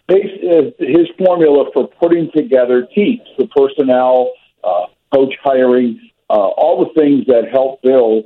base, 0.09 0.41
uh, 0.43 0.71
his 0.79 1.09
formula 1.19 1.67
for 1.75 1.89
putting 2.01 2.31
together 2.35 2.89
teams, 2.95 3.21
the 3.37 3.47
personnel, 3.49 4.33
uh, 4.65 4.87
coach 5.13 5.35
hiring, 5.43 6.01
uh, 6.31 6.33
all 6.33 6.85
the 6.85 7.01
things 7.01 7.27
that 7.27 7.51
helped 7.51 7.83
Bill 7.83 8.23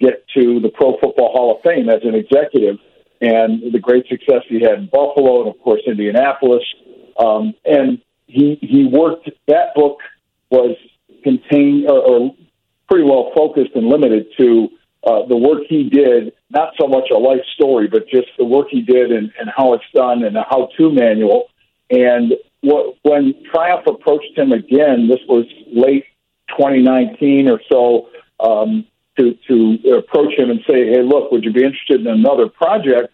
get 0.00 0.24
to 0.36 0.60
the 0.60 0.70
Pro 0.70 0.96
Football 0.98 1.32
Hall 1.32 1.56
of 1.56 1.62
Fame 1.62 1.90
as 1.90 2.00
an 2.04 2.14
executive, 2.14 2.78
and 3.20 3.72
the 3.72 3.80
great 3.80 4.06
success 4.08 4.42
he 4.48 4.60
had 4.60 4.78
in 4.78 4.86
Buffalo 4.86 5.42
and 5.42 5.50
of 5.50 5.60
course 5.60 5.82
Indianapolis. 5.86 6.62
Um, 7.18 7.52
and 7.64 8.00
he 8.26 8.58
he 8.62 8.86
worked 8.86 9.28
that 9.48 9.74
book 9.74 9.98
was 10.50 10.76
contained 11.24 11.90
or, 11.90 11.98
or 11.98 12.36
pretty 12.88 13.04
well 13.04 13.32
focused 13.34 13.72
and 13.74 13.86
limited 13.86 14.26
to 14.38 14.68
uh, 15.06 15.26
the 15.26 15.36
work 15.36 15.62
he 15.68 15.88
did, 15.88 16.32
not 16.50 16.72
so 16.80 16.86
much 16.86 17.10
a 17.10 17.16
life 17.16 17.44
story, 17.54 17.86
but 17.86 18.08
just 18.08 18.28
the 18.36 18.44
work 18.44 18.68
he 18.70 18.82
did 18.82 19.12
and, 19.12 19.32
and 19.38 19.50
how 19.56 19.74
it's 19.74 19.84
done 19.94 20.24
and 20.24 20.36
a 20.36 20.44
how 20.48 20.68
to 20.76 20.90
manual. 20.90 21.48
And 21.90 22.34
what, 22.60 22.96
when 23.02 23.34
Triumph 23.50 23.86
approached 23.86 24.36
him 24.36 24.52
again, 24.52 25.08
this 25.08 25.20
was 25.28 25.46
late 25.72 26.04
2019 26.56 27.48
or 27.48 27.60
so, 27.70 28.08
um, 28.40 28.86
to, 29.18 29.36
to 29.48 29.96
approach 29.96 30.34
him 30.34 30.50
and 30.50 30.60
say, 30.68 30.86
hey, 30.86 31.02
look, 31.02 31.32
would 31.32 31.44
you 31.44 31.52
be 31.52 31.64
interested 31.64 32.00
in 32.00 32.06
another 32.06 32.48
project? 32.48 33.12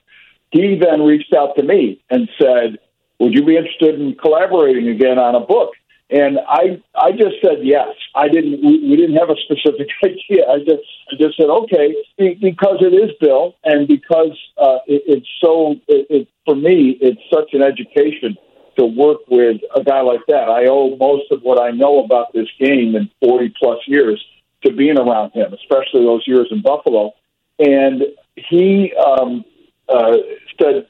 He 0.51 0.79
then 0.79 1.03
reached 1.03 1.33
out 1.35 1.57
to 1.57 1.63
me 1.63 2.03
and 2.11 2.29
said, 2.39 2.79
would 3.19 3.35
you 3.35 3.45
be 3.45 3.57
interested 3.57 4.01
in 4.01 4.15
collaborating 4.15 4.89
again 4.89 5.19
on 5.19 5.35
a 5.35 5.41
book? 5.41 5.73
And 6.11 6.39
I, 6.47 6.83
I 6.95 7.13
just 7.13 7.37
said 7.43 7.59
yes. 7.63 7.89
I 8.15 8.29
didn't. 8.29 8.63
We, 8.63 8.89
we 8.89 8.97
didn't 8.97 9.17
have 9.17 9.31
a 9.31 9.37
specific 9.45 9.89
idea. 10.05 10.45
I 10.47 10.59
just, 10.59 10.85
I 11.11 11.17
just 11.19 11.37
said 11.37 11.49
okay 11.49 11.95
because 12.19 12.79
it 12.81 12.93
is 12.93 13.11
Bill, 13.21 13.55
and 13.65 13.89
because 13.89 14.39
uh, 14.59 14.79
it, 14.87 15.03
it's 15.07 15.29
so. 15.41 15.77
It, 15.89 16.07
it, 16.11 16.29
for 16.45 16.55
me, 16.55 16.99
it's 17.01 17.21
such 17.33 17.55
an 17.55 17.63
education 17.63 18.37
to 18.79 18.85
work 18.85 19.21
with 19.29 19.61
a 19.75 19.83
guy 19.83 20.03
like 20.03 20.21
that. 20.29 20.49
I 20.49 20.67
owe 20.67 20.97
most 20.97 21.31
of 21.31 21.41
what 21.43 21.63
I 21.63 21.71
know 21.71 22.05
about 22.05 22.33
this 22.35 22.49
game 22.59 22.97
in 22.97 23.09
40 23.25 23.55
plus 23.59 23.79
years 23.87 24.23
to 24.65 24.73
being 24.73 24.99
around 24.99 25.33
him, 25.33 25.53
especially 25.53 26.05
those 26.05 26.25
years 26.27 26.49
in 26.51 26.61
Buffalo. 26.61 27.13
And 27.59 28.03
he 28.37 28.93
um, 28.95 29.45
uh, 29.89 30.17
said 30.61 30.87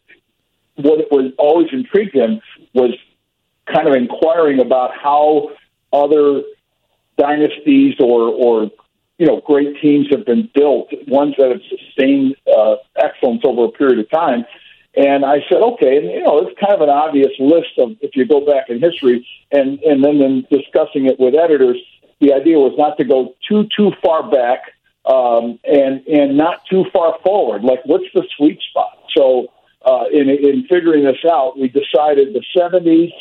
what 0.76 1.10
was 1.10 1.32
always 1.38 1.68
intrigued 1.72 2.14
him 2.14 2.40
was 2.72 2.94
kind 3.72 3.88
of 3.88 3.94
inquiring 3.94 4.60
about 4.60 4.90
how 5.00 5.50
other 5.92 6.42
dynasties 7.18 7.94
or, 8.00 8.28
or 8.28 8.70
you 9.18 9.26
know 9.26 9.40
great 9.46 9.80
teams 9.80 10.06
have 10.10 10.26
been 10.26 10.50
built, 10.54 10.88
ones 11.06 11.34
that 11.38 11.50
have 11.50 11.60
sustained 11.68 12.36
uh, 12.54 12.76
excellence 12.96 13.42
over 13.44 13.64
a 13.64 13.70
period 13.70 13.98
of 13.98 14.10
time. 14.10 14.44
And 14.96 15.24
I 15.24 15.38
said, 15.50 15.60
okay, 15.60 15.96
and 15.96 16.06
you 16.06 16.22
know, 16.22 16.38
it's 16.38 16.58
kind 16.60 16.72
of 16.72 16.80
an 16.80 16.88
obvious 16.88 17.32
list 17.40 17.78
of 17.78 17.96
if 18.00 18.14
you 18.14 18.26
go 18.26 18.44
back 18.46 18.68
in 18.68 18.80
history, 18.80 19.26
and 19.50 19.78
and 19.80 20.04
then 20.04 20.20
in 20.20 20.46
discussing 20.50 21.06
it 21.06 21.18
with 21.18 21.34
editors, 21.34 21.78
the 22.20 22.32
idea 22.32 22.58
was 22.58 22.74
not 22.78 22.96
to 22.98 23.04
go 23.04 23.34
too 23.48 23.68
too 23.76 23.92
far 24.04 24.30
back 24.30 24.74
um, 25.06 25.58
and 25.64 26.06
and 26.06 26.36
not 26.36 26.62
too 26.70 26.84
far 26.92 27.18
forward. 27.24 27.62
Like, 27.62 27.80
what's 27.84 28.04
the 28.14 28.24
sweet 28.36 28.60
spot? 28.70 28.98
So, 29.16 29.48
uh, 29.84 30.04
in 30.12 30.28
in 30.28 30.66
figuring 30.68 31.04
this 31.04 31.24
out, 31.28 31.58
we 31.58 31.68
decided 31.68 32.34
the 32.34 32.44
'70s 32.56 33.12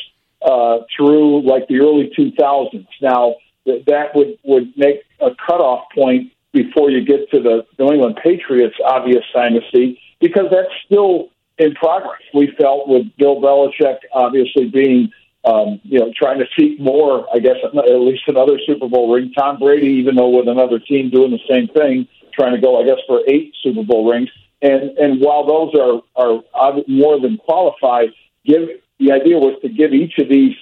uh, 0.44 0.78
through 0.94 1.42
like 1.42 1.66
the 1.68 1.80
early 1.80 2.10
2000s. 2.16 2.86
Now, 3.00 3.36
th- 3.64 3.84
that 3.86 4.14
would 4.14 4.38
would 4.44 4.72
make 4.76 5.02
a 5.20 5.30
cutoff 5.46 5.86
point 5.94 6.32
before 6.52 6.90
you 6.90 7.04
get 7.04 7.30
to 7.30 7.40
the 7.40 7.66
New 7.78 7.92
England 7.92 8.18
Patriots' 8.22 8.76
obvious 8.84 9.24
dynasty 9.32 10.00
because 10.20 10.46
that's 10.50 10.72
still 10.86 11.30
in 11.58 11.74
progress. 11.74 12.20
We 12.32 12.52
felt 12.58 12.88
with 12.88 13.06
Bill 13.16 13.40
Belichick 13.40 13.98
obviously 14.12 14.68
being 14.68 15.10
um, 15.44 15.80
you 15.84 15.98
know, 15.98 16.10
trying 16.16 16.38
to 16.38 16.46
seek 16.58 16.80
more, 16.80 17.26
I 17.34 17.38
guess, 17.38 17.56
at 17.62 17.74
least 17.74 18.22
another 18.28 18.58
Super 18.66 18.88
Bowl 18.88 19.12
ring. 19.12 19.30
Tom 19.36 19.58
Brady, 19.58 19.88
even 19.88 20.16
though 20.16 20.30
with 20.30 20.48
another 20.48 20.78
team 20.78 21.10
doing 21.10 21.32
the 21.32 21.40
same 21.48 21.68
thing, 21.68 22.08
trying 22.32 22.54
to 22.54 22.60
go, 22.60 22.80
I 22.80 22.86
guess, 22.86 22.98
for 23.06 23.20
eight 23.28 23.54
Super 23.62 23.82
Bowl 23.82 24.10
rings. 24.10 24.30
And 24.62 24.96
and 24.96 25.20
while 25.20 25.44
those 25.44 25.74
are 26.16 26.42
are 26.56 26.74
more 26.88 27.20
than 27.20 27.36
qualified, 27.36 28.10
give 28.46 28.70
the 28.98 29.12
idea 29.12 29.38
was 29.38 29.58
to 29.62 29.68
give 29.68 29.92
each 29.92 30.18
of 30.18 30.28
these 30.28 30.54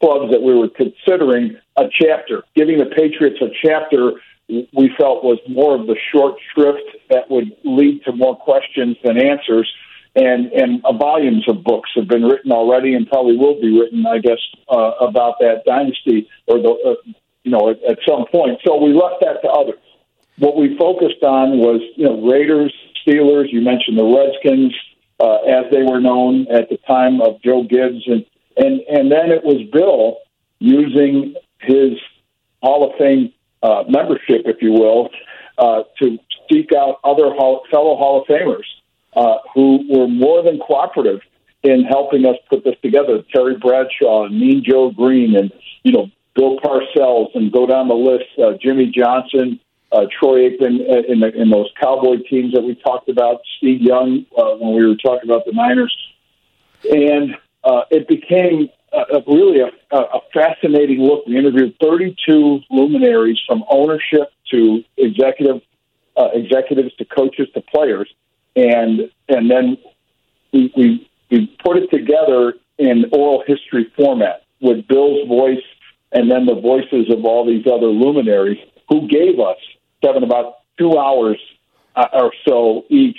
clubs 0.00 0.30
that 0.30 0.42
we 0.42 0.54
were 0.54 0.68
considering 0.68 1.56
a 1.76 1.84
chapter. 1.90 2.44
Giving 2.54 2.78
the 2.78 2.86
Patriots 2.86 3.38
a 3.42 3.48
chapter, 3.64 4.12
we 4.48 4.90
felt 4.96 5.24
was 5.24 5.38
more 5.48 5.74
of 5.74 5.86
the 5.86 5.96
short 6.12 6.34
shrift 6.52 6.88
that 7.10 7.30
would 7.30 7.52
lead 7.64 8.04
to 8.04 8.12
more 8.12 8.36
questions 8.36 8.96
than 9.02 9.18
answers 9.18 9.70
and 10.18 10.52
and 10.52 10.84
uh, 10.84 10.92
volumes 10.92 11.44
of 11.48 11.62
books 11.62 11.90
have 11.94 12.08
been 12.08 12.24
written 12.24 12.50
already, 12.50 12.94
and 12.94 13.06
probably 13.08 13.36
will 13.36 13.60
be 13.60 13.78
written, 13.78 14.06
I 14.06 14.18
guess, 14.18 14.40
uh, 14.68 14.92
about 15.00 15.38
that 15.40 15.62
dynasty 15.66 16.28
or 16.46 16.58
the 16.58 16.70
uh, 16.70 17.12
you 17.44 17.50
know 17.50 17.70
at, 17.70 17.82
at 17.84 17.98
some 18.06 18.24
point. 18.32 18.58
So 18.66 18.82
we 18.82 18.92
left 18.92 19.20
that 19.20 19.42
to 19.42 19.48
others. 19.48 19.80
What 20.38 20.56
we 20.56 20.76
focused 20.76 21.22
on 21.22 21.58
was 21.58 21.80
you 21.96 22.04
know 22.06 22.20
Raiders, 22.20 22.74
Steelers. 23.06 23.52
You 23.52 23.60
mentioned 23.60 23.98
the 23.98 24.04
Redskins 24.04 24.74
uh, 25.20 25.36
as 25.36 25.64
they 25.70 25.82
were 25.82 26.00
known 26.00 26.46
at 26.50 26.68
the 26.68 26.78
time 26.86 27.20
of 27.20 27.40
Joe 27.42 27.64
Gibbs, 27.64 28.06
and 28.06 28.24
and 28.56 28.80
and 28.88 29.10
then 29.10 29.30
it 29.30 29.44
was 29.44 29.68
Bill 29.72 30.18
using 30.58 31.34
his 31.60 31.98
Hall 32.62 32.90
of 32.90 32.96
Fame 32.98 33.32
uh, 33.62 33.84
membership, 33.88 34.42
if 34.46 34.62
you 34.62 34.72
will, 34.72 35.10
uh, 35.58 35.82
to 36.00 36.18
seek 36.50 36.72
out 36.72 37.00
other 37.04 37.30
hall, 37.34 37.62
fellow 37.70 37.96
Hall 37.96 38.22
of 38.22 38.26
Famers 38.26 38.64
uh, 39.18 39.38
who 39.54 39.84
were 39.88 40.08
more 40.08 40.42
than 40.42 40.58
cooperative 40.58 41.20
in 41.62 41.84
helping 41.84 42.24
us 42.24 42.36
put 42.48 42.64
this 42.64 42.76
together. 42.82 43.22
Terry 43.34 43.56
Bradshaw 43.56 44.26
and 44.26 44.38
Mean 44.38 44.62
Joe 44.64 44.90
Greene, 44.90 45.36
and, 45.36 45.52
you 45.82 45.92
know, 45.92 46.08
Bill 46.34 46.56
Parcells 46.58 47.34
and 47.34 47.50
go 47.52 47.66
down 47.66 47.88
the 47.88 47.94
list, 47.94 48.26
uh, 48.38 48.56
Jimmy 48.62 48.92
Johnson, 48.94 49.58
uh, 49.92 50.06
Troy 50.18 50.50
Aikman 50.50 50.80
uh, 50.80 51.02
in, 51.12 51.20
the, 51.20 51.32
in 51.34 51.50
those 51.50 51.70
Cowboy 51.80 52.16
teams 52.28 52.52
that 52.52 52.62
we 52.62 52.74
talked 52.74 53.08
about, 53.08 53.40
Steve 53.58 53.80
Young 53.80 54.26
uh, 54.36 54.54
when 54.56 54.74
we 54.76 54.86
were 54.86 54.96
talking 54.96 55.28
about 55.28 55.44
the 55.46 55.52
Niners. 55.52 55.96
And 56.90 57.36
uh, 57.64 57.82
it 57.90 58.06
became 58.06 58.68
a, 58.92 59.16
a 59.16 59.22
really 59.26 59.60
a, 59.60 59.96
a 59.96 60.20
fascinating 60.32 61.00
look. 61.00 61.26
We 61.26 61.38
interviewed 61.38 61.74
32 61.80 62.60
luminaries 62.70 63.38
from 63.46 63.64
ownership 63.70 64.30
to 64.52 64.82
executive 64.96 65.62
uh, 66.16 66.28
executives 66.34 66.94
to 66.96 67.04
coaches 67.04 67.48
to 67.54 67.60
players 67.60 68.12
and 68.58 69.10
and 69.28 69.50
then 69.50 69.78
we, 70.52 70.72
we 70.76 71.10
we 71.30 71.46
put 71.64 71.76
it 71.76 71.90
together 71.90 72.54
in 72.78 73.04
oral 73.12 73.42
history 73.46 73.92
format 73.96 74.42
with 74.60 74.86
Bill's 74.88 75.28
voice 75.28 75.64
and 76.12 76.30
then 76.30 76.46
the 76.46 76.54
voices 76.54 77.12
of 77.12 77.24
all 77.24 77.46
these 77.46 77.66
other 77.66 77.86
luminaries 77.86 78.58
who 78.88 79.06
gave 79.08 79.38
us 79.38 79.58
seven 80.04 80.22
about 80.22 80.58
two 80.78 80.96
hours 80.98 81.38
uh, 81.96 82.06
or 82.12 82.32
so 82.46 82.84
each 82.88 83.18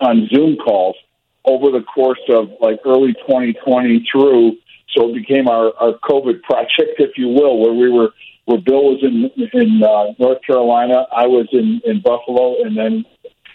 on 0.00 0.28
Zoom 0.28 0.56
calls 0.56 0.96
over 1.44 1.70
the 1.70 1.84
course 1.84 2.20
of 2.28 2.50
like 2.60 2.80
early 2.84 3.12
2020 3.14 4.06
through. 4.10 4.56
So 4.96 5.10
it 5.10 5.14
became 5.14 5.48
our, 5.48 5.72
our 5.78 5.92
COVID 5.92 6.42
project, 6.42 6.98
if 6.98 7.16
you 7.16 7.28
will, 7.28 7.58
where 7.58 7.72
we 7.72 7.90
were 7.90 8.10
where 8.46 8.58
Bill 8.58 8.94
was 8.94 9.02
in 9.02 9.30
in 9.52 9.82
uh, 9.82 10.14
North 10.18 10.40
Carolina, 10.46 11.06
I 11.14 11.26
was 11.26 11.48
in 11.52 11.80
in 11.84 12.00
Buffalo, 12.00 12.62
and 12.62 12.76
then 12.76 13.04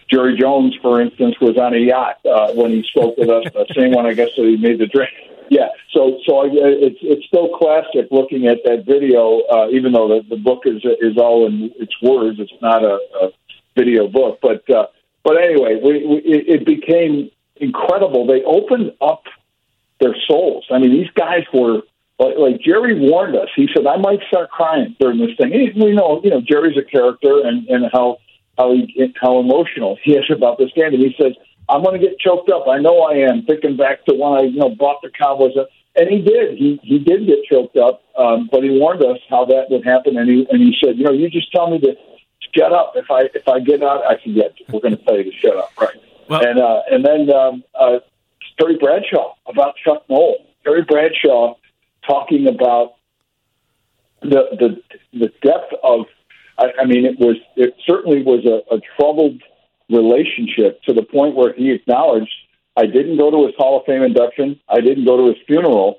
Jerry 0.09 0.37
Jones, 0.37 0.75
for 0.81 1.01
instance, 1.01 1.35
was 1.39 1.57
on 1.57 1.73
a 1.73 1.79
yacht 1.79 2.19
uh, 2.25 2.51
when 2.53 2.71
he 2.71 2.83
spoke 2.83 3.17
with 3.17 3.29
us. 3.29 3.45
The 3.53 3.65
same 3.73 3.91
one, 3.91 4.05
I 4.05 4.13
guess, 4.13 4.29
that 4.35 4.45
he 4.45 4.57
made 4.57 4.79
the 4.79 4.87
drink. 4.87 5.11
Yeah, 5.51 5.67
so 5.91 6.17
so 6.25 6.47
it's 6.47 6.99
it's 7.01 7.25
still 7.27 7.49
classic 7.49 8.07
looking 8.09 8.47
at 8.47 8.59
that 8.63 8.85
video, 8.85 9.41
uh, 9.51 9.67
even 9.67 9.91
though 9.91 10.07
the, 10.07 10.21
the 10.29 10.37
book 10.37 10.61
is 10.63 10.81
is 11.01 11.17
all 11.17 11.45
in 11.45 11.73
its 11.77 11.91
words. 12.01 12.39
It's 12.39 12.53
not 12.61 12.85
a, 12.85 12.99
a 13.21 13.31
video 13.75 14.07
book, 14.07 14.39
but 14.41 14.63
uh, 14.69 14.85
but 15.25 15.35
anyway, 15.35 15.77
we, 15.83 16.07
we, 16.07 16.21
it 16.23 16.65
became 16.65 17.31
incredible. 17.57 18.25
They 18.25 18.43
opened 18.43 18.93
up 19.01 19.23
their 19.99 20.15
souls. 20.25 20.67
I 20.71 20.79
mean, 20.79 20.93
these 20.93 21.11
guys 21.15 21.43
were 21.53 21.81
like, 22.17 22.37
like 22.37 22.61
Jerry 22.61 22.97
warned 22.97 23.35
us. 23.35 23.49
He 23.53 23.67
said, 23.75 23.85
"I 23.85 23.97
might 23.97 24.21
start 24.29 24.51
crying 24.51 24.95
during 25.01 25.19
this 25.19 25.35
thing." 25.35 25.51
we 25.51 25.91
know, 25.91 26.21
you 26.23 26.29
know, 26.29 26.39
Jerry's 26.39 26.77
a 26.77 26.89
character, 26.89 27.45
and 27.45 27.67
and 27.67 27.89
how 27.91 28.19
how 28.57 28.71
he, 28.71 29.13
how 29.21 29.41
emotional 29.41 29.97
he 30.01 30.13
is 30.13 30.31
about 30.31 30.59
this 30.59 30.71
game, 30.77 30.93
and 30.93 31.03
he 31.03 31.13
says, 31.21 31.33
"I'm 31.71 31.83
going 31.83 31.99
to 31.99 32.05
get 32.05 32.19
choked 32.19 32.49
up. 32.51 32.67
I 32.67 32.77
know 32.79 33.01
I 33.01 33.29
am." 33.29 33.43
Thinking 33.43 33.77
back 33.77 34.05
to 34.05 34.13
when 34.13 34.33
I 34.33 34.41
you 34.43 34.59
know 34.59 34.69
bought 34.69 35.01
the 35.01 35.09
Cowboys, 35.09 35.53
and 35.95 36.09
he 36.09 36.21
did. 36.21 36.57
He 36.57 36.79
he 36.83 36.99
did 36.99 37.25
get 37.25 37.43
choked 37.49 37.77
up, 37.77 38.03
um, 38.17 38.49
but 38.51 38.63
he 38.63 38.69
warned 38.69 39.03
us 39.03 39.17
how 39.29 39.45
that 39.45 39.69
would 39.69 39.85
happen, 39.85 40.17
and 40.17 40.29
he 40.29 40.47
and 40.49 40.61
he 40.61 40.75
said, 40.83 40.97
"You 40.97 41.05
know, 41.05 41.11
you 41.11 41.29
just 41.29 41.51
tell 41.51 41.69
me 41.69 41.79
to 41.79 41.95
shut 42.55 42.71
up. 42.73 42.93
If 42.95 43.09
I 43.09 43.29
if 43.33 43.47
I 43.47 43.59
get 43.59 43.81
out, 43.83 44.05
I 44.05 44.15
can 44.15 44.33
get. 44.33 44.53
we're 44.69 44.81
going 44.81 44.97
to 44.97 45.03
tell 45.03 45.17
you 45.17 45.31
to 45.31 45.37
shut 45.37 45.55
up, 45.55 45.71
right?" 45.79 45.95
Well, 46.29 46.45
and 46.45 46.59
uh, 46.59 46.81
and 46.91 47.05
then 47.05 47.29
um, 47.31 47.63
uh, 47.75 47.99
Terry 48.59 48.77
Bradshaw 48.77 49.35
about 49.47 49.75
Chuck 49.83 50.03
Noll. 50.09 50.45
Terry 50.63 50.83
Bradshaw 50.83 51.55
talking 52.07 52.47
about 52.47 52.95
the 54.21 54.43
the 54.59 54.81
the 55.17 55.31
depth 55.41 55.73
of 55.83 56.05
I, 56.57 56.71
I 56.81 56.85
mean, 56.85 57.05
it 57.05 57.19
was 57.19 57.37
it 57.55 57.75
certainly 57.85 58.23
was 58.23 58.45
a, 58.45 58.75
a 58.75 58.79
troubled 58.95 59.41
relationship 59.91 60.81
to 60.83 60.93
the 60.93 61.03
point 61.03 61.35
where 61.35 61.53
he 61.53 61.71
acknowledged, 61.71 62.31
I 62.77 62.85
didn't 62.85 63.17
go 63.17 63.29
to 63.29 63.45
his 63.45 63.55
Hall 63.57 63.79
of 63.79 63.85
Fame 63.85 64.03
induction, 64.03 64.59
I 64.69 64.81
didn't 64.81 65.05
go 65.05 65.17
to 65.17 65.27
his 65.27 65.37
funeral, 65.45 65.97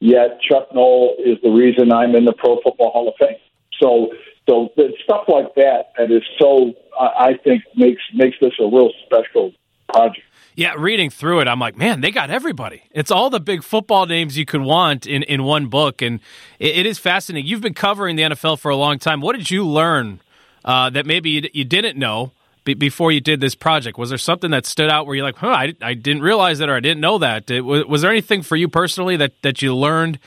yet 0.00 0.40
Chuck 0.40 0.74
Noll 0.74 1.16
is 1.18 1.38
the 1.42 1.50
reason 1.50 1.92
I'm 1.92 2.14
in 2.14 2.24
the 2.24 2.32
Pro 2.32 2.60
Football 2.62 2.90
Hall 2.90 3.08
of 3.08 3.14
Fame. 3.18 3.36
So, 3.80 4.12
so 4.48 4.70
stuff 5.04 5.24
like 5.28 5.54
that 5.56 5.92
that 5.98 6.10
is 6.10 6.22
so 6.38 6.72
I 6.98 7.34
think 7.44 7.62
makes 7.76 8.02
makes 8.14 8.36
this 8.40 8.52
a 8.60 8.64
real 8.64 8.90
special 9.04 9.52
project. 9.92 10.24
Yeah, 10.54 10.72
reading 10.78 11.10
through 11.10 11.40
it, 11.40 11.48
I'm 11.48 11.60
like, 11.60 11.76
man, 11.76 12.00
they 12.00 12.10
got 12.10 12.30
everybody. 12.30 12.84
It's 12.92 13.10
all 13.10 13.28
the 13.28 13.40
big 13.40 13.62
football 13.62 14.06
names 14.06 14.38
you 14.38 14.46
could 14.46 14.62
want 14.62 15.06
in, 15.06 15.22
in 15.24 15.44
one 15.44 15.66
book, 15.66 16.00
and 16.00 16.20
it, 16.58 16.78
it 16.78 16.86
is 16.86 16.98
fascinating. 16.98 17.46
You've 17.46 17.60
been 17.60 17.74
covering 17.74 18.16
the 18.16 18.22
NFL 18.22 18.58
for 18.58 18.70
a 18.70 18.76
long 18.76 18.98
time. 18.98 19.20
What 19.20 19.36
did 19.36 19.50
you 19.50 19.66
learn 19.66 20.20
uh, 20.64 20.88
that 20.90 21.04
maybe 21.04 21.28
you, 21.28 21.42
you 21.52 21.64
didn't 21.64 21.98
know 21.98 22.32
before 22.74 23.12
you 23.12 23.20
did 23.20 23.40
this 23.40 23.54
project? 23.54 23.98
Was 23.98 24.08
there 24.08 24.18
something 24.18 24.50
that 24.50 24.66
stood 24.66 24.90
out 24.90 25.06
where 25.06 25.16
you're 25.16 25.24
like, 25.24 25.36
huh, 25.36 25.48
I, 25.48 25.74
I 25.80 25.94
didn't 25.94 26.22
realize 26.22 26.58
that 26.58 26.68
or 26.68 26.74
I 26.74 26.80
didn't 26.80 27.00
know 27.00 27.18
that? 27.18 27.50
It, 27.50 27.62
was, 27.62 27.84
was, 27.86 28.02
there 28.02 28.10
anything 28.10 28.42
for 28.42 28.56
you 28.56 28.68
personally 28.68 29.16
that, 29.16 29.32
that 29.42 29.62
you 29.62 29.74
learned 29.74 30.18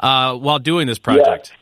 uh, 0.00 0.34
while 0.34 0.58
doing 0.58 0.86
this 0.86 0.98
project? 0.98 1.52
Yeah. 1.52 1.58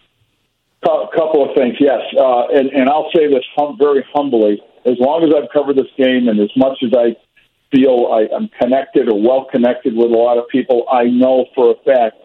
A 0.82 1.16
couple 1.16 1.46
of 1.46 1.54
things, 1.54 1.76
yes. 1.78 2.00
Uh, 2.18 2.46
and, 2.48 2.70
and 2.70 2.88
I'll 2.88 3.10
say 3.14 3.26
this 3.28 3.44
hum- 3.54 3.76
very 3.78 4.04
humbly. 4.14 4.62
As 4.86 4.96
long 4.98 5.22
as 5.24 5.30
I've 5.36 5.50
covered 5.52 5.76
this 5.76 5.92
game 5.98 6.26
and 6.28 6.40
as 6.40 6.50
much 6.56 6.78
as 6.82 6.92
I 6.96 7.16
feel 7.70 8.08
I, 8.10 8.34
I'm 8.34 8.48
connected 8.60 9.08
or 9.08 9.20
well 9.20 9.46
connected 9.50 9.94
with 9.94 10.10
a 10.10 10.16
lot 10.16 10.38
of 10.38 10.48
people, 10.48 10.86
I 10.90 11.04
know 11.04 11.44
for 11.54 11.72
a 11.72 11.74
fact 11.84 12.16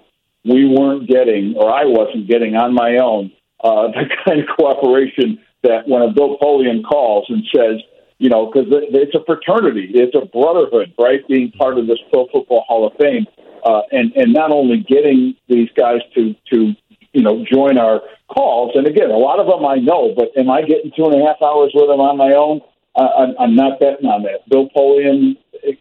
we 0.46 0.66
weren't 0.66 1.10
getting, 1.10 1.56
or 1.58 1.70
I 1.70 1.84
wasn't 1.86 2.30
getting 2.30 2.56
on 2.56 2.74
my 2.74 2.98
own, 2.98 3.34
uh, 3.62 3.88
the 3.92 4.06
kind 4.26 4.40
of 4.40 4.48
cooperation 4.56 5.40
that 5.64 5.88
when 5.88 6.04
a 6.04 6.14
Bill 6.14 6.38
Polian 6.38 6.84
calls 6.84 7.26
and 7.30 7.44
says, 7.54 7.82
you 8.18 8.30
know, 8.30 8.46
because 8.46 8.68
it's 8.70 9.16
a 9.16 9.24
fraternity, 9.26 9.92
it's 9.94 10.16
a 10.16 10.26
brotherhood, 10.26 10.94
right? 10.98 11.28
Being 11.28 11.52
part 11.52 11.78
of 11.78 11.88
this 11.88 12.00
Pro 12.12 12.28
Football 12.32 12.64
Hall 12.68 12.88
of 12.88 12.94
Fame. 13.00 13.28
uh, 13.66 13.82
and 13.92 14.14
and 14.16 14.32
not 14.32 14.52
only 14.52 14.78
getting 14.78 15.36
these 15.50 15.70
guys 15.76 16.00
to 16.14 16.36
to 16.52 16.74
you 17.14 17.22
know 17.22 17.44
join 17.52 17.78
our 17.78 18.02
calls. 18.28 18.72
And 18.76 18.88
again, 18.88 19.10
a 19.10 19.18
lot 19.18 19.40
of 19.40 19.48
them 19.48 19.66
I 19.66 19.76
know, 19.76 20.14
but 20.16 20.38
am 20.38 20.50
I 20.50 20.62
getting 20.62 20.92
two 20.96 21.06
and 21.06 21.22
a 21.22 21.26
half 21.26 21.42
hours 21.42 21.72
with 21.74 21.88
them 21.88 22.00
on 22.00 22.18
my 22.18 22.34
own? 22.34 22.62
Uh, 22.96 23.34
I'm, 23.38 23.56
not 23.56 23.80
betting 23.80 24.06
on 24.06 24.24
that. 24.24 24.48
Bill 24.50 24.70
Polian, 24.70 25.36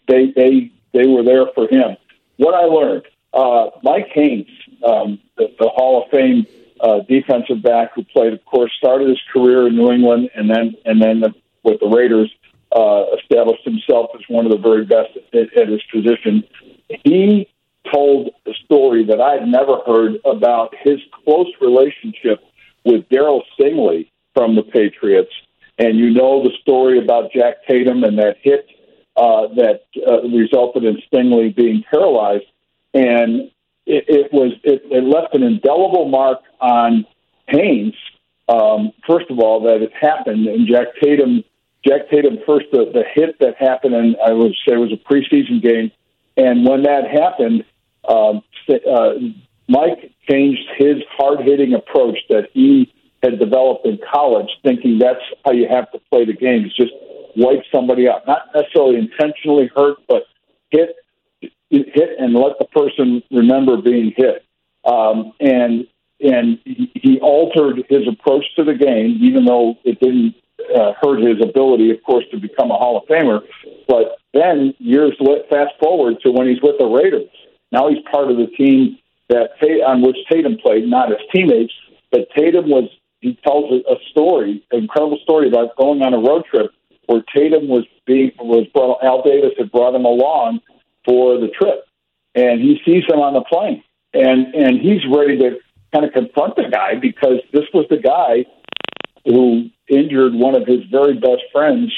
they 0.09 0.33
they 0.35 0.73
they 0.93 1.07
were 1.07 1.23
there 1.23 1.47
for 1.55 1.69
him. 1.69 1.97
What 2.39 2.55
I 2.55 2.65
learned, 2.65 3.05
uh, 3.33 3.71
Mike 3.85 4.09
Haynes, 4.15 4.49
um, 4.85 5.21
the, 5.37 5.47
the 5.61 5.69
Hall 5.69 6.03
of 6.03 6.11
Fame 6.11 6.45
uh, 6.81 7.01
defensive 7.09 7.63
back 7.63 7.93
who 7.95 8.03
played, 8.03 8.33
of 8.33 8.45
course, 8.45 8.73
started 8.77 9.09
his 9.09 9.21
career 9.33 9.69
in 9.69 9.77
New 9.77 9.93
England 9.93 10.31
and 10.35 10.51
then 10.51 10.75
and 10.85 11.01
then 11.01 11.21
the, 11.21 11.33
with 11.65 11.81
the 11.81 11.89
Raiders 11.89 12.31
uh, 12.75 13.05
established 13.21 13.65
himself 13.65 14.11
as 14.15 14.23
one 14.29 14.47
of 14.47 14.53
the 14.53 14.59
very 14.59 14.85
best 14.85 15.17
at, 15.33 15.57
at 15.57 15.69
his 15.69 15.83
position. 15.93 16.45
He 17.05 17.49
told 17.93 18.31
a 18.47 18.53
story 18.65 19.05
that 19.07 19.21
I 19.21 19.35
had 19.35 19.49
never 19.49 19.79
heard 19.87 20.17
about 20.25 20.75
his 20.83 20.99
close 21.25 21.53
relationship 21.61 22.43
with 22.85 23.09
Darryl 23.09 23.43
Stingley 23.59 24.11
from 24.35 24.57
the 24.57 24.63
Patriots. 24.63 25.33
And 25.79 25.99
you 25.99 26.11
know 26.11 26.43
the 26.43 26.53
story 26.63 26.99
about 26.99 27.33
Jack 27.33 27.67
Tatum 27.67 28.05
and 28.05 28.19
that 28.19 28.37
hit 28.43 28.69
uh, 29.17 29.49
that 29.55 29.83
uh, 30.07 30.23
resulted 30.29 30.85
in 30.85 31.01
Stingley 31.09 31.55
being 31.55 31.85
paralyzed. 31.91 32.47
And 32.93 33.51
it, 33.87 34.05
it 34.09 34.33
was 34.33 34.53
it, 34.63 34.83
it 34.91 35.05
left 35.05 35.35
an 35.35 35.43
indelible 35.43 36.09
mark 36.09 36.41
on 36.61 37.07
Haynes. 37.49 37.95
Um, 38.49 38.93
first 39.07 39.31
of 39.31 39.39
all, 39.39 39.63
that 39.63 39.83
it 39.83 39.93
happened, 39.99 40.47
and 40.47 40.67
Jack 40.67 40.89
Tatum, 41.03 41.45
Jack 41.87 42.09
Tatum 42.11 42.39
first 42.47 42.67
the, 42.73 42.91
the 42.93 43.05
hit 43.15 43.39
that 43.41 43.57
happened, 43.59 43.95
and 43.95 44.17
I 44.25 44.33
would 44.33 44.53
say 44.67 44.75
it 44.75 44.79
was 44.79 44.93
a 44.93 45.13
preseason 45.13 45.63
game, 45.63 45.93
and 46.37 46.67
when 46.67 46.83
that 46.85 47.05
happened, 47.11 47.65
um, 48.09 48.43
uh, 48.69 49.15
Mike 49.69 50.13
changed 50.29 50.69
his 50.77 50.97
hard 51.17 51.41
hitting 51.41 51.75
approach 51.75 52.19
that 52.29 52.49
he 52.53 52.93
had 53.23 53.39
developed 53.39 53.87
in 53.87 53.99
college, 54.13 54.49
thinking 54.63 54.99
that's 54.99 55.21
how 55.45 55.53
you 55.53 55.67
have 55.69 55.91
to 55.93 55.99
play 56.11 56.25
the 56.25 56.35
game. 56.35 56.67
Is 56.67 56.75
just 56.75 56.93
wipe 57.37 57.63
somebody 57.73 58.09
out, 58.09 58.27
not 58.27 58.49
necessarily 58.55 58.97
intentionally 58.97 59.71
hurt, 59.75 59.99
but 60.09 60.25
hit 60.71 60.97
hit 61.71 62.11
and 62.19 62.35
let 62.35 62.59
the 62.59 62.67
person 62.67 63.23
remember 63.31 63.81
being 63.81 64.13
hit. 64.17 64.45
Um, 64.85 65.33
and 65.41 65.87
and 66.21 66.59
he, 66.65 66.93
he 66.95 67.21
altered 67.21 67.85
his 67.89 68.07
approach 68.07 68.45
to 68.57 68.65
the 68.65 68.75
game, 68.75 69.19
even 69.23 69.45
though 69.45 69.77
it 69.85 69.99
didn't 70.01 70.35
uh, 70.75 70.93
hurt 71.01 71.21
his 71.21 71.41
ability, 71.43 71.91
of 71.91 72.03
course, 72.05 72.25
to 72.31 72.39
become 72.39 72.71
a 72.71 72.77
Hall 72.77 72.97
of 72.97 73.05
Famer. 73.09 73.41
But 73.89 74.17
then 74.33 74.75
years 74.79 75.17
fast 75.51 75.73
forward 75.81 76.21
to 76.23 76.31
when 76.31 76.49
he's 76.49 76.63
with 76.63 76.77
the 76.79 76.87
Raiders. 76.87 77.31
Now 77.73 77.89
he's 77.89 78.03
part 78.11 78.31
of 78.31 78.37
the 78.37 78.47
team 78.47 78.99
that 79.29 79.51
on 79.87 80.03
which 80.03 80.17
Tatum 80.31 80.57
played, 80.63 80.87
not 80.87 81.09
his 81.09 81.19
teammates, 81.35 81.73
but 82.11 82.29
Tatum 82.37 82.69
was. 82.69 82.89
He 83.21 83.39
tells 83.43 83.73
a 83.73 83.95
story, 84.11 84.63
an 84.71 84.81
incredible 84.81 85.19
story 85.23 85.49
about 85.49 85.75
going 85.79 86.03
on 86.03 86.13
a 86.13 86.19
road 86.19 86.45
trip 86.45 86.73
where 87.07 87.23
Tatum 87.35 87.69
was 87.69 87.85
being 88.07 88.33
was 88.39 88.67
brought. 88.75 89.03
Al 89.03 89.23
Davis 89.23 89.53
had 89.57 89.73
brought 89.73 89.95
him 89.95 90.05
along 90.05 90.61
for 91.07 91.39
the 91.39 91.49
trip, 91.49 91.87
and 92.35 92.61
he 92.61 92.81
sees 92.85 93.05
him 93.09 93.21
on 93.21 93.33
the 93.33 93.41
plane, 93.43 93.83
and 94.13 94.55
and 94.55 94.79
he's 94.79 95.01
ready 95.11 95.39
to 95.39 95.59
kind 95.93 96.05
of 96.05 96.13
confront 96.13 96.57
the 96.57 96.69
guy 96.71 96.97
because 97.01 97.39
this 97.53 97.65
was 97.73 97.87
the 97.89 97.97
guy 97.97 98.45
who 99.25 99.71
injured 99.95 100.35
one 100.35 100.55
of 100.55 100.67
his 100.67 100.81
very 100.91 101.15
best 101.15 101.43
friends, 101.53 101.93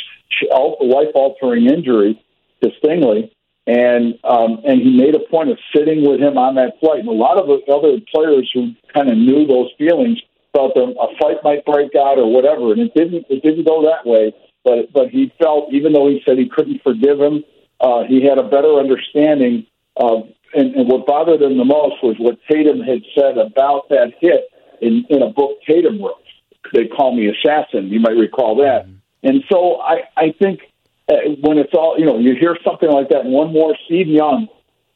life 0.81 1.13
altering 1.15 1.67
injury 1.67 2.23
to 2.63 2.71
Stingley, 2.81 3.31
and 3.67 4.19
um, 4.25 4.63
and 4.65 4.81
he 4.81 4.97
made 4.97 5.15
a 5.15 5.25
point 5.31 5.51
of 5.51 5.59
sitting 5.75 6.09
with 6.09 6.21
him 6.21 6.39
on 6.39 6.55
that 6.55 6.79
flight. 6.81 7.01
And 7.01 7.09
a 7.09 7.13
lot 7.13 7.39
of 7.39 7.47
the 7.47 7.61
other 7.73 7.99
players 8.15 8.51
who 8.55 8.73
kind 8.95 9.11
of 9.11 9.17
knew 9.17 9.47
those 9.47 9.71
feelings 9.77 10.21
felt 10.55 10.75
that 10.75 10.87
a 10.87 11.09
fight 11.19 11.43
might 11.43 11.65
break 11.65 11.95
out 11.97 12.19
or 12.19 12.33
whatever, 12.33 12.73
and 12.73 12.81
it 12.81 12.95
didn't. 12.95 13.27
It 13.29 13.43
didn't 13.43 13.67
go 13.67 13.83
that 13.83 14.09
way. 14.09 14.33
But 14.65 14.93
but 14.93 15.11
he 15.11 15.33
felt, 15.39 15.73
even 15.73 15.93
though 15.93 16.09
he 16.09 16.23
said 16.25 16.39
he 16.39 16.49
couldn't 16.49 16.83
forgive 16.83 17.21
him, 17.21 17.45
uh, 17.81 18.05
he 18.05 18.23
had 18.23 18.39
a 18.39 18.49
better 18.49 18.79
understanding 18.79 19.67
of. 19.97 20.29
And, 20.55 20.75
and 20.77 20.89
what 20.89 21.07
bothered 21.07 21.43
him 21.43 21.59
the 21.59 21.65
most 21.65 21.97
was 22.03 22.15
what 22.19 22.39
Tatum 22.49 22.81
had 22.81 23.03
said 23.19 23.37
about 23.37 23.91
that 23.91 24.15
hit 24.21 24.49
in, 24.81 25.05
in 25.11 25.21
a 25.21 25.29
book 25.29 25.59
Tatum 25.67 26.01
wrote. 26.01 26.26
They 26.73 26.87
call 26.87 27.15
me 27.17 27.29
assassin. 27.29 27.89
You 27.89 28.01
might 28.01 28.17
recall 28.17 28.57
that. 28.57 28.87
Mm-hmm. 28.87 28.97
And 29.23 29.45
so 29.51 29.81
I, 29.81 30.03
I 30.17 30.35
think 30.41 30.61
uh, 31.09 31.15
when 31.41 31.59
it's 31.59 31.73
all, 31.75 31.97
you 31.99 32.05
know, 32.05 32.19
you 32.19 32.35
hear 32.39 32.57
something 32.65 32.91
like 32.91 33.09
that, 33.11 33.25
and 33.25 33.33
one 33.33 33.53
more, 33.53 33.77
Steve 33.87 34.09
Young 34.09 34.49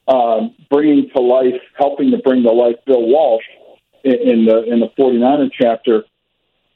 uh, 0.08 0.48
bringing 0.70 1.08
to 1.14 1.22
life, 1.22 1.60
helping 1.78 2.10
to 2.10 2.18
bring 2.18 2.42
to 2.42 2.50
life 2.50 2.76
Bill 2.86 3.02
Walsh 3.02 3.44
in, 4.04 4.14
in 4.14 4.44
the 4.44 4.64
in 4.64 4.80
the 4.80 4.88
49er 4.98 5.50
chapter, 5.52 6.04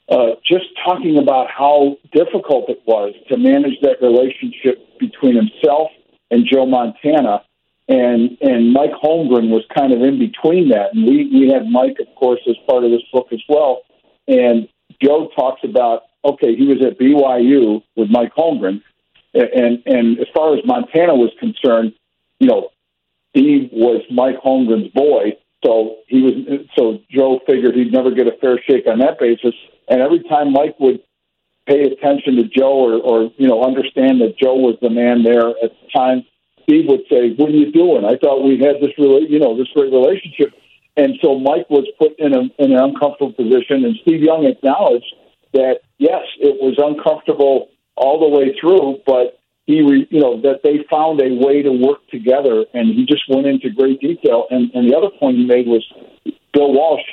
uh, 0.09 0.35
just 0.45 0.65
talking 0.85 1.17
about 1.17 1.47
how 1.49 1.97
difficult 2.13 2.69
it 2.69 2.81
was 2.85 3.13
to 3.29 3.37
manage 3.37 3.79
that 3.81 4.01
relationship 4.01 4.99
between 4.99 5.35
himself 5.35 5.89
and 6.31 6.47
Joe 6.51 6.65
Montana. 6.65 7.43
And 7.87 8.37
and 8.41 8.73
Mike 8.73 8.93
Holmgren 9.03 9.49
was 9.49 9.63
kind 9.75 9.93
of 9.93 10.01
in 10.01 10.17
between 10.17 10.69
that. 10.69 10.93
And 10.93 11.05
we, 11.05 11.29
we 11.31 11.51
had 11.53 11.67
Mike, 11.69 11.97
of 11.99 12.07
course, 12.15 12.39
as 12.49 12.55
part 12.67 12.83
of 12.83 12.91
this 12.91 13.03
book 13.11 13.27
as 13.31 13.41
well. 13.47 13.81
And 14.27 14.67
Joe 15.01 15.29
talks 15.35 15.61
about, 15.63 16.03
okay, 16.23 16.55
he 16.55 16.65
was 16.65 16.81
at 16.85 16.99
BYU 16.99 17.83
with 17.95 18.09
Mike 18.09 18.33
Holmgren. 18.35 18.81
And, 19.33 19.83
and 19.85 20.19
as 20.19 20.27
far 20.33 20.55
as 20.55 20.61
Montana 20.65 21.15
was 21.15 21.31
concerned, 21.39 21.93
you 22.39 22.47
know, 22.47 22.69
Steve 23.35 23.69
was 23.73 24.01
Mike 24.09 24.37
Holmgren's 24.41 24.91
boy. 24.93 25.37
So 25.65 25.97
he 26.07 26.21
was, 26.21 26.33
so 26.77 26.99
Joe 27.09 27.39
figured 27.45 27.75
he'd 27.75 27.91
never 27.91 28.11
get 28.11 28.27
a 28.27 28.37
fair 28.39 28.59
shake 28.67 28.87
on 28.87 28.99
that 28.99 29.19
basis. 29.19 29.53
And 29.89 30.01
every 30.01 30.23
time 30.23 30.53
Mike 30.53 30.79
would 30.79 31.01
pay 31.67 31.81
attention 31.81 32.35
to 32.35 32.43
Joe 32.43 32.85
or, 32.85 32.93
or 33.01 33.31
you 33.37 33.47
know 33.47 33.63
understand 33.63 34.21
that 34.21 34.37
Joe 34.37 34.55
was 34.55 34.77
the 34.81 34.89
man 34.89 35.23
there 35.23 35.49
at 35.49 35.71
the 35.71 35.89
time, 35.93 36.25
Steve 36.63 36.85
would 36.87 37.01
say, 37.09 37.33
"What 37.33 37.49
are 37.49 37.57
you 37.57 37.71
doing? 37.71 38.05
I 38.05 38.15
thought 38.17 38.43
we 38.43 38.59
had 38.59 38.77
this 38.81 38.91
really 38.97 39.27
you 39.29 39.39
know 39.39 39.57
this 39.57 39.67
great 39.73 39.91
relationship." 39.91 40.53
And 40.97 41.15
so 41.21 41.37
Mike 41.39 41.69
was 41.69 41.87
put 41.99 42.17
in, 42.19 42.33
a, 42.33 42.41
in 42.57 42.71
an 42.71 42.79
uncomfortable 42.79 43.33
position, 43.33 43.83
and 43.83 43.95
Steve 44.01 44.21
Young 44.21 44.45
acknowledged 44.45 45.13
that 45.53 45.81
yes, 45.97 46.23
it 46.39 46.61
was 46.61 46.75
uncomfortable 46.77 47.69
all 47.95 48.19
the 48.19 48.37
way 48.37 48.55
through, 48.59 48.99
but 49.05 49.39
he, 49.65 49.81
re, 49.81 50.07
you 50.09 50.19
know, 50.19 50.39
that 50.41 50.61
they 50.63 50.85
found 50.89 51.21
a 51.21 51.33
way 51.33 51.61
to 51.61 51.71
work 51.71 52.07
together, 52.09 52.65
and 52.73 52.93
he 52.93 53.05
just 53.05 53.23
went 53.29 53.47
into 53.47 53.69
great 53.69 53.99
detail. 53.99 54.47
And, 54.49 54.71
and 54.73 54.89
the 54.89 54.95
other 54.95 55.09
point 55.19 55.37
he 55.37 55.45
made 55.45 55.67
was 55.67 55.83
Bill 56.53 56.71
Walsh 56.73 57.03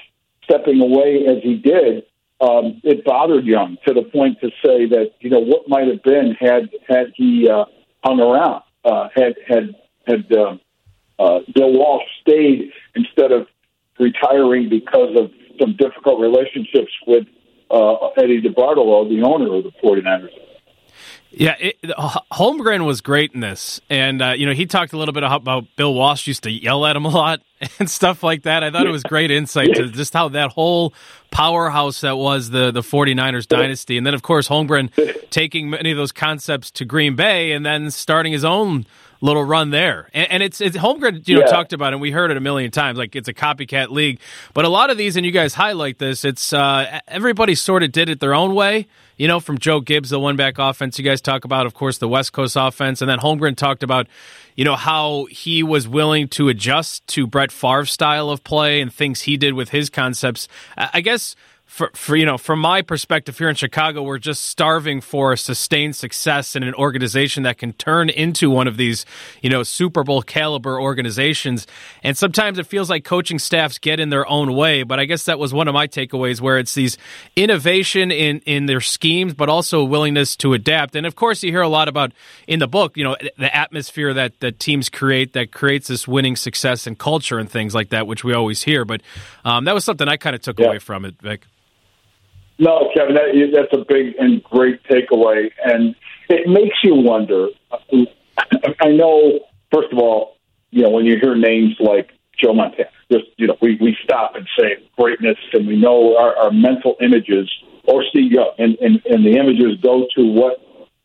stepping 0.44 0.80
away 0.80 1.24
as 1.26 1.42
he 1.42 1.56
did 1.56 2.04
um, 2.42 2.80
it 2.82 3.04
bothered 3.04 3.46
Young 3.46 3.78
to 3.86 3.94
the 3.94 4.02
point 4.02 4.40
to 4.40 4.48
say 4.64 4.86
that 4.86 5.12
you 5.20 5.30
know 5.30 5.38
what 5.38 5.68
might 5.68 5.86
have 5.86 6.02
been 6.02 6.36
had 6.38 6.70
had 6.88 7.12
he 7.14 7.48
uh, 7.48 7.66
hung 8.04 8.20
around, 8.20 8.62
uh, 8.84 9.08
had 9.14 9.36
had 9.46 9.76
had 10.06 10.32
uh, 10.32 10.56
uh, 11.20 11.40
Bill 11.54 11.72
Walsh 11.72 12.02
stayed 12.20 12.72
instead 12.96 13.30
of 13.30 13.46
retiring 13.98 14.68
because 14.68 15.16
of 15.16 15.30
some 15.60 15.76
difficult 15.76 16.20
relationships 16.20 16.92
with 17.06 17.26
uh, 17.70 18.08
Eddie 18.16 18.42
DeBartolo, 18.42 19.08
the 19.08 19.22
owner 19.22 19.56
of 19.56 19.64
the 19.64 19.72
49ers. 19.82 20.30
Yeah, 21.34 21.56
it, 21.58 21.82
Holmgren 22.30 22.84
was 22.84 23.00
great 23.00 23.32
in 23.32 23.40
this, 23.40 23.80
and 23.88 24.20
uh, 24.20 24.34
you 24.36 24.44
know 24.44 24.52
he 24.52 24.66
talked 24.66 24.92
a 24.92 24.98
little 24.98 25.14
bit 25.14 25.22
about 25.22 25.64
Bill 25.76 25.94
Walsh 25.94 26.26
used 26.26 26.42
to 26.42 26.50
yell 26.50 26.84
at 26.84 26.94
him 26.94 27.06
a 27.06 27.08
lot 27.08 27.40
and 27.78 27.90
stuff 27.90 28.22
like 28.22 28.42
that. 28.42 28.62
I 28.62 28.70
thought 28.70 28.86
it 28.86 28.90
was 28.90 29.02
great 29.02 29.30
insight 29.30 29.74
to 29.76 29.88
just 29.88 30.12
how 30.12 30.28
that 30.30 30.50
whole 30.50 30.92
powerhouse 31.30 32.02
that 32.02 32.18
was 32.18 32.50
the 32.50 32.70
the 32.70 32.82
49ers 32.82 33.48
dynasty, 33.48 33.96
and 33.96 34.06
then 34.06 34.12
of 34.12 34.20
course 34.20 34.46
Holmgren 34.46 34.90
taking 35.30 35.70
many 35.70 35.90
of 35.90 35.96
those 35.96 36.12
concepts 36.12 36.70
to 36.72 36.84
Green 36.84 37.16
Bay 37.16 37.52
and 37.52 37.64
then 37.64 37.90
starting 37.90 38.32
his 38.32 38.44
own 38.44 38.84
little 39.22 39.44
run 39.44 39.70
there. 39.70 40.10
And, 40.12 40.30
and 40.32 40.42
it's, 40.42 40.60
it's 40.60 40.76
Holmgren, 40.76 41.26
you 41.26 41.36
know, 41.36 41.40
yeah. 41.42 41.46
talked 41.46 41.72
about, 41.72 41.92
it, 41.92 41.94
and 41.94 42.02
we 42.02 42.10
heard 42.10 42.30
it 42.30 42.36
a 42.36 42.40
million 42.40 42.70
times. 42.70 42.98
Like 42.98 43.16
it's 43.16 43.28
a 43.28 43.32
copycat 43.32 43.88
league, 43.88 44.20
but 44.52 44.66
a 44.66 44.68
lot 44.68 44.90
of 44.90 44.98
these, 44.98 45.16
and 45.16 45.24
you 45.24 45.32
guys 45.32 45.54
highlight 45.54 45.98
this. 45.98 46.24
It's 46.24 46.52
uh, 46.52 47.00
everybody 47.08 47.54
sort 47.54 47.82
of 47.82 47.92
did 47.92 48.10
it 48.10 48.20
their 48.20 48.34
own 48.34 48.54
way. 48.54 48.88
You 49.18 49.28
know, 49.28 49.38
from 49.38 49.58
Joe 49.58 49.80
Gibbs, 49.80 50.10
the 50.10 50.18
one 50.18 50.34
back 50.36 50.58
offense. 50.58 50.98
You 50.98 51.04
guys 51.04 51.20
talk 51.20 51.44
about, 51.44 51.66
of 51.66 51.74
course, 51.74 51.98
the 51.98 52.08
West 52.08 52.32
Coast 52.32 52.56
offense, 52.58 53.00
and 53.00 53.08
then 53.08 53.20
Holmgren 53.20 53.56
talked 53.56 53.84
about, 53.84 54.08
you 54.56 54.64
know, 54.64 54.74
how 54.74 55.26
he 55.26 55.62
was 55.62 55.86
willing 55.86 56.26
to 56.28 56.48
adjust 56.48 57.06
to 57.08 57.26
Brett 57.28 57.52
Favre's 57.52 57.92
style 57.92 58.30
of 58.30 58.42
play 58.42 58.80
and 58.80 58.92
things 58.92 59.20
he 59.20 59.36
did 59.36 59.54
with 59.54 59.68
his 59.68 59.90
concepts. 59.90 60.48
I 60.76 61.02
guess 61.02 61.36
for, 61.72 61.90
for 61.94 62.16
you 62.16 62.26
know, 62.26 62.36
from 62.36 62.58
my 62.58 62.82
perspective 62.82 63.38
here 63.38 63.48
in 63.48 63.54
Chicago, 63.54 64.02
we're 64.02 64.18
just 64.18 64.44
starving 64.44 65.00
for 65.00 65.34
sustained 65.36 65.96
success 65.96 66.54
in 66.54 66.62
an 66.62 66.74
organization 66.74 67.44
that 67.44 67.56
can 67.56 67.72
turn 67.72 68.10
into 68.10 68.50
one 68.50 68.68
of 68.68 68.76
these, 68.76 69.06
you 69.40 69.48
know, 69.48 69.62
Super 69.62 70.04
Bowl 70.04 70.20
caliber 70.20 70.78
organizations. 70.78 71.66
And 72.02 72.14
sometimes 72.14 72.58
it 72.58 72.66
feels 72.66 72.90
like 72.90 73.04
coaching 73.04 73.38
staffs 73.38 73.78
get 73.78 74.00
in 74.00 74.10
their 74.10 74.28
own 74.28 74.54
way. 74.54 74.82
But 74.82 75.00
I 75.00 75.06
guess 75.06 75.24
that 75.24 75.38
was 75.38 75.54
one 75.54 75.66
of 75.66 75.72
my 75.72 75.86
takeaways, 75.86 76.42
where 76.42 76.58
it's 76.58 76.74
these 76.74 76.98
innovation 77.36 78.10
in 78.10 78.40
in 78.40 78.66
their 78.66 78.82
schemes, 78.82 79.32
but 79.32 79.48
also 79.48 79.82
willingness 79.82 80.36
to 80.36 80.52
adapt. 80.52 80.94
And 80.94 81.06
of 81.06 81.14
course, 81.14 81.42
you 81.42 81.52
hear 81.52 81.62
a 81.62 81.68
lot 81.68 81.88
about 81.88 82.12
in 82.46 82.58
the 82.58 82.68
book, 82.68 82.98
you 82.98 83.04
know, 83.04 83.16
the 83.38 83.56
atmosphere 83.56 84.12
that 84.12 84.38
that 84.40 84.58
teams 84.58 84.90
create 84.90 85.32
that 85.32 85.52
creates 85.52 85.88
this 85.88 86.06
winning 86.06 86.36
success 86.36 86.86
and 86.86 86.98
culture 86.98 87.38
and 87.38 87.50
things 87.50 87.74
like 87.74 87.88
that, 87.88 88.06
which 88.06 88.24
we 88.24 88.34
always 88.34 88.62
hear. 88.62 88.84
But 88.84 89.00
um, 89.42 89.64
that 89.64 89.72
was 89.72 89.86
something 89.86 90.06
I 90.06 90.18
kind 90.18 90.36
of 90.36 90.42
took 90.42 90.58
yeah. 90.58 90.66
away 90.66 90.78
from 90.78 91.06
it, 91.06 91.14
Vic. 91.22 91.46
No, 92.58 92.90
Kevin, 92.94 93.14
that, 93.14 93.50
that's 93.52 93.80
a 93.80 93.84
big 93.84 94.14
and 94.18 94.42
great 94.44 94.82
takeaway, 94.84 95.50
and 95.64 95.94
it 96.28 96.48
makes 96.48 96.76
you 96.82 96.94
wonder. 96.94 97.48
I 98.80 98.88
know, 98.88 99.40
first 99.72 99.92
of 99.92 99.98
all, 99.98 100.36
you 100.70 100.82
know, 100.82 100.90
when 100.90 101.04
you 101.04 101.18
hear 101.20 101.34
names 101.34 101.76
like 101.80 102.10
Joe 102.38 102.54
Montana, 102.54 102.88
just 103.10 103.24
you 103.36 103.46
know, 103.46 103.56
we 103.60 103.76
we 103.80 103.96
stop 104.04 104.34
and 104.36 104.48
say 104.58 104.76
greatness, 104.98 105.38
and 105.52 105.66
we 105.66 105.76
know 105.76 106.16
our, 106.16 106.36
our 106.36 106.50
mental 106.50 106.96
images, 107.00 107.50
or 107.84 108.04
Steve 108.10 108.32
Young, 108.32 108.52
and, 108.58 108.76
and 108.80 109.02
and 109.06 109.24
the 109.24 109.38
images 109.38 109.80
go 109.82 110.06
to 110.16 110.24
what 110.24 110.60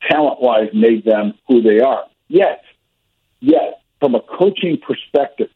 talent 0.10 0.42
wise 0.42 0.70
made 0.74 1.04
them 1.06 1.34
who 1.48 1.62
they 1.62 1.80
are. 1.80 2.04
Yet, 2.28 2.64
yet, 3.40 3.82
from 4.00 4.16
a 4.16 4.22
coaching 4.22 4.78
perspective, 4.78 5.50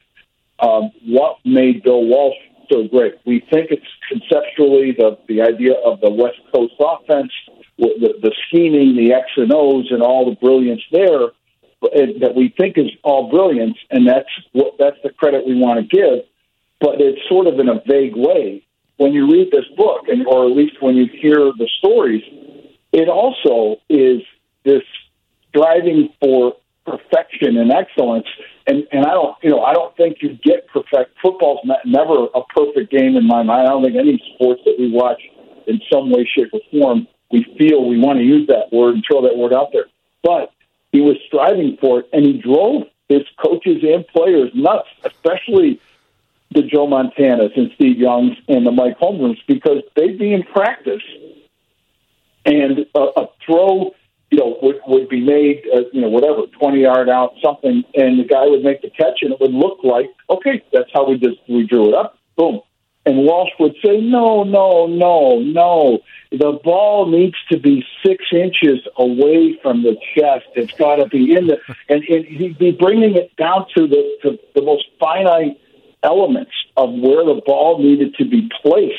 um, 0.60 0.92
what 1.06 1.38
made 1.46 1.84
Bill 1.84 2.04
Walsh 2.06 2.38
so 2.72 2.88
great. 2.88 3.16
We 3.26 3.40
think 3.52 3.72
it's 3.72 3.86
conceptually 4.08 4.94
the 4.98 5.18
the 5.28 5.42
idea 5.42 5.74
of 5.86 6.00
the 6.02 6.10
West 6.10 6.40
Coast 6.54 6.74
offense, 6.80 7.32
the, 7.78 8.14
the 8.22 8.34
scheming, 8.48 8.96
the 8.96 9.14
X 9.14 9.26
and 9.38 9.52
O's, 9.54 9.92
and 9.92 10.02
all 10.02 10.30
the 10.30 10.36
brilliance 10.36 10.82
there 10.92 11.30
that 11.82 12.34
we 12.36 12.54
think 12.58 12.78
is 12.78 12.92
all 13.04 13.30
brilliance, 13.30 13.78
and 13.90 14.08
that's 14.08 14.30
what 14.54 14.76
that's 14.78 14.98
the 15.04 15.10
credit 15.10 15.46
we 15.46 15.56
want 15.56 15.80
to 15.80 15.96
give. 15.96 16.26
But 16.80 17.02
it's 17.02 17.28
sort 17.28 17.48
of 17.48 17.60
in 17.60 17.70
a 17.70 17.82
vague 17.88 18.16
way. 18.16 18.66
When 18.98 19.14
you 19.14 19.32
read 19.32 19.50
this 19.52 19.66
book, 19.76 20.08
and 20.08 20.28
or 20.28 20.46
at 20.46 20.56
least 20.56 20.82
when 20.82 20.96
you 20.96 21.08
hear 21.08 21.52
the 21.58 21.68
stories, 21.80 22.24
it 22.92 23.10
also 23.10 23.82
is 23.90 24.22
this 24.64 24.84
striving 25.50 26.10
for 26.20 26.56
perfection 26.92 27.58
and 27.58 27.72
excellence. 27.72 28.28
And 28.68 28.88
and 28.92 29.06
I 29.06 29.12
don't 29.12 29.36
you 29.42 29.50
know 29.50 29.62
I 29.62 29.74
don't 29.74 29.96
think 29.96 30.18
you 30.22 30.38
get 30.44 30.68
perfect. 30.68 31.18
Football's 31.22 31.62
not, 31.64 31.80
never 31.86 32.26
a 32.36 32.42
perfect 32.56 32.92
game 32.92 33.16
in 33.16 33.28
my 33.28 33.44
mind. 33.44 33.68
I 33.68 33.72
don't 33.72 33.84
think 33.84 33.96
any 33.96 34.22
sports 34.36 34.62
that 34.66 34.76
we 34.78 34.92
watch 34.92 35.22
in 35.68 35.80
some 35.92 36.10
way, 36.10 36.28
shape, 36.36 36.50
or 36.54 36.62
form 36.72 37.08
we 37.32 37.44
feel 37.58 37.88
we 37.88 37.98
want 37.98 38.20
to 38.20 38.26
use 38.26 38.48
that 38.48 38.72
word 38.74 38.96
and 38.96 39.04
throw 39.10 39.22
that 39.22 39.38
word 39.38 39.54
out 39.54 39.70
there. 39.72 39.86
But 40.22 40.52
he 40.92 41.00
was 41.00 41.16
striving 41.28 41.78
for 41.80 42.02
it, 42.02 42.10
and 42.12 42.26
he 42.26 42.34
drove 42.34 42.84
his 43.08 43.22
coaches 43.42 43.84
and 43.84 44.06
players 44.08 44.52
nuts, 44.54 44.90
especially 45.06 45.80
the 46.52 46.64
Joe 46.64 46.88
Montanas 46.88 47.56
and 47.56 47.72
Steve 47.76 47.98
Youngs 47.98 48.36
and 48.50 48.66
the 48.66 48.72
Mike 48.72 49.00
Holmgrens, 49.00 49.40
because 49.48 49.82
they'd 49.96 50.20
be 50.20 50.34
in 50.34 50.44
practice 50.44 51.02
and 52.46 52.86
a, 52.94 53.00
a 53.00 53.30
throw 53.46 53.94
you 54.32 54.40
know, 54.40 54.58
would 54.62 54.81
would 54.92 55.10
be 55.10 55.22
made, 55.22 55.64
uh, 55.74 55.82
you 55.92 56.02
know, 56.02 56.10
whatever, 56.10 56.42
twenty 56.60 56.82
yard 56.82 57.10
out, 57.10 57.34
something, 57.44 57.84
and 57.96 58.20
the 58.20 58.24
guy 58.24 58.46
would 58.46 58.64
make 58.64 58.82
the 58.82 58.90
catch, 58.90 59.20
and 59.22 59.32
it 59.34 59.40
would 59.40 59.54
look 59.54 59.80
like, 59.84 60.08
okay, 60.30 60.64
that's 60.72 60.90
how 60.94 61.10
we 61.10 61.18
just 61.18 61.38
we 61.50 61.66
drew 61.66 61.90
it 61.90 61.96
up, 61.96 62.18
boom. 62.36 62.62
And 63.04 63.18
Walsh 63.26 63.50
would 63.60 63.76
say, 63.84 64.00
no, 64.00 64.44
no, 64.44 64.86
no, 64.86 65.40
no. 65.40 66.00
The 66.32 66.60
ball 66.64 67.10
needs 67.10 67.36
to 67.52 67.58
be 67.58 67.84
six 68.06 68.26
inches 68.32 68.80
away 68.96 69.58
from 69.64 69.82
the 69.82 69.96
chest. 70.14 70.46
It's 70.56 70.72
got 70.74 70.98
to 70.98 71.08
be 71.08 71.36
in 71.36 71.48
the, 71.48 71.58
and, 71.90 72.04
and 72.04 72.26
he'd 72.26 72.60
be 72.60 72.72
bringing 72.72 73.16
it 73.16 73.36
down 73.38 73.66
to 73.76 73.88
the 73.88 74.18
to 74.22 74.40
the 74.54 74.62
most 74.62 74.86
finite 75.00 75.60
elements 76.04 76.52
of 76.78 76.92
where 76.92 77.26
the 77.26 77.42
ball 77.46 77.82
needed 77.82 78.16
to 78.16 78.26
be 78.26 78.50
placed 78.62 78.96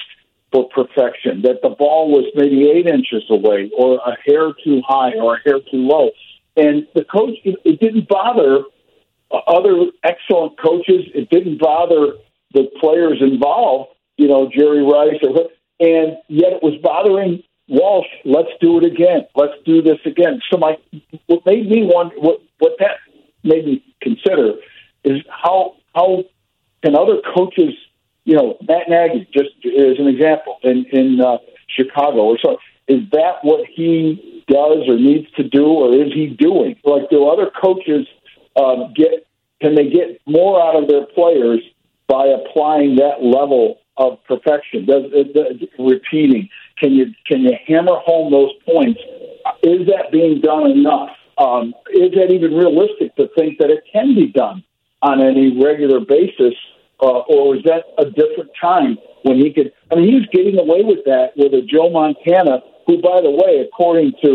for 0.52 0.68
perfection, 0.68 1.42
that 1.42 1.60
the 1.62 1.70
ball 1.70 2.10
was 2.10 2.30
maybe 2.34 2.70
eight 2.70 2.86
inches 2.86 3.24
away 3.30 3.70
or 3.76 3.96
a 3.96 4.16
hair 4.24 4.52
too 4.64 4.82
high 4.86 5.12
or 5.14 5.36
a 5.36 5.40
hair 5.44 5.58
too 5.58 5.78
low. 5.78 6.10
And 6.56 6.86
the 6.94 7.04
coach, 7.04 7.38
it, 7.44 7.80
didn't 7.80 8.08
bother 8.08 8.64
other 9.48 9.86
excellent 10.04 10.60
coaches. 10.60 11.06
It 11.14 11.30
didn't 11.30 11.58
bother 11.58 12.14
the 12.52 12.68
players 12.80 13.18
involved, 13.22 13.92
you 14.18 14.28
know, 14.28 14.50
Jerry 14.54 14.82
Rice, 14.82 15.18
or, 15.22 15.48
and 15.80 16.18
yet 16.28 16.52
it 16.52 16.62
was 16.62 16.78
bothering 16.82 17.42
Walsh. 17.68 18.06
Let's 18.26 18.50
do 18.60 18.76
it 18.78 18.84
again. 18.84 19.26
Let's 19.34 19.54
do 19.64 19.80
this 19.80 19.98
again. 20.04 20.40
So 20.50 20.58
my, 20.58 20.76
what 21.26 21.46
made 21.46 21.68
me 21.70 21.88
wonder, 21.90 22.14
what, 22.18 22.40
what 22.58 22.72
that 22.80 22.98
made 23.42 23.64
me 23.64 23.82
consider 24.02 24.52
is 25.04 25.22
how, 25.30 25.76
how 25.94 26.24
can 26.84 26.94
other 26.94 27.22
coaches 27.34 27.72
you 28.24 28.36
know, 28.36 28.56
Matt 28.68 28.88
Nagy, 28.88 29.28
just 29.32 29.50
as 29.66 29.98
an 29.98 30.08
example, 30.08 30.58
in 30.62 30.84
in 30.92 31.20
uh, 31.20 31.38
Chicago 31.68 32.22
or 32.22 32.38
so, 32.42 32.58
is 32.88 33.00
that 33.12 33.42
what 33.42 33.66
he 33.66 34.44
does 34.48 34.88
or 34.88 34.96
needs 34.96 35.30
to 35.32 35.42
do, 35.42 35.66
or 35.66 35.94
is 35.94 36.12
he 36.12 36.26
doing? 36.26 36.76
Like, 36.84 37.10
do 37.10 37.26
other 37.28 37.50
coaches 37.50 38.06
um, 38.56 38.92
get? 38.94 39.26
Can 39.60 39.74
they 39.74 39.88
get 39.88 40.20
more 40.26 40.60
out 40.60 40.74
of 40.80 40.88
their 40.88 41.06
players 41.06 41.60
by 42.08 42.26
applying 42.26 42.96
that 42.96 43.22
level 43.22 43.78
of 43.96 44.18
perfection? 44.24 44.86
Does, 44.86 45.04
uh, 45.12 45.82
repeating? 45.82 46.48
Can 46.78 46.92
you 46.92 47.06
can 47.26 47.42
you 47.42 47.56
hammer 47.66 47.96
home 48.04 48.32
those 48.32 48.52
points? 48.64 49.00
Is 49.62 49.86
that 49.86 50.10
being 50.12 50.40
done 50.40 50.70
enough? 50.70 51.10
Um, 51.38 51.74
is 51.92 52.12
that 52.12 52.30
even 52.32 52.54
realistic 52.54 53.16
to 53.16 53.28
think 53.36 53.58
that 53.58 53.70
it 53.70 53.84
can 53.92 54.14
be 54.14 54.28
done 54.28 54.62
on 55.00 55.20
any 55.20 55.60
regular 55.62 56.00
basis? 56.00 56.54
Uh, 57.02 57.26
or 57.26 57.58
was 57.58 57.62
that 57.64 57.82
a 57.98 58.06
different 58.06 58.50
time 58.60 58.96
when 59.22 59.36
he 59.36 59.52
could? 59.52 59.72
I 59.90 59.96
mean, 59.96 60.06
he 60.08 60.14
was 60.14 60.28
getting 60.32 60.58
away 60.58 60.84
with 60.84 61.02
that 61.04 61.34
with 61.36 61.52
a 61.52 61.60
Joe 61.60 61.90
Montana, 61.90 62.62
who, 62.86 63.02
by 63.02 63.20
the 63.20 63.30
way, 63.30 63.66
according 63.66 64.14
to 64.22 64.30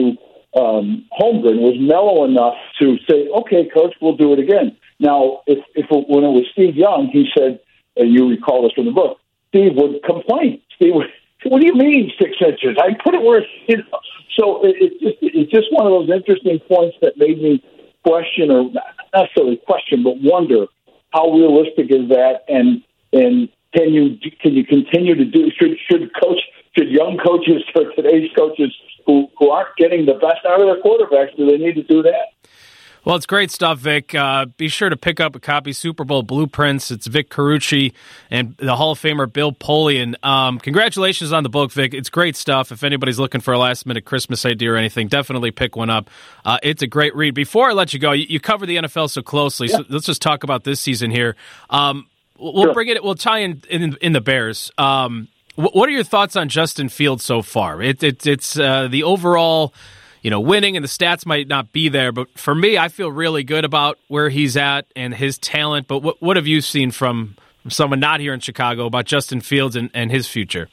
um, 0.60 1.08
Holmgren, 1.16 1.64
was 1.64 1.80
mellow 1.80 2.26
enough 2.26 2.60
to 2.80 2.98
say, 3.10 3.30
"Okay, 3.30 3.70
coach, 3.74 3.96
we'll 4.02 4.18
do 4.18 4.34
it 4.34 4.40
again." 4.40 4.76
Now, 5.00 5.44
if, 5.48 5.64
if 5.76 5.88
when 5.90 6.26
it 6.26 6.36
was 6.36 6.46
Steve 6.52 6.76
Young, 6.76 7.08
he 7.08 7.30
said, 7.38 7.60
and 7.96 8.12
you 8.12 8.28
recall 8.28 8.64
this 8.64 8.74
from 8.74 8.86
the 8.86 8.92
book, 8.92 9.20
Steve 9.50 9.72
would 9.76 10.04
complain. 10.04 10.62
Steve 10.76 10.96
would, 10.96 11.08
"What 11.46 11.62
do 11.62 11.68
you 11.68 11.76
mean 11.76 12.12
six 12.20 12.36
inches? 12.44 12.76
I 12.76 13.00
put 13.02 13.16
it 13.16 13.24
where 13.24 13.48
you 13.68 13.78
know." 13.78 14.00
So 14.38 14.66
it, 14.66 14.76
it's 14.76 15.00
just 15.00 15.18
it's 15.22 15.52
just 15.52 15.72
one 15.72 15.88
of 15.88 15.94
those 15.96 16.12
interesting 16.12 16.60
points 16.68 16.98
that 17.02 17.16
made 17.16 17.42
me 17.42 17.64
question, 18.04 18.52
or 18.52 18.70
not 18.72 18.84
necessarily 19.16 19.56
question, 19.56 20.04
but 20.04 20.20
wonder 20.20 20.68
how 21.18 21.32
realistic 21.32 21.90
is 21.90 22.10
that? 22.10 22.46
And 22.48 22.84
and 23.12 23.50
can 23.76 23.94
you 23.94 24.18
can 24.42 24.54
you 24.54 24.66
continue 24.66 25.16
to 25.16 25.26
do? 25.26 25.50
Should 25.60 25.78
should 25.90 26.12
coach 26.22 26.40
should 26.78 26.90
young 26.90 27.18
coaches 27.18 27.64
or 27.76 27.92
today's 27.96 28.30
coaches 28.38 28.74
who 29.06 29.28
who 29.38 29.50
aren't 29.50 29.76
getting 29.78 30.06
the 30.06 30.14
best 30.14 30.46
out 30.48 30.62
of 30.62 30.68
their 30.68 30.82
quarterbacks 30.82 31.36
do 31.36 31.50
they 31.50 31.58
need 31.58 31.76
to 31.76 31.84
do 31.84 32.04
that? 32.04 32.37
Well, 33.08 33.16
it's 33.16 33.26
great 33.26 33.52
stuff, 33.52 33.80
Vic. 33.80 34.14
Uh, 34.14 34.48
be 34.58 34.68
sure 34.68 34.90
to 34.90 34.98
pick 34.98 35.22
up 35.22 35.34
a 35.34 35.40
copy 35.40 35.72
Super 35.72 36.04
Bowl 36.04 36.24
Blueprints. 36.24 36.92
It's 36.92 37.08
Vic 37.08 37.30
Carucci 37.30 37.94
and 38.30 38.54
the 38.58 38.76
Hall 38.76 38.92
of 38.92 39.00
Famer 39.00 39.32
Bill 39.32 39.54
Polian. 39.54 40.22
Um, 40.26 40.60
congratulations 40.60 41.32
on 41.32 41.44
the 41.44 41.50
book, 41.50 41.72
Vic. 41.72 41.94
It's 41.94 42.10
great 42.10 42.36
stuff. 42.36 42.70
If 42.70 42.84
anybody's 42.84 43.18
looking 43.18 43.40
for 43.40 43.54
a 43.54 43.58
last 43.58 43.86
minute 43.86 44.04
Christmas 44.04 44.46
idea 44.46 44.74
or 44.74 44.76
anything, 44.76 45.08
definitely 45.08 45.52
pick 45.52 45.78
one 45.78 45.90
up. 45.90 46.10
Uh, 46.44 46.58
it's 46.62 46.82
a 46.82 46.88
great 46.88 47.16
read. 47.16 47.34
Before 47.34 47.70
I 47.70 47.72
let 47.72 47.94
you 47.94 48.00
go, 48.00 48.12
you, 48.12 48.26
you 48.28 48.42
cover 48.42 48.66
the 48.66 48.76
NFL 48.76 49.10
so 49.10 49.22
closely, 49.22 49.70
yeah. 49.70 49.78
so 49.78 49.86
let's 49.88 50.06
just 50.06 50.22
talk 50.22 50.44
about 50.44 50.66
this 50.66 50.82
season 50.82 51.10
here. 51.10 51.38
Um, 51.70 52.08
we'll 52.38 52.66
sure. 52.66 52.74
bring 52.74 52.90
it. 52.90 53.02
We'll 53.02 53.16
tie 53.16 53.40
in 53.40 53.64
in, 53.70 53.96
in 54.02 54.12
the 54.12 54.22
Bears. 54.22 54.70
Um, 54.78 55.30
what 55.56 55.88
are 55.88 55.94
your 55.94 56.04
thoughts 56.04 56.36
on 56.36 56.50
Justin 56.50 56.90
Fields 56.90 57.24
so 57.24 57.42
far? 57.42 57.82
It, 57.82 58.04
it, 58.04 58.28
it's 58.28 58.60
uh, 58.60 58.90
the 58.90 59.04
overall 59.04 59.74
you 60.28 60.32
know, 60.32 60.42
winning 60.42 60.76
and 60.76 60.84
the 60.84 60.90
stats 60.90 61.26
might 61.26 61.48
not 61.48 61.72
be 61.72 61.88
there. 61.88 62.12
But 62.12 62.38
for 62.38 62.54
me, 62.54 62.78
I 62.78 62.90
feel 62.90 63.10
really 63.10 63.46
good 63.46 63.64
about 63.64 63.98
where 64.10 64.28
he's 64.28 64.58
at 64.58 64.86
and 64.94 65.14
his 65.14 65.38
talent. 65.38 65.88
But 65.88 66.00
what, 66.00 66.22
what 66.22 66.36
have 66.36 66.46
you 66.46 66.60
seen 66.60 66.92
from, 66.92 67.38
someone 67.70 68.02
not 68.02 68.20
here 68.20 68.34
in 68.34 68.42
Chicago 68.42 68.88
about 68.88 69.06
Justin 69.06 69.40
Fields 69.40 69.78
and, 69.78 69.90
and 69.94 70.12
his 70.12 70.28
future? 70.28 70.68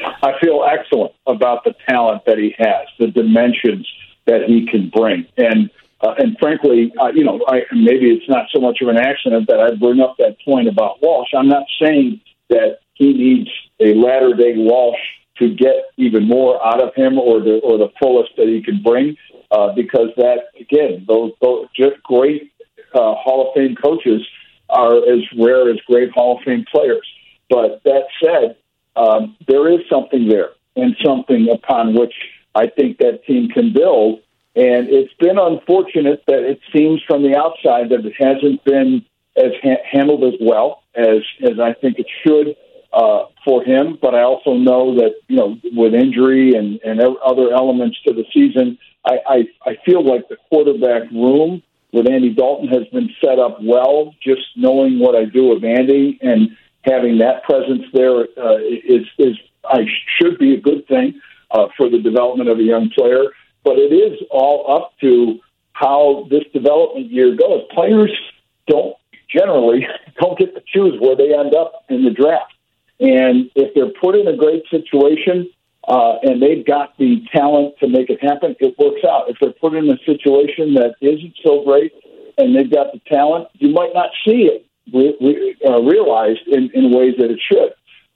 I 0.00 0.32
feel 0.40 0.64
excellent 0.68 1.12
about 1.24 1.62
the 1.62 1.72
talent 1.88 2.24
that 2.26 2.36
he 2.36 2.52
has, 2.58 2.88
the 2.98 3.06
dimensions 3.06 3.88
that 4.26 4.42
he 4.48 4.66
can 4.66 4.90
bring. 4.92 5.24
And 5.36 5.70
uh, 6.00 6.14
and 6.18 6.36
frankly, 6.40 6.92
uh, 7.00 7.12
you 7.14 7.22
know, 7.22 7.38
I, 7.46 7.60
maybe 7.70 8.10
it's 8.10 8.28
not 8.28 8.46
so 8.52 8.60
much 8.60 8.78
of 8.82 8.88
an 8.88 8.96
accident 8.96 9.46
that 9.46 9.60
I 9.60 9.76
bring 9.76 10.00
up 10.00 10.16
that 10.18 10.34
point 10.44 10.66
about 10.66 11.00
Walsh. 11.00 11.28
I'm 11.32 11.46
not 11.46 11.62
saying 11.80 12.20
that 12.48 12.80
he 12.94 13.12
needs 13.12 13.50
a 13.78 13.94
latter 13.94 14.34
day 14.34 14.54
Walsh 14.56 14.98
to 15.42 15.54
get 15.54 15.90
even 15.96 16.26
more 16.26 16.64
out 16.64 16.82
of 16.82 16.94
him 16.94 17.18
or 17.18 17.40
the 17.40 17.60
or 17.62 17.78
the 17.78 17.88
fullest 18.00 18.30
that 18.36 18.48
he 18.48 18.62
can 18.62 18.82
bring. 18.82 19.16
Uh, 19.50 19.74
because 19.74 20.08
that 20.16 20.44
again, 20.58 21.04
those, 21.06 21.32
those 21.42 21.66
just 21.76 22.02
great 22.04 22.52
uh, 22.94 23.14
Hall 23.14 23.48
of 23.48 23.54
Fame 23.54 23.76
coaches 23.76 24.26
are 24.70 24.96
as 24.96 25.20
rare 25.38 25.68
as 25.70 25.76
great 25.86 26.10
Hall 26.12 26.38
of 26.38 26.44
Fame 26.44 26.64
players. 26.72 27.06
But 27.50 27.82
that 27.84 28.04
said, 28.22 28.56
um, 28.96 29.36
there 29.46 29.70
is 29.70 29.80
something 29.90 30.28
there 30.28 30.50
and 30.74 30.96
something 31.04 31.48
upon 31.50 31.94
which 31.94 32.14
I 32.54 32.68
think 32.68 32.98
that 32.98 33.24
team 33.26 33.48
can 33.48 33.72
build. 33.72 34.20
And 34.54 34.88
it's 34.88 35.12
been 35.14 35.38
unfortunate 35.38 36.22
that 36.26 36.40
it 36.40 36.60
seems 36.74 37.02
from 37.06 37.22
the 37.22 37.36
outside 37.36 37.90
that 37.90 38.04
it 38.04 38.14
hasn't 38.18 38.64
been 38.64 39.04
as 39.36 39.52
ha- 39.62 39.82
handled 39.90 40.24
as 40.24 40.38
well 40.40 40.82
as 40.94 41.22
as 41.42 41.58
I 41.58 41.72
think 41.74 41.98
it 41.98 42.06
should 42.22 42.56
uh, 42.92 43.26
for 43.44 43.62
him. 43.64 43.98
But 44.00 44.14
I 44.14 44.22
also 44.22 44.54
know 44.54 44.94
that 44.96 45.14
you 45.28 45.36
know 45.36 45.58
with 45.72 45.94
injury 45.94 46.54
and 46.54 46.80
and 46.84 47.00
other 47.00 47.52
elements 47.52 47.98
to 48.06 48.12
the 48.12 48.24
season, 48.32 48.78
I 49.04 49.18
I, 49.26 49.70
I 49.70 49.76
feel 49.84 50.04
like 50.04 50.28
the 50.28 50.36
quarterback 50.48 51.10
room 51.10 51.62
with 51.92 52.08
Andy 52.08 52.30
Dalton 52.30 52.68
has 52.68 52.86
been 52.92 53.10
set 53.24 53.38
up 53.38 53.58
well. 53.62 54.14
Just 54.22 54.42
knowing 54.56 54.98
what 54.98 55.14
I 55.14 55.24
do 55.24 55.48
with 55.48 55.64
Andy 55.64 56.18
and 56.22 56.56
having 56.84 57.18
that 57.18 57.44
presence 57.44 57.84
there 57.92 58.20
uh, 58.20 58.58
is 58.58 59.06
is 59.18 59.38
I 59.64 59.86
should 60.18 60.38
be 60.38 60.54
a 60.54 60.60
good 60.60 60.86
thing 60.88 61.20
uh, 61.50 61.68
for 61.76 61.88
the 61.88 61.98
development 61.98 62.50
of 62.50 62.58
a 62.58 62.62
young 62.62 62.90
player. 62.90 63.24
But 63.64 63.78
it 63.78 63.92
is 63.92 64.18
all 64.30 64.74
up 64.74 64.92
to 65.02 65.38
how 65.72 66.26
this 66.30 66.42
development 66.52 67.10
year 67.10 67.36
goes. 67.36 67.62
Players 67.72 68.12
don't 68.66 68.96
generally 69.28 69.86
don't 70.20 70.38
get 70.38 70.54
to 70.54 70.62
choose 70.66 71.00
where 71.00 71.16
they 71.16 71.34
end 71.34 71.54
up 71.54 71.84
in 71.88 72.04
the 72.04 72.10
draft. 72.10 72.51
And 73.02 73.50
if 73.56 73.74
they're 73.74 73.92
put 74.00 74.14
in 74.14 74.28
a 74.28 74.36
great 74.36 74.62
situation 74.70 75.50
uh, 75.88 76.18
and 76.22 76.40
they've 76.40 76.64
got 76.64 76.96
the 76.98 77.20
talent 77.34 77.74
to 77.80 77.88
make 77.88 78.10
it 78.10 78.22
happen, 78.22 78.54
it 78.60 78.78
works 78.78 79.02
out. 79.04 79.28
If 79.28 79.38
they're 79.40 79.52
put 79.52 79.74
in 79.74 79.90
a 79.90 79.98
situation 80.06 80.74
that 80.74 80.94
isn't 81.00 81.34
so 81.44 81.64
great 81.64 81.92
and 82.38 82.54
they've 82.54 82.70
got 82.70 82.92
the 82.92 83.00
talent, 83.10 83.48
you 83.54 83.70
might 83.70 83.90
not 83.92 84.10
see 84.24 84.46
it 84.46 84.64
re- 84.94 85.16
re- 85.20 85.56
uh, 85.66 85.82
realized 85.82 86.46
in, 86.46 86.70
in 86.74 86.94
ways 86.94 87.14
that 87.18 87.30
it 87.30 87.40
should. 87.42 87.74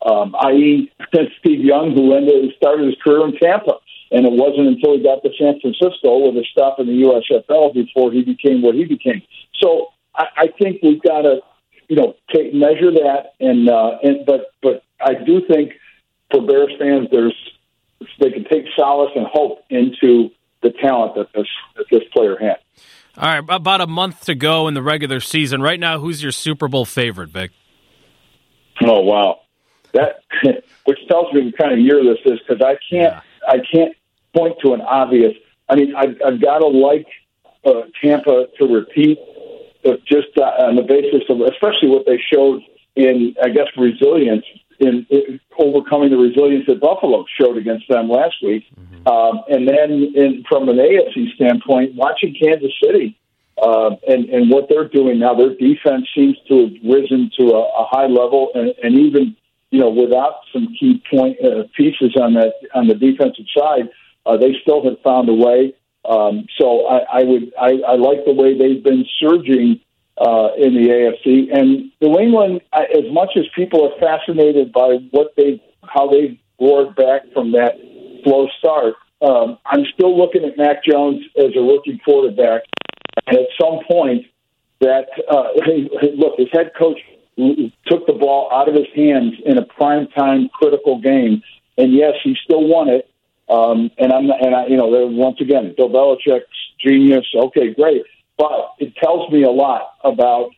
Um, 0.08 0.36
i.e., 0.46 0.92
Steve 1.40 1.64
Young, 1.64 1.92
who 1.92 2.14
ended 2.14 2.54
started 2.56 2.86
his 2.86 2.94
career 3.02 3.26
in 3.26 3.36
Tampa, 3.42 3.78
and 4.12 4.24
it 4.24 4.32
wasn't 4.32 4.68
until 4.68 4.96
he 4.96 5.02
got 5.02 5.22
to 5.24 5.30
San 5.36 5.58
Francisco 5.58 6.30
with 6.30 6.36
a 6.36 6.46
stop 6.52 6.78
in 6.78 6.86
the 6.86 7.02
USFL 7.02 7.74
before 7.74 8.12
he 8.12 8.22
became 8.22 8.62
what 8.62 8.76
he 8.76 8.84
became. 8.84 9.22
So 9.60 9.88
I, 10.14 10.26
I 10.36 10.46
think 10.58 10.78
we've 10.82 11.02
got 11.02 11.22
to, 11.22 11.40
you 11.88 11.96
know, 11.96 12.14
take 12.34 12.52
measure 12.52 12.90
that, 12.90 13.34
and 13.40 13.68
uh, 13.68 13.98
and 14.02 14.26
but 14.26 14.52
but 14.62 14.82
I 15.00 15.14
do 15.14 15.42
think 15.46 15.72
for 16.30 16.44
Bears 16.44 16.72
fans, 16.78 17.08
there's 17.10 17.34
they 18.20 18.30
can 18.30 18.44
take 18.44 18.64
solace 18.76 19.12
and 19.14 19.26
hope 19.26 19.64
into 19.70 20.30
the 20.62 20.70
talent 20.70 21.14
that 21.16 21.28
this 21.34 21.46
that 21.76 21.86
this 21.90 22.02
player 22.12 22.36
had. 22.36 22.58
All 23.16 23.28
right, 23.28 23.44
about 23.48 23.80
a 23.80 23.86
month 23.86 24.24
to 24.26 24.34
go 24.34 24.68
in 24.68 24.74
the 24.74 24.82
regular 24.82 25.20
season. 25.20 25.62
Right 25.62 25.80
now, 25.80 25.98
who's 25.98 26.22
your 26.22 26.32
Super 26.32 26.68
Bowl 26.68 26.84
favorite, 26.84 27.30
Vic? 27.30 27.52
Oh 28.82 29.00
wow, 29.00 29.40
that 29.92 30.22
which 30.84 30.98
tells 31.08 31.32
me 31.32 31.44
what 31.46 31.56
kind 31.56 31.72
of 31.72 31.78
year 31.78 32.02
this 32.02 32.18
is 32.24 32.38
because 32.46 32.62
I 32.62 32.76
can't 32.90 33.14
yeah. 33.14 33.20
I 33.46 33.58
can't 33.72 33.94
point 34.34 34.56
to 34.64 34.74
an 34.74 34.80
obvious. 34.80 35.32
I 35.68 35.76
mean, 35.76 35.94
I've, 35.96 36.16
I've 36.24 36.40
got 36.40 36.58
to 36.58 36.66
like 36.66 37.06
uh, 37.64 37.82
Tampa 38.02 38.46
to 38.58 38.66
repeat 38.66 39.18
just 40.06 40.36
uh, 40.38 40.66
on 40.66 40.76
the 40.76 40.82
basis 40.82 41.22
of, 41.28 41.40
especially 41.40 41.88
what 41.88 42.06
they 42.06 42.18
showed 42.32 42.62
in, 42.94 43.34
I 43.42 43.48
guess, 43.48 43.68
resilience 43.76 44.44
in, 44.78 45.06
in 45.10 45.40
overcoming 45.58 46.10
the 46.10 46.16
resilience 46.16 46.66
that 46.66 46.80
Buffalo 46.80 47.24
showed 47.40 47.56
against 47.56 47.88
them 47.88 48.08
last 48.08 48.36
week. 48.42 48.64
Mm-hmm. 48.78 49.08
Um, 49.08 49.42
and 49.48 49.68
then, 49.68 50.12
in, 50.14 50.44
from 50.48 50.68
an 50.68 50.76
AFC 50.76 51.34
standpoint, 51.34 51.94
watching 51.94 52.34
Kansas 52.40 52.72
City 52.82 53.18
uh, 53.62 53.90
and 54.06 54.28
and 54.28 54.50
what 54.50 54.68
they're 54.68 54.88
doing 54.88 55.18
now, 55.18 55.34
their 55.34 55.54
defense 55.54 56.08
seems 56.14 56.36
to 56.48 56.64
have 56.64 56.72
risen 56.84 57.30
to 57.38 57.54
a, 57.54 57.60
a 57.60 57.86
high 57.88 58.06
level, 58.06 58.50
and, 58.54 58.74
and 58.82 58.98
even 58.98 59.36
you 59.70 59.80
know 59.80 59.88
without 59.88 60.40
some 60.52 60.68
key 60.78 61.02
point 61.10 61.36
uh, 61.42 61.64
pieces 61.76 62.14
on 62.20 62.34
that 62.34 62.52
on 62.74 62.86
the 62.86 62.94
defensive 62.94 63.46
side, 63.56 63.88
uh, 64.26 64.36
they 64.36 64.54
still 64.60 64.84
have 64.84 65.00
found 65.02 65.28
a 65.28 65.34
way. 65.34 65.72
Um, 66.08 66.46
so 66.58 66.86
I, 66.86 67.20
I 67.20 67.22
would 67.24 67.52
I, 67.60 67.70
I 67.86 67.94
like 67.96 68.24
the 68.24 68.32
way 68.32 68.56
they've 68.56 68.82
been 68.82 69.04
surging 69.18 69.80
uh, 70.18 70.50
in 70.56 70.74
the 70.74 70.88
AFC 70.88 71.52
and 71.52 71.90
New 72.00 72.18
England. 72.18 72.60
As 72.72 73.04
much 73.10 73.30
as 73.36 73.44
people 73.54 73.90
are 73.90 73.98
fascinated 73.98 74.72
by 74.72 74.98
what 75.10 75.34
they 75.36 75.62
how 75.82 76.08
they 76.08 76.40
roared 76.60 76.94
back 76.94 77.22
from 77.32 77.52
that 77.52 77.74
slow 78.22 78.48
start, 78.58 78.94
um, 79.20 79.58
I'm 79.66 79.84
still 79.94 80.16
looking 80.16 80.44
at 80.44 80.56
Mac 80.56 80.84
Jones 80.84 81.24
as 81.36 81.56
a 81.56 81.60
rookie 81.60 82.00
quarterback. 82.04 82.62
And 83.26 83.38
at 83.38 83.46
some 83.60 83.80
point, 83.90 84.26
that 84.80 85.06
uh, 85.28 85.48
look, 86.16 86.34
his 86.38 86.48
head 86.52 86.72
coach 86.78 86.98
took 87.86 88.06
the 88.06 88.12
ball 88.12 88.48
out 88.52 88.68
of 88.68 88.74
his 88.74 88.86
hands 88.94 89.34
in 89.44 89.58
a 89.58 89.64
prime 89.64 90.06
time 90.08 90.48
critical 90.54 91.00
game, 91.00 91.42
and 91.76 91.92
yes, 91.92 92.14
he 92.22 92.36
still 92.44 92.66
won 92.66 92.88
it 92.88 93.10
um, 93.48 93.90
and 93.98 94.12
I'm 94.12 94.30
and 94.30 94.54
I, 94.54 94.66
you 94.66 94.76
know, 94.76 94.86
once 94.86 95.40
again, 95.40 95.74
Bill 95.76 95.88
Belichick's 95.88 96.46
genius. 96.84 97.26
Okay, 97.34 97.72
great, 97.72 98.02
but 98.36 98.74
it 98.78 98.96
tells 98.96 99.30
me 99.30 99.42
a 99.44 99.50
lot 99.50 99.92
about 100.02 100.50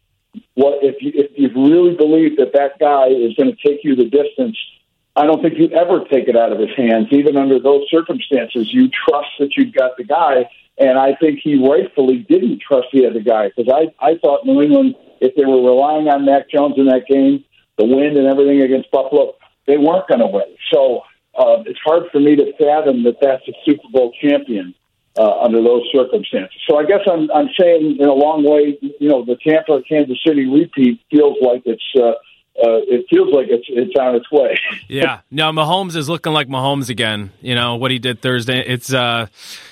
what 0.55 0.82
if 0.82 1.03
you 1.03 1.12
if 1.14 1.30
you 1.36 1.49
really 1.55 1.97
believe 1.97 2.36
that 2.39 2.53
that 2.55 2.78
guy 2.78 3.09
is 3.09 3.34
going 3.34 3.55
to 3.55 3.68
take 3.68 3.84
you 3.84 3.95
the 3.95 4.09
distance. 4.09 4.57
I 5.16 5.26
don't 5.26 5.43
think 5.43 5.59
you'd 5.59 5.72
ever 5.72 6.05
take 6.05 6.28
it 6.28 6.36
out 6.36 6.53
of 6.53 6.61
his 6.61 6.70
hands, 6.76 7.09
even 7.11 7.36
under 7.36 7.59
those 7.59 7.82
circumstances. 7.91 8.72
You 8.72 8.89
trust 8.89 9.30
that 9.41 9.57
you've 9.57 9.74
got 9.74 9.97
the 9.97 10.05
guy, 10.05 10.49
and 10.78 10.97
I 10.97 11.16
think 11.16 11.41
he 11.43 11.57
rightfully 11.57 12.18
didn't 12.18 12.61
trust 12.61 12.89
the 12.93 13.22
guy 13.24 13.51
because 13.55 13.72
I 13.72 13.93
I 14.05 14.16
thought 14.18 14.47
New 14.47 14.62
England, 14.62 14.95
if 15.20 15.34
they 15.34 15.45
were 15.45 15.61
relying 15.61 16.09
on 16.09 16.24
Mac 16.24 16.49
Jones 16.49 16.74
in 16.78 16.86
that 16.86 17.07
game, 17.07 17.45
the 17.76 17.84
wind 17.84 18.16
and 18.16 18.26
everything 18.26 18.62
against 18.62 18.91
Buffalo, 18.91 19.34
they 19.66 19.76
weren't 19.76 20.09
going 20.09 20.20
to 20.20 20.26
win. 20.26 20.57
So 20.72 21.03
uh, 21.39 21.62
it's 21.66 21.78
hard 21.84 22.05
for 22.11 22.20
me 22.20 22.36
to 22.36 22.53
fathom 22.59 23.05
that 23.05 23.16
that's 23.20 23.47
a 23.49 23.53
Super 23.64 23.89
Bowl 23.93 24.12
champion 24.20 24.74
uh, 25.16 25.41
under 25.41 25.62
those 25.62 25.82
circumstances. 25.93 26.61
So 26.68 26.78
I 26.78 26.84
guess 26.84 27.01
I'm 27.11 27.30
I'm 27.30 27.49
saying 27.59 27.97
in 27.99 28.09
a 28.09 28.12
long 28.12 28.45
way, 28.45 28.78
you 28.80 29.09
know, 29.09 29.24
the 29.24 29.36
Tampa 29.36 29.82
Kansas 29.89 30.18
City 30.26 30.47
repeat 30.47 31.01
feels 31.11 31.36
like 31.41 31.62
it's 31.64 31.82
uh, 31.97 32.12
uh, 32.61 32.82
it 32.88 33.06
feels 33.09 33.32
like 33.32 33.46
it's 33.48 33.66
it's 33.68 33.94
on 33.96 34.16
its 34.16 34.30
way. 34.32 34.59
yeah, 34.88 35.20
no, 35.30 35.52
Mahomes 35.52 35.94
is 35.94 36.09
looking 36.09 36.32
like 36.32 36.48
Mahomes 36.48 36.88
again. 36.88 37.30
You 37.40 37.54
know 37.54 37.76
what 37.76 37.92
he 37.92 38.00
did 38.00 38.20
Thursday. 38.20 38.59
It's 38.66 38.92
uh, 38.92 39.26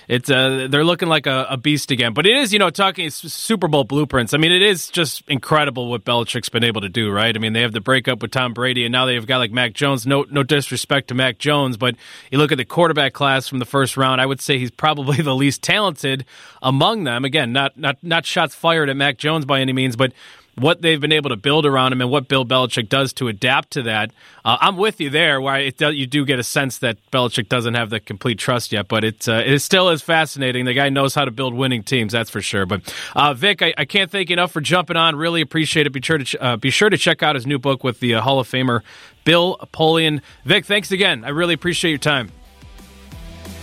it's 0.07 0.31
uh, 0.31 0.69
they're 0.71 0.85
looking 0.85 1.09
like 1.09 1.27
a, 1.27 1.47
a 1.51 1.57
beast 1.57 1.91
again. 1.91 2.15
But 2.15 2.27
it 2.27 2.37
is, 2.37 2.53
you 2.53 2.61
know, 2.61 2.71
talking 2.71 3.11
Super 3.11 3.67
Bowl 3.67 3.83
blueprints. 3.83 4.35
I 4.35 4.37
mean, 4.37 4.53
it 4.53 4.63
is 4.63 4.89
just 4.89 5.29
incredible 5.29 5.91
what 5.91 6.05
Belichick's 6.05 6.49
been 6.49 6.63
able 6.63 6.83
to 6.83 6.89
do. 6.89 7.11
Right? 7.11 7.35
I 7.35 7.41
mean, 7.41 7.55
they 7.55 7.63
have 7.63 7.73
the 7.73 7.81
breakup 7.81 8.23
with 8.23 8.31
Tom 8.31 8.55
Brady, 8.55 8.85
and 8.85 8.93
now 8.93 9.07
they've 9.07 9.27
got 9.27 9.39
like 9.39 9.51
Mac 9.51 9.73
Jones. 9.73 10.07
No, 10.07 10.25
no 10.31 10.45
disrespect 10.45 11.09
to 11.09 11.15
Mac 11.15 11.39
Jones, 11.39 11.77
but 11.77 11.97
you 12.31 12.39
look 12.39 12.53
at 12.53 12.59
the 12.59 12.65
quarterback 12.65 13.15
class 13.15 13.49
from 13.49 13.59
the 13.59 13.65
first 13.65 13.97
round. 13.97 14.21
I 14.21 14.27
would 14.27 14.41
say 14.41 14.59
he's 14.59 14.71
probably 14.71 15.17
the 15.23 15.35
least 15.35 15.61
talented 15.61 16.25
among 16.63 17.03
them. 17.03 17.25
Again, 17.25 17.53
not 17.53 17.77
not 17.77 17.99
not 18.03 18.25
shots 18.25 18.55
fired 18.55 18.89
at 18.89 18.97
Mac 18.97 19.19
Jones 19.19 19.45
by 19.45 19.61
any 19.61 19.73
means, 19.73 19.97
but 19.97 20.13
what 20.57 20.81
they've 20.81 21.01
been 21.01 21.13
able 21.13 21.31
to 21.31 21.37
build 21.37 21.67
around 21.67 21.93
him 21.93 22.01
and 22.01 22.11
what 22.11 22.29
Bill 22.29 22.45
Belichick 22.45 22.89
does 22.89 23.13
to 23.15 23.29
adapt 23.29 23.73
to 23.73 23.83
that. 23.83 24.11
Uh, 24.45 24.57
I'm 24.61 24.77
with 24.77 25.01
you 25.01 25.11
there, 25.11 25.41
where 25.41 25.61
it, 25.61 25.81
you 25.81 26.07
do 26.07 26.25
get 26.25 26.39
a 26.39 26.43
sense 26.43 26.79
that 26.79 26.99
Belichick 27.11 27.49
doesn't 27.49 27.75
have 27.75 27.91
the 27.91 28.01
complete 28.01 28.39
trust 28.39 28.73
yet, 28.73 28.89
but 28.89 29.05
it, 29.05 29.29
uh, 29.29 29.43
it 29.45 29.59
still 29.61 29.91
is 29.91 30.03
fascinating. 30.03 30.65
The 30.65 30.75
guy 30.75 30.89
knows 30.89 31.15
how 31.15 31.25
to 31.25 31.31
build 31.31 31.55
winning 31.55 31.83
teams, 31.83 32.13
that's 32.13 32.31
for 32.31 32.41
sure. 32.41 32.65
But 32.65 32.93
uh, 33.15 33.35
Vic, 33.35 33.61
I, 33.63 33.75
I, 33.77 33.85
can't 33.85 34.11
thank 34.11 34.31
you 34.31 34.35
enough 34.35 34.53
for 34.53 34.61
jumping 34.61 34.97
on. 34.97 35.17
Really 35.17 35.43
appreciate 35.43 35.87
it. 35.87 35.91
Be 35.91 36.01
sure 36.01 36.19
to 36.19 36.25
ch- 36.25 36.37
uh, 36.41 36.57
be 36.57 36.71
sure 36.71 36.89
to 36.89 36.97
check 36.97 37.23
out 37.23 37.35
his 37.35 37.47
new 37.47 37.59
book 37.59 37.85
with 37.85 38.01
the 38.01 38.15
uh, 38.15 38.23
Hall 38.23 38.41
of 38.41 38.49
Famer 38.49 38.81
Bill 39.25 39.59
Polian. 39.75 40.23
Vic, 40.45 40.65
thanks 40.65 40.91
again. 40.91 41.25
I 41.25 41.31
really 41.31 41.55
appreciate 41.55 41.91
your 41.91 41.99
time. 41.99 42.33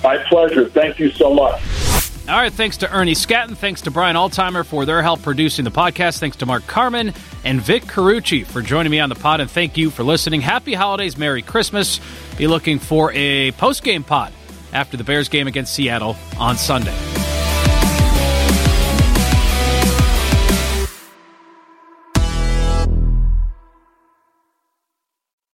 My 0.04 0.18
pleasure. 0.18 0.70
Thank 0.70 1.00
you 1.00 1.10
so 1.12 1.34
much. 1.34 1.62
All 2.30 2.36
right, 2.36 2.54
thanks 2.54 2.78
to 2.78 2.92
Ernie 2.92 3.16
Scatton. 3.16 3.58
Thanks 3.58 3.82
to 3.82 3.92
Brian 3.92 4.16
Altimer 4.16 4.66
for 4.66 4.86
their 4.86 5.02
help 5.02 5.22
producing 5.22 5.66
the 5.66 5.72
podcast. 5.72 6.20
Thanks 6.20 6.38
to 6.38 6.46
Mark 6.46 6.66
Carman 6.68 7.14
and 7.44 7.62
Vic 7.62 7.84
Carucci 7.84 8.46
for 8.46 8.62
joining 8.62 8.92
me 8.92 9.02
on 9.02 9.10
the 9.10 9.16
pod. 9.16 9.42
And 9.42 9.52
thank 9.52 9.76
you 9.78 9.90
for 9.90 10.04
listening. 10.04 10.40
Happy 10.40 10.74
holidays, 10.74 11.18
Merry 11.18 11.42
Christmas. 11.42 12.00
Be 12.38 12.48
looking 12.48 12.80
for 12.80 13.12
a 13.14 13.52
post 13.54 13.84
game 13.84 14.06
pod 14.06 14.32
after 14.72 14.96
the 14.96 15.04
Bears 15.04 15.28
game 15.28 15.48
against 15.48 15.74
Seattle 15.74 16.16
on 16.40 16.56
Sunday. 16.56 17.23